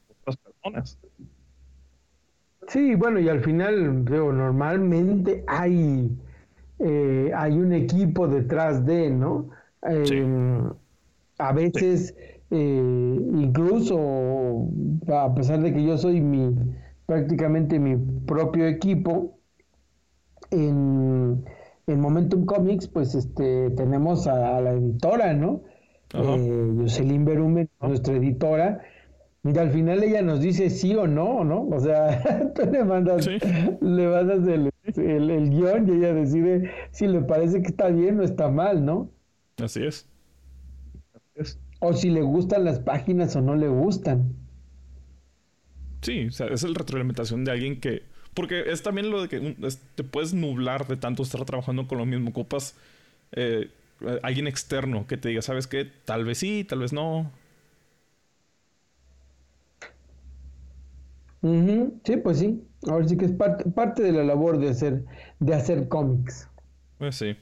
Otras 0.08 0.36
personas. 0.36 0.98
Sí, 2.68 2.94
bueno, 2.94 3.20
y 3.20 3.28
al 3.28 3.42
final, 3.42 4.02
veo, 4.02 4.32
normalmente 4.32 5.44
hay, 5.46 6.10
eh, 6.78 7.30
hay 7.34 7.52
un 7.52 7.72
equipo 7.72 8.28
detrás 8.28 8.84
de, 8.86 9.10
¿no? 9.10 9.50
Em, 9.82 10.70
a 11.38 11.52
veces, 11.52 12.14
eh, 12.50 13.18
incluso, 13.34 14.68
a 15.08 15.34
pesar 15.34 15.60
de 15.62 15.72
que 15.72 15.84
yo 15.84 15.98
soy 15.98 16.20
mi 16.20 16.54
prácticamente 17.06 17.78
mi 17.78 17.96
propio 18.26 18.66
equipo, 18.66 19.38
en, 20.50 21.44
en 21.86 22.00
Momentum 22.00 22.44
Comics, 22.44 22.88
pues 22.88 23.14
este 23.14 23.70
tenemos 23.70 24.26
a, 24.26 24.60
la 24.60 24.72
editora, 24.72 25.32
¿no? 25.34 25.62
Eh, 26.14 26.72
Jocelyn 26.78 27.24
Berumen, 27.24 27.68
nuestra 27.80 28.14
editora, 28.14 28.82
y 29.44 29.56
al 29.58 29.70
final 29.70 30.02
ella 30.02 30.22
nos 30.22 30.40
dice 30.40 30.70
sí 30.70 30.94
o 30.94 31.06
no, 31.06 31.42
¿no? 31.42 31.66
O 31.68 31.80
sea, 31.80 32.52
tú 32.54 32.62
le 32.70 32.84
mandas, 32.84 33.26
le 33.26 34.08
mandas 34.08 34.46
el, 34.46 34.70
el, 34.96 35.50
guion 35.50 35.88
y 35.88 35.92
ella 35.98 36.14
decide 36.14 36.70
si 36.90 37.08
le 37.08 37.22
parece 37.22 37.62
que 37.62 37.68
está 37.68 37.88
bien 37.88 38.20
o 38.20 38.22
está 38.22 38.48
mal, 38.48 38.84
¿no? 38.84 39.10
Así 39.62 39.84
es. 39.84 40.08
O 41.80 41.92
si 41.92 42.10
le 42.10 42.22
gustan 42.22 42.64
las 42.64 42.78
páginas 42.78 43.36
o 43.36 43.40
no 43.40 43.56
le 43.56 43.68
gustan. 43.68 44.34
Sí, 46.02 46.26
o 46.26 46.32
sea, 46.32 46.48
es 46.48 46.62
la 46.62 46.74
retroalimentación 46.74 47.44
de 47.44 47.52
alguien 47.52 47.80
que... 47.80 48.02
Porque 48.34 48.70
es 48.70 48.82
también 48.82 49.10
lo 49.10 49.22
de 49.22 49.28
que 49.28 49.56
te 49.94 50.04
puedes 50.04 50.32
nublar 50.34 50.86
de 50.86 50.96
tanto 50.96 51.22
estar 51.22 51.44
trabajando 51.44 51.86
con 51.86 51.98
lo 51.98 52.06
mismo. 52.06 52.30
Ocupas 52.30 52.74
eh, 53.32 53.70
alguien 54.22 54.46
externo 54.46 55.06
que 55.06 55.16
te 55.16 55.28
diga, 55.28 55.42
¿sabes 55.42 55.66
qué? 55.66 55.84
Tal 56.04 56.24
vez 56.24 56.38
sí, 56.38 56.64
tal 56.64 56.80
vez 56.80 56.92
no. 56.92 57.30
Sí, 62.04 62.16
pues 62.16 62.38
sí. 62.38 62.62
Ahora 62.88 63.06
sí 63.08 63.16
que 63.16 63.26
es 63.26 63.32
parte, 63.32 63.68
parte 63.70 64.02
de 64.02 64.12
la 64.12 64.24
labor 64.24 64.58
de 64.58 64.70
hacer, 64.70 65.04
de 65.40 65.54
hacer 65.54 65.88
cómics. 65.88 66.48
Pues 66.98 67.16
sí. 67.16 67.36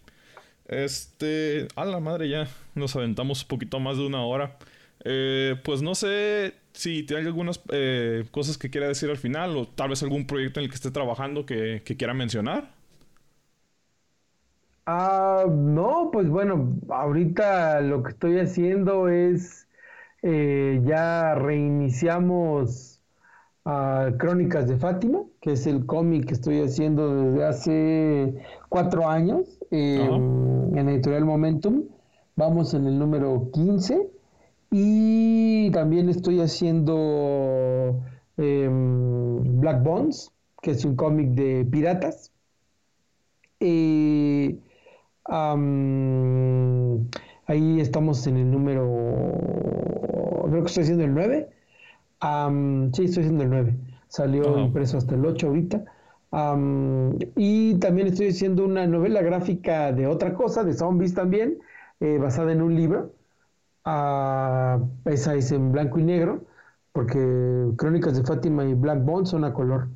Este, 0.71 1.67
a 1.75 1.85
la 1.85 1.99
madre 1.99 2.29
ya 2.29 2.47
nos 2.77 2.95
aventamos 2.95 3.43
un 3.43 3.49
poquito 3.49 3.81
más 3.81 3.97
de 3.97 4.07
una 4.07 4.23
hora. 4.23 4.57
Eh, 5.03 5.57
pues 5.65 5.83
no 5.83 5.97
sé 5.97 6.55
si 6.73 7.03
tiene 7.03 7.27
algunas 7.27 7.61
eh, 7.73 8.25
cosas 8.31 8.57
que 8.57 8.71
quiera 8.71 8.87
decir 8.87 9.11
al 9.11 9.17
final 9.17 9.57
o 9.57 9.67
tal 9.67 9.89
vez 9.89 10.03
algún 10.05 10.29
proyecto 10.29 10.61
en 10.61 10.65
el 10.65 10.71
que 10.71 10.77
esté 10.77 10.93
trabajando 10.93 11.45
que, 11.45 11.83
quiera 11.99 12.15
mencionar. 12.15 12.71
Ah, 14.87 15.45
no, 15.49 16.11
pues 16.13 16.29
bueno, 16.29 16.77
ahorita 16.89 17.81
lo 17.81 18.05
que 18.05 18.11
estoy 18.11 18.39
haciendo 18.39 19.09
es 19.09 19.67
eh, 20.23 20.81
ya 20.85 21.35
reiniciamos 21.35 23.01
a 23.65 24.13
Crónicas 24.19 24.69
de 24.69 24.77
Fátima, 24.77 25.23
que 25.41 25.53
es 25.53 25.67
el 25.67 25.85
cómic 25.85 26.27
que 26.27 26.35
estoy 26.35 26.61
haciendo 26.61 27.25
desde 27.25 27.45
hace 27.45 28.35
cuatro 28.69 29.09
años 29.09 29.60
en 29.71 30.89
Editorial 30.89 31.25
Momentum. 31.25 31.85
Vamos 32.37 32.75
en 32.75 32.87
el 32.87 32.99
número 32.99 33.51
15 33.53 34.11
y 34.71 35.71
también 35.73 36.09
estoy 36.09 36.41
haciendo 36.41 38.01
em, 38.37 39.61
Black 39.61 39.83
Bones, 39.83 40.33
que 40.63 40.73
es 40.73 40.85
un 40.85 40.97
cómic 40.97 41.31
de 41.31 41.65
piratas. 41.71 42.33
ahí 47.47 47.81
estamos 47.81 48.27
en 48.27 48.37
el 48.39 48.51
número, 48.51 48.85
creo 50.49 50.63
que 50.63 50.67
estoy 50.67 50.85
haciendo 50.85 51.05
el 51.05 51.15
9. 51.15 51.49
sí, 52.93 53.05
estoy 53.05 53.25
haciendo 53.25 53.45
el 53.45 53.51
9. 53.51 53.77
Salió 54.09 54.59
impreso 54.59 54.99
hasta 54.99 55.15
el 55.15 55.25
8 55.25 55.49
ahorita 55.49 55.85
y 56.33 57.75
también 57.81 58.07
estoy 58.09 58.29
haciendo 58.29 58.65
una 58.65 58.87
novela 58.87 59.21
gráfica 59.23 59.93
de 59.93 60.07
otra 60.07 60.35
cosa, 60.35 60.63
de 60.65 60.75
zombies 60.75 61.15
también, 61.15 61.59
eh, 62.01 62.19
basada 62.19 62.53
en 62.53 62.63
un 62.63 62.75
libro. 62.77 63.13
Uh, 63.85 64.87
esa 65.07 65.35
es 65.35 65.51
en 65.53 65.73
blanco 65.73 65.99
y 65.99 66.05
negro, 66.05 66.45
porque 66.93 67.19
Crónicas 67.77 68.17
de 68.17 68.25
Fátima 68.25 68.65
y 68.65 68.75
Black 68.75 69.05
Bond 69.05 69.27
son 69.27 69.45
a 69.45 69.53
color. 69.55 69.89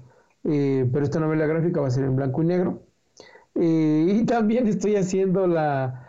Eh, 0.45 0.89
pero 0.93 1.05
esta 1.05 1.21
novela 1.21 1.47
gráfica 1.47 1.81
va 1.81 1.89
a 1.89 1.91
ser 1.91 2.05
en 2.05 2.17
blanco 2.17 2.43
y 2.43 2.47
negro. 2.47 2.83
Eh, 3.55 4.07
y 4.09 4.25
también 4.27 4.67
estoy 4.67 4.97
haciendo 4.97 5.47
la 5.47 6.01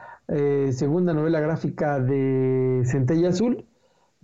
segunda 0.71 1.13
novela 1.13 1.39
gráfica 1.39 1.99
de 1.99 2.81
Centella 2.85 3.29
Azul, 3.29 3.63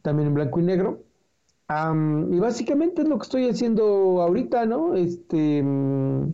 también 0.02 0.30
en 0.30 0.34
blanco 0.34 0.60
y 0.60 0.64
negro 0.64 1.04
y 2.32 2.40
básicamente 2.40 3.02
es 3.02 3.08
lo 3.08 3.18
que 3.18 3.24
estoy 3.24 3.50
haciendo 3.50 4.22
ahorita, 4.22 4.66
¿no? 4.66 4.96
Este, 4.96 5.64
mm, 5.64 6.34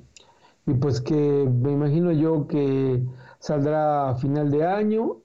y 0.67 0.73
pues 0.75 1.01
que 1.01 1.15
me 1.15 1.73
imagino 1.73 2.11
yo 2.11 2.47
que 2.47 3.03
saldrá 3.39 4.09
a 4.09 4.15
final 4.15 4.49
de 4.51 4.65
año. 4.65 5.17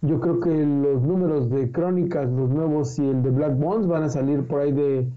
yo 0.00 0.20
creo 0.20 0.38
que 0.38 0.50
los 0.50 1.02
números 1.02 1.50
de 1.50 1.72
crónicas, 1.72 2.30
los 2.30 2.48
nuevos 2.50 2.98
y 3.00 3.08
el 3.08 3.22
de 3.22 3.30
Black 3.30 3.58
Bones 3.58 3.88
van 3.88 4.04
a 4.04 4.08
salir 4.08 4.46
por 4.46 4.60
ahí 4.60 4.70
de 4.70 5.08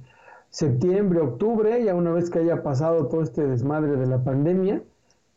septiembre, 0.49 1.19
octubre, 1.19 1.83
ya 1.83 1.93
una 1.93 2.11
vez 2.11 2.31
que 2.31 2.39
haya 2.39 2.63
pasado 2.63 3.07
todo 3.07 3.21
este 3.21 3.45
desmadre 3.45 3.95
de 3.95 4.07
la 4.07 4.23
pandemia. 4.23 4.81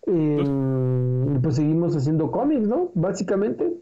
Em, 0.07 1.41
pues 1.43 1.57
seguimos 1.57 1.95
haciendo 1.95 2.31
cómics, 2.31 2.67
¿no? 2.67 2.91
Básicamente. 2.95 3.75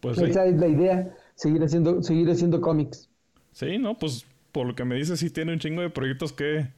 Pues 0.00 0.18
Esa 0.18 0.44
es 0.44 0.60
la 0.60 0.68
idea, 0.68 1.14
seguir 1.34 1.64
haciendo, 1.64 2.02
seguir 2.02 2.30
haciendo 2.30 2.60
cómics. 2.60 3.08
Sí, 3.56 3.78
no, 3.78 3.96
pues 3.98 4.26
por 4.52 4.66
lo 4.66 4.74
que 4.74 4.84
me 4.84 4.96
dices, 4.96 5.18
sí 5.18 5.30
tiene 5.30 5.52
un 5.54 5.58
chingo 5.58 5.80
de 5.80 5.88
proyectos 5.88 6.32
que, 6.34 6.68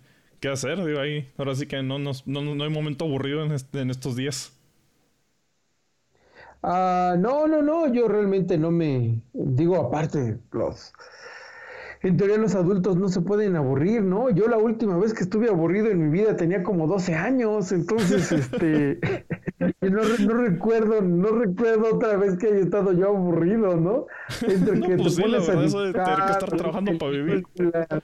que 0.41 0.49
hacer. 0.49 0.85
Digo, 0.85 1.01
ahí, 1.01 1.29
ahora 1.37 1.57
sí 1.57 1.67
que 1.67 1.83
no, 1.83 1.99
no, 1.99 2.13
no, 2.25 2.65
hay 2.65 2.71
momento 2.71 3.05
aburrido 3.05 3.45
en, 3.45 3.53
en 3.73 3.91
estos 3.91 4.15
días. 4.15 4.53
Ah, 6.63 7.17
no, 7.19 7.47
no, 7.47 7.63
no, 7.63 7.93
yo 7.93 8.09
realmente 8.09 8.59
no 8.59 8.71
me. 8.71 9.23
Digo, 9.33 9.77
aparte, 9.77 10.39
los 10.53 10.93
en 12.03 12.17
teoría 12.17 12.37
los 12.39 12.55
adultos 12.55 12.97
no 12.97 13.09
se 13.09 13.21
pueden 13.21 13.57
aburrir, 13.57 14.03
¿no? 14.03 14.31
Yo 14.31 14.47
la 14.49 14.59
última 14.59 14.97
vez 14.99 15.15
que 15.15 15.25
estuve 15.25 15.49
aburrido 15.49 15.89
en 15.89 15.99
mi 16.11 16.19
vida 16.19 16.37
tenía 16.37 16.63
como 16.63 16.87
12 16.87 17.15
años, 17.15 17.73
entonces, 17.73 18.31
este, 18.33 19.03
no, 19.81 20.35
recuerdo, 20.35 21.03
no 21.03 21.29
recuerdo 21.29 21.97
otra 21.97 22.17
vez 22.17 22.37
que 22.37 22.49
haya 22.49 22.59
estado 22.59 22.93
yo 22.93 23.09
aburrido, 23.09 23.77
¿no? 23.77 24.07
Entre 24.47 24.81
que 24.81 24.97
pues 24.97 25.17
te 25.17 25.23
pones 25.23 25.49
a 25.49 25.65
eso 25.65 25.81
de 25.81 25.93
tener 25.93 26.17
que 26.27 26.33
estar 26.33 26.57
trabajando 26.57 26.99
para 26.99 27.13
vivir. 27.13 27.45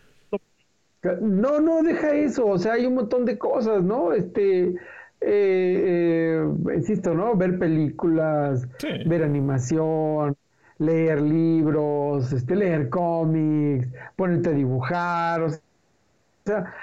No, 1.20 1.60
no, 1.60 1.82
deja 1.82 2.14
eso, 2.14 2.46
o 2.46 2.56
sea, 2.56 2.72
hay 2.72 2.86
un 2.86 2.94
montón 2.94 3.26
de 3.26 3.36
cosas, 3.36 3.82
¿no? 3.84 4.14
Este, 4.14 4.68
eh, 4.68 4.74
eh, 5.20 6.46
insisto, 6.74 7.12
¿no? 7.12 7.36
Ver 7.36 7.58
películas, 7.58 8.66
ver 9.04 9.22
animación, 9.22 10.34
leer 10.78 11.20
libros, 11.20 12.32
este, 12.32 12.56
leer 12.56 12.88
cómics, 12.88 13.86
ponerte 14.16 14.48
a 14.48 14.52
dibujar, 14.52 15.42
o 15.42 15.50
sea, 15.50 15.60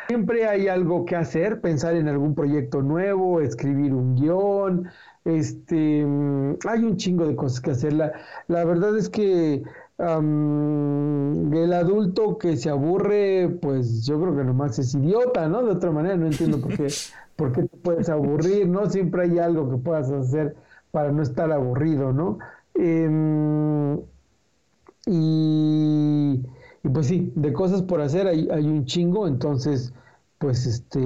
siempre 0.07 0.47
hay 0.47 0.67
algo 0.67 1.05
que 1.05 1.15
hacer, 1.15 1.61
pensar 1.61 1.95
en 1.95 2.07
algún 2.07 2.35
proyecto 2.35 2.81
nuevo, 2.81 3.41
escribir 3.41 3.93
un 3.93 4.15
guion, 4.15 4.89
este, 5.25 6.01
hay 6.01 6.83
un 6.83 6.97
chingo 6.97 7.27
de 7.27 7.35
cosas 7.35 7.61
que 7.61 7.71
hacer. 7.71 7.93
La, 7.93 8.11
la 8.47 8.65
verdad 8.65 8.97
es 8.97 9.09
que 9.09 9.63
el 9.99 11.73
adulto 11.73 12.37
que 12.37 12.57
se 12.57 12.69
aburre, 12.69 13.49
pues 13.61 14.05
yo 14.05 14.19
creo 14.19 14.35
que 14.35 14.43
nomás 14.43 14.79
es 14.79 14.95
idiota, 14.95 15.47
¿no? 15.47 15.63
De 15.63 15.71
otra 15.71 15.91
manera, 15.91 16.17
no 16.17 16.25
entiendo 16.25 16.59
por 16.59 16.75
qué, 16.75 16.87
por 17.35 17.51
qué 17.51 17.63
te 17.63 17.77
puedes 17.77 18.09
aburrir, 18.09 18.67
¿no? 18.67 18.89
Siempre 18.89 19.23
hay 19.23 19.39
algo 19.39 19.69
que 19.69 19.77
puedas 19.77 20.09
hacer 20.11 20.55
para 20.91 21.11
no 21.11 21.21
estar 21.21 21.51
aburrido, 21.51 22.11
¿no? 22.13 22.39
Em, 22.73 23.99
y, 25.05 26.43
y 26.83 26.89
pues 26.89 27.07
sí, 27.07 27.31
de 27.35 27.53
cosas 27.53 27.81
por 27.81 28.01
hacer 28.01 28.27
hay, 28.27 28.47
hay 28.51 28.65
un 28.65 28.85
chingo, 28.85 29.27
entonces 29.27 29.93
pues 30.41 30.65
este, 30.65 30.99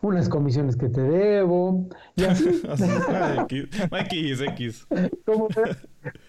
unas 0.00 0.28
comisiones 0.30 0.74
que 0.74 0.88
te 0.88 1.02
debo, 1.02 1.86
y 2.16 2.24
así. 2.24 2.62
X, 4.10 4.40
X. 4.40 4.86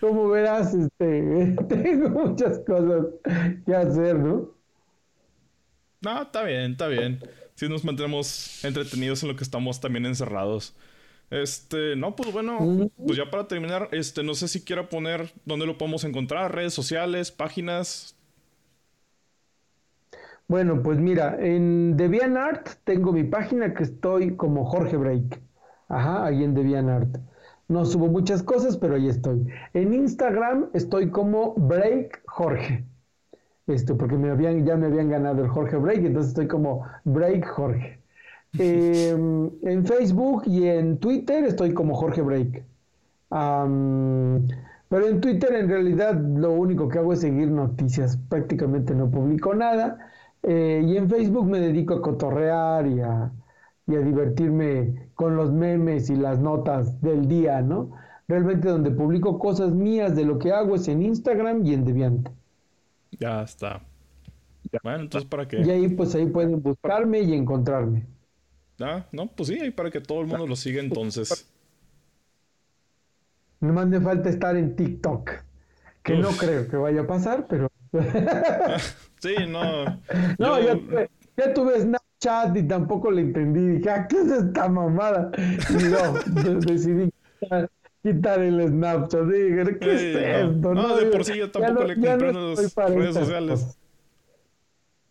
Como, 0.02 0.30
verás, 0.30 0.74
este, 0.74 1.56
tengo 1.70 2.10
muchas 2.10 2.60
cosas 2.60 3.06
que 3.66 3.74
hacer, 3.74 4.20
¿no? 4.20 4.54
No, 6.02 6.22
está 6.24 6.44
bien, 6.44 6.74
está 6.74 6.88
bien. 6.88 7.22
Si 7.56 7.70
nos 7.70 7.86
mantenemos 7.86 8.64
entretenidos 8.66 9.24
en 9.24 9.30
lo 9.30 9.38
que 9.38 9.46
estamos 9.46 9.80
también 9.80 10.06
encerrados. 10.06 10.76
Este, 11.32 11.96
no, 11.96 12.18
pues 12.18 12.34
bueno, 12.34 12.92
pues 12.98 13.18
ya 13.18 13.32
para 13.32 13.48
terminar, 13.48 13.90
este, 13.94 14.24
no 14.24 14.36
sé 14.36 14.50
si 14.50 14.64
quiera 14.64 14.90
poner 14.90 15.32
dónde 15.46 15.66
lo 15.66 15.78
podemos 15.78 16.04
encontrar, 16.04 16.54
redes 16.54 16.74
sociales, 16.74 17.32
páginas, 17.32 18.15
bueno, 20.48 20.84
pues 20.84 21.00
mira, 21.00 21.38
en 21.40 21.98
DeviantArt 21.98 22.70
tengo 22.84 23.12
mi 23.12 23.24
página 23.24 23.74
que 23.74 23.84
estoy 23.84 24.36
como 24.36 24.66
Jorge 24.66 24.98
Break. 24.98 25.42
Ajá, 25.90 26.26
ahí 26.26 26.44
en 26.44 26.54
DeviantArt. 26.54 27.18
No 27.68 27.86
subo 27.86 28.08
muchas 28.08 28.44
cosas, 28.44 28.78
pero 28.78 28.96
ahí 28.96 29.10
estoy. 29.10 29.48
En 29.74 29.94
Instagram 29.94 30.70
estoy 30.74 31.10
como 31.10 31.56
Break 31.56 32.22
Jorge. 32.28 32.86
Esto, 33.68 33.98
porque 33.98 34.18
me 34.18 34.30
habían, 34.30 34.66
ya 34.66 34.76
me 34.78 34.88
habían 34.88 35.10
ganado 35.10 35.44
el 35.44 35.50
Jorge 35.50 35.78
Break, 35.78 36.06
entonces 36.06 36.30
estoy 36.30 36.48
como 36.48 36.86
Break 37.06 37.46
Jorge. 37.48 38.00
Em, 38.58 39.52
en 39.64 39.86
Facebook 39.86 40.44
y 40.46 40.68
en 40.68 40.98
Twitter 41.00 41.44
estoy 41.46 41.74
como 41.74 41.94
Jorge 41.96 42.22
Break. 42.22 42.64
pero 44.90 45.08
en 45.08 45.22
Twitter 45.22 45.54
en 45.56 45.70
realidad 45.70 46.16
lo 46.16 46.54
único 46.54 46.88
que 46.88 47.00
hago 47.00 47.14
es 47.14 47.22
seguir 47.22 47.50
noticias. 47.50 48.18
Prácticamente 48.30 48.94
no 48.96 49.10
publico 49.10 49.54
nada. 49.56 50.12
Eh, 50.48 50.84
y 50.86 50.96
en 50.96 51.10
Facebook 51.10 51.48
me 51.48 51.60
dedico 51.60 51.96
a 51.96 52.02
cotorrear 52.02 52.86
y 52.86 53.02
a, 53.02 53.32
divertirme 53.88 55.10
con 55.16 55.36
los 55.36 55.52
memes 55.52 56.10
y 56.10 56.16
las 56.16 56.40
notas 56.40 57.02
del 57.02 57.28
día, 57.28 57.62
¿no? 57.62 57.92
Realmente 58.28 58.68
donde 58.68 58.92
publico 58.92 59.38
cosas 59.38 59.72
mías 59.72 60.16
de 60.16 60.26
lo 60.26 60.40
que 60.40 60.52
hago 60.52 60.76
es 60.76 60.88
en 60.88 61.04
Instagram 61.04 61.66
y 61.66 61.74
en 61.74 61.86
Deviante. 61.86 62.32
Ya 63.12 63.44
está. 63.44 63.82
Bueno, 64.84 65.04
entonces 65.04 65.30
para 65.30 65.48
qué. 65.48 65.62
Y 65.62 65.70
ahí 65.70 65.88
pues 65.90 66.16
ahí 66.16 66.26
pueden 66.26 66.62
buscarme 66.62 67.22
y 67.22 67.34
encontrarme. 67.34 68.06
Ah, 68.80 69.06
no, 69.12 69.28
pues 69.28 69.50
sí, 69.50 69.60
ahí 69.60 69.72
para 69.72 69.90
que 69.90 70.02
todo 70.02 70.22
el 70.22 70.28
mundo 70.28 70.48
lo 70.48 70.56
siga 70.56 70.82
entonces. 70.82 71.48
No 73.62 73.74
me 73.74 73.82
hace 73.82 74.02
falta 74.02 74.30
estar 74.30 74.56
en 74.58 74.76
TikTok, 74.76 75.32
que 76.04 76.18
no 76.18 76.30
creo 76.30 76.68
que 76.68 76.76
vaya 76.76 77.02
a 77.02 77.08
pasar, 77.08 77.48
pero 77.48 77.70
sí, 79.20 79.36
no. 79.48 79.86
No, 80.40 80.60
ya, 80.60 80.76
tuve, 80.76 81.10
ya, 81.38 81.54
tuve, 81.54 81.82
Snapchat 81.82 82.58
y 82.58 82.64
tampoco 82.64 83.12
le 83.12 83.22
entendí. 83.22 83.78
Dije, 83.78 83.90
ah, 83.90 84.08
¿qué 84.08 84.18
es 84.18 84.32
esta 84.32 84.70
mamada? 84.70 85.32
Y 85.70 85.84
no, 85.84 86.14
decidí 86.60 87.12
quitar, 88.02 88.40
el 88.42 88.68
Snapchat. 88.68 89.26
Dije, 89.26 89.80
¿qué 89.80 89.94
es 89.94 90.02
esto? 90.02 90.74
No, 90.74 90.96
de 90.98 91.06
por 91.08 91.24
sí 91.24 91.38
yo 91.38 91.52
tampoco 91.52 91.84
le 91.84 91.96
compré 91.96 92.34
las 92.34 92.76
redes 92.76 93.14
sociales. 93.16 93.78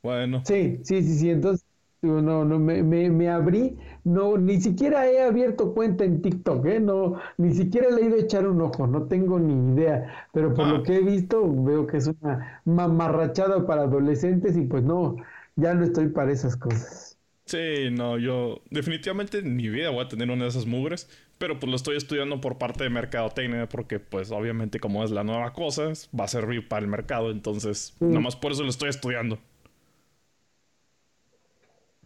Bueno. 0.02 0.43
Sí, 0.44 0.81
sí, 0.82 1.02
sí, 1.02 1.19
sí. 1.19 1.31
Entonces 1.31 1.65
no, 2.05 2.44
no, 2.44 2.59
me, 2.59 2.82
me, 2.82 3.28
abrí, 3.28 3.76
no, 4.05 4.36
ni 4.36 4.60
siquiera 4.60 5.10
he 5.10 5.22
abierto 5.22 5.72
cuenta 5.72 6.05
en 6.05 6.22
TikTok, 6.22 6.66
¿eh? 6.66 6.81
No, 6.81 7.18
ni 7.39 7.55
siquiera 7.55 7.90
le 7.90 8.02
he 8.02 8.06
ido 8.06 8.16
a 8.16 8.20
echar 8.20 8.47
un 8.47 8.60
ojo, 8.60 8.86
no 8.86 9.05
tengo 9.05 9.39
ni 9.39 9.72
idea, 9.72 10.28
pero 10.32 10.55
por 10.55 10.66
lo 10.66 10.76
ah. 10.76 10.82
que 10.82 10.97
he 10.97 11.01
visto 11.01 11.43
veo 11.64 11.86
que 11.86 11.97
es 11.97 12.06
una 12.06 12.60
mamarrachada 12.64 13.66
para 13.66 13.82
adolescentes 13.82 14.56
y 14.56 14.62
pues 14.62 14.82
no, 14.82 15.16
ya 15.56 15.74
no 15.74 15.85
estoy 15.85 16.09
para 16.09 16.32
esas 16.32 16.56
cosas. 16.56 17.18
Sí, 17.47 17.90
no, 17.90 18.18
yo 18.18 18.62
definitivamente 18.70 19.39
en 19.39 19.55
mi 19.55 19.68
vida 19.68 19.90
voy 19.90 20.05
a 20.05 20.09
tener 20.09 20.31
una 20.31 20.44
de 20.44 20.51
esas 20.51 20.64
mugres, 20.64 21.10
pero 21.36 21.59
pues 21.59 21.68
lo 21.68 21.76
estoy 21.76 21.97
estudiando 21.97 22.40
por 22.40 22.56
parte 22.56 22.85
de 22.85 22.90
mercadotecnia 22.90 23.68
porque 23.68 24.01
pues 24.01 24.31
obviamente 24.31 24.81
como 24.81 25.05
es 25.05 25.10
la 25.10 25.24
nueva 25.24 25.52
cosa, 25.52 25.93
va 26.18 26.24
a 26.24 26.28
servir 26.28 26.68
para 26.68 26.82
el 26.82 26.89
mercado, 26.89 27.31
entonces 27.31 27.97
nada 28.01 28.20
más 28.20 28.36
por 28.36 28.52
eso 28.52 28.62
lo 28.62 28.70
estoy 28.70 28.89
estudiando. 28.89 29.39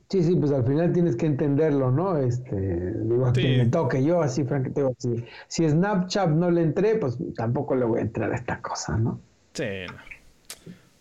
Sí, 0.09 0.23
sí, 0.23 0.37
pues 0.37 0.53
al 0.53 0.65
final 0.65 0.91
tienes 0.93 1.17
que 1.17 1.27
entenderlo, 1.27 1.91
¿no? 1.91 2.17
Este, 2.17 2.57
digo, 3.03 3.31
que 3.31 3.59
me 3.59 3.67
toque 3.67 4.03
yo, 4.03 4.23
así, 4.23 4.43
Frank, 4.43 4.73
te 4.73 4.81
digo, 4.81 4.95
si, 4.97 5.25
si 5.49 5.69
Snapchat 5.69 6.31
no 6.31 6.51
le 6.51 6.63
entré, 6.63 6.95
pues 6.95 7.19
tampoco 7.37 7.75
le 7.75 7.85
voy 7.85 7.99
a 7.99 8.03
entrar 8.03 8.33
a 8.33 8.37
esta 8.37 8.61
cosa, 8.63 8.97
¿no? 8.97 9.21
Sí. 9.53 9.65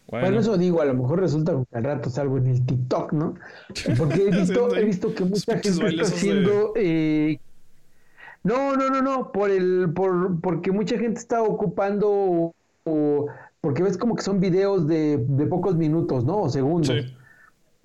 Bueno. 0.09 0.39
eso 0.39 0.57
digo, 0.57 0.81
a 0.81 0.85
lo 0.85 0.93
mejor 0.93 1.21
resulta 1.21 1.53
que 1.53 1.77
al 1.77 1.84
rato 1.84 2.09
salgo 2.09 2.38
en 2.38 2.47
el 2.47 2.65
TikTok, 2.65 3.13
¿no? 3.13 3.35
Porque 3.97 4.27
he 4.27 4.31
visto, 4.31 4.75
he 4.75 4.84
visto 4.84 5.13
que 5.13 5.23
mucha 5.23 5.57
gente 5.57 5.88
está 5.88 6.03
haciendo... 6.03 6.73
Eh... 6.75 7.39
No, 8.43 8.75
no, 8.75 8.89
no, 8.89 9.01
no, 9.01 9.31
por 9.31 9.51
el, 9.51 9.91
por, 9.93 10.39
porque 10.39 10.71
mucha 10.71 10.97
gente 10.97 11.19
está 11.19 11.41
ocupando, 11.41 12.53
o, 12.85 13.27
porque 13.59 13.84
ves 13.84 13.97
como 13.97 14.15
que 14.15 14.21
son 14.21 14.39
videos 14.39 14.88
de, 14.88 15.17
de 15.17 15.45
pocos 15.45 15.75
minutos, 15.75 16.23
¿no? 16.23 16.41
O 16.43 16.49
segundos. 16.49 16.88
Sí. 16.88 17.16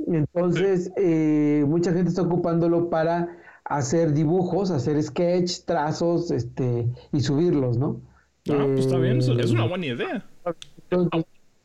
Entonces, 0.06 0.92
eh, 0.96 1.64
mucha 1.66 1.92
gente 1.92 2.10
está 2.10 2.22
ocupándolo 2.22 2.90
para 2.90 3.36
hacer 3.64 4.12
dibujos, 4.12 4.70
hacer 4.70 5.02
sketch, 5.02 5.64
trazos, 5.64 6.30
este, 6.30 6.88
y 7.12 7.20
subirlos, 7.20 7.78
¿no? 7.78 8.00
Ah, 8.50 8.64
pues 8.66 8.86
está 8.86 8.98
bien, 8.98 9.18
es 9.18 9.28
una 9.28 9.66
buena 9.66 9.86
idea. 9.86 10.24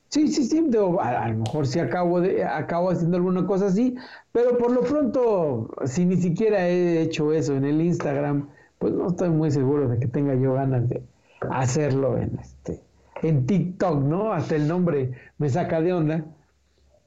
sí, 0.10 0.28
sí, 0.28 0.44
sí, 0.44 0.70
a, 1.00 1.30
lo 1.30 1.38
mejor 1.38 1.66
sí 1.66 1.80
acabo, 1.80 2.22
de, 2.22 2.44
acabo 2.44 2.92
haciendo 2.92 3.18
alguna 3.18 3.46
cosa 3.46 3.68
así, 3.68 3.96
pero 4.32 4.58
por 4.58 4.72
lo 4.72 4.82
pronto, 4.82 5.72
si 5.86 6.06
ni 6.06 6.18
siquiera 6.18 6.68
he 6.68 7.02
hecho 7.02 7.34
eso 7.34 7.56
en 7.56 7.66
el 7.66 7.82
Instagram, 7.82 8.50
pues 8.78 8.94
no 8.94 9.08
estoy 9.08 9.30
muy 9.30 9.50
seguro 9.50 9.88
de 9.88 10.00
que 10.00 10.08
tenga 10.08 10.36
yo 10.36 10.54
ganas 10.54 10.88
de 10.88 11.02
hacerlo 11.50 12.18
en 12.18 12.38
este 12.40 12.88
en 13.24 13.46
TikTok, 13.46 14.04
¿no? 14.04 14.34
Hasta 14.34 14.56
el 14.56 14.68
nombre 14.68 15.12
me 15.38 15.50
saca 15.50 15.82
de 15.82 15.94
onda. 15.94 16.26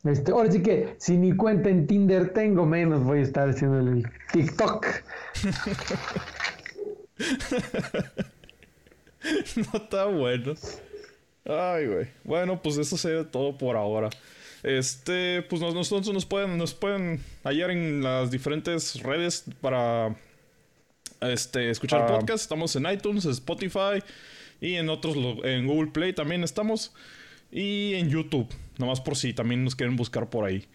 Este, 0.05 0.33
ahora 0.33 0.51
sí 0.51 0.63
que 0.63 0.95
si 0.99 1.19
ni 1.19 1.37
cuenta 1.37 1.69
en 1.69 1.87
Tinder 1.87 2.33
tengo, 2.33 2.65
menos 2.65 3.05
voy 3.05 3.19
a 3.19 3.23
estar 3.23 3.47
haciendo 3.49 3.81
el 3.81 4.09
TikTok. 4.33 4.87
no 9.57 9.71
está 9.75 10.07
bueno. 10.07 10.55
Ay, 11.45 11.87
güey. 11.87 12.09
Bueno, 12.25 12.63
pues 12.63 12.79
eso 12.79 12.97
sería 12.97 13.31
todo 13.31 13.59
por 13.59 13.77
ahora. 13.77 14.09
Este, 14.63 15.43
pues 15.43 15.63
nosotros 15.63 16.13
nos 16.13 16.27
pueden, 16.27 16.59
nos 16.59 16.75
pueden 16.75 17.23
hallar 17.45 17.71
en 17.71 18.03
las 18.03 18.31
diferentes 18.31 19.03
redes 19.03 19.45
para 19.61 20.15
este, 21.21 21.71
escuchar 21.71 22.03
ah. 22.03 22.07
podcast. 22.07 22.43
Estamos 22.43 22.75
en 22.77 22.91
iTunes, 22.91 23.25
Spotify 23.27 24.03
y 24.61 24.75
en 24.75 24.89
otros, 24.89 25.17
en 25.45 25.67
Google 25.67 25.91
Play 25.91 26.13
también 26.13 26.45
estamos. 26.45 26.93
Y 27.53 27.95
en 27.95 28.11
YouTube, 28.11 28.49
nomás 28.81 29.01
por 29.01 29.17
si 29.17 29.33
también 29.33 29.63
nos 29.63 29.77
quieren 29.77 29.97
buscar 29.97 30.29
por 30.29 30.45
ahí. 30.45 30.67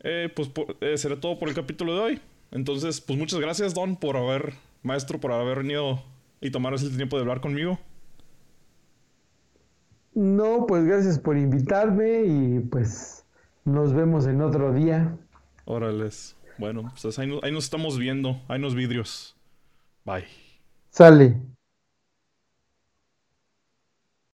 Eh, 0.00 0.28
pues 0.34 0.50
eh, 0.80 0.96
será 0.98 1.18
todo 1.18 1.38
por 1.38 1.48
el 1.48 1.54
capítulo 1.54 1.94
de 1.94 2.00
hoy. 2.00 2.20
Entonces, 2.52 3.00
pues 3.00 3.18
muchas 3.18 3.40
gracias, 3.40 3.74
Don, 3.74 3.96
por 3.96 4.16
haber, 4.16 4.54
maestro, 4.82 5.18
por 5.18 5.32
haber 5.32 5.58
venido 5.58 6.04
y 6.40 6.50
tomar 6.50 6.74
el 6.74 6.96
tiempo 6.96 7.16
de 7.16 7.22
hablar 7.22 7.40
conmigo. 7.40 7.80
No, 10.14 10.66
pues 10.68 10.84
gracias 10.84 11.18
por 11.18 11.36
invitarme 11.36 12.24
y 12.24 12.60
pues 12.60 13.24
nos 13.64 13.92
vemos 13.92 14.26
en 14.26 14.42
otro 14.42 14.72
día. 14.72 15.16
Órales. 15.64 16.36
Bueno, 16.58 16.92
pues 17.00 17.18
ahí, 17.18 17.36
ahí 17.42 17.50
nos 17.50 17.64
estamos 17.64 17.98
viendo. 17.98 18.40
Ahí 18.46 18.60
nos 18.60 18.74
vidrios. 18.74 19.36
Bye. 20.04 20.26
Sale. 20.90 21.53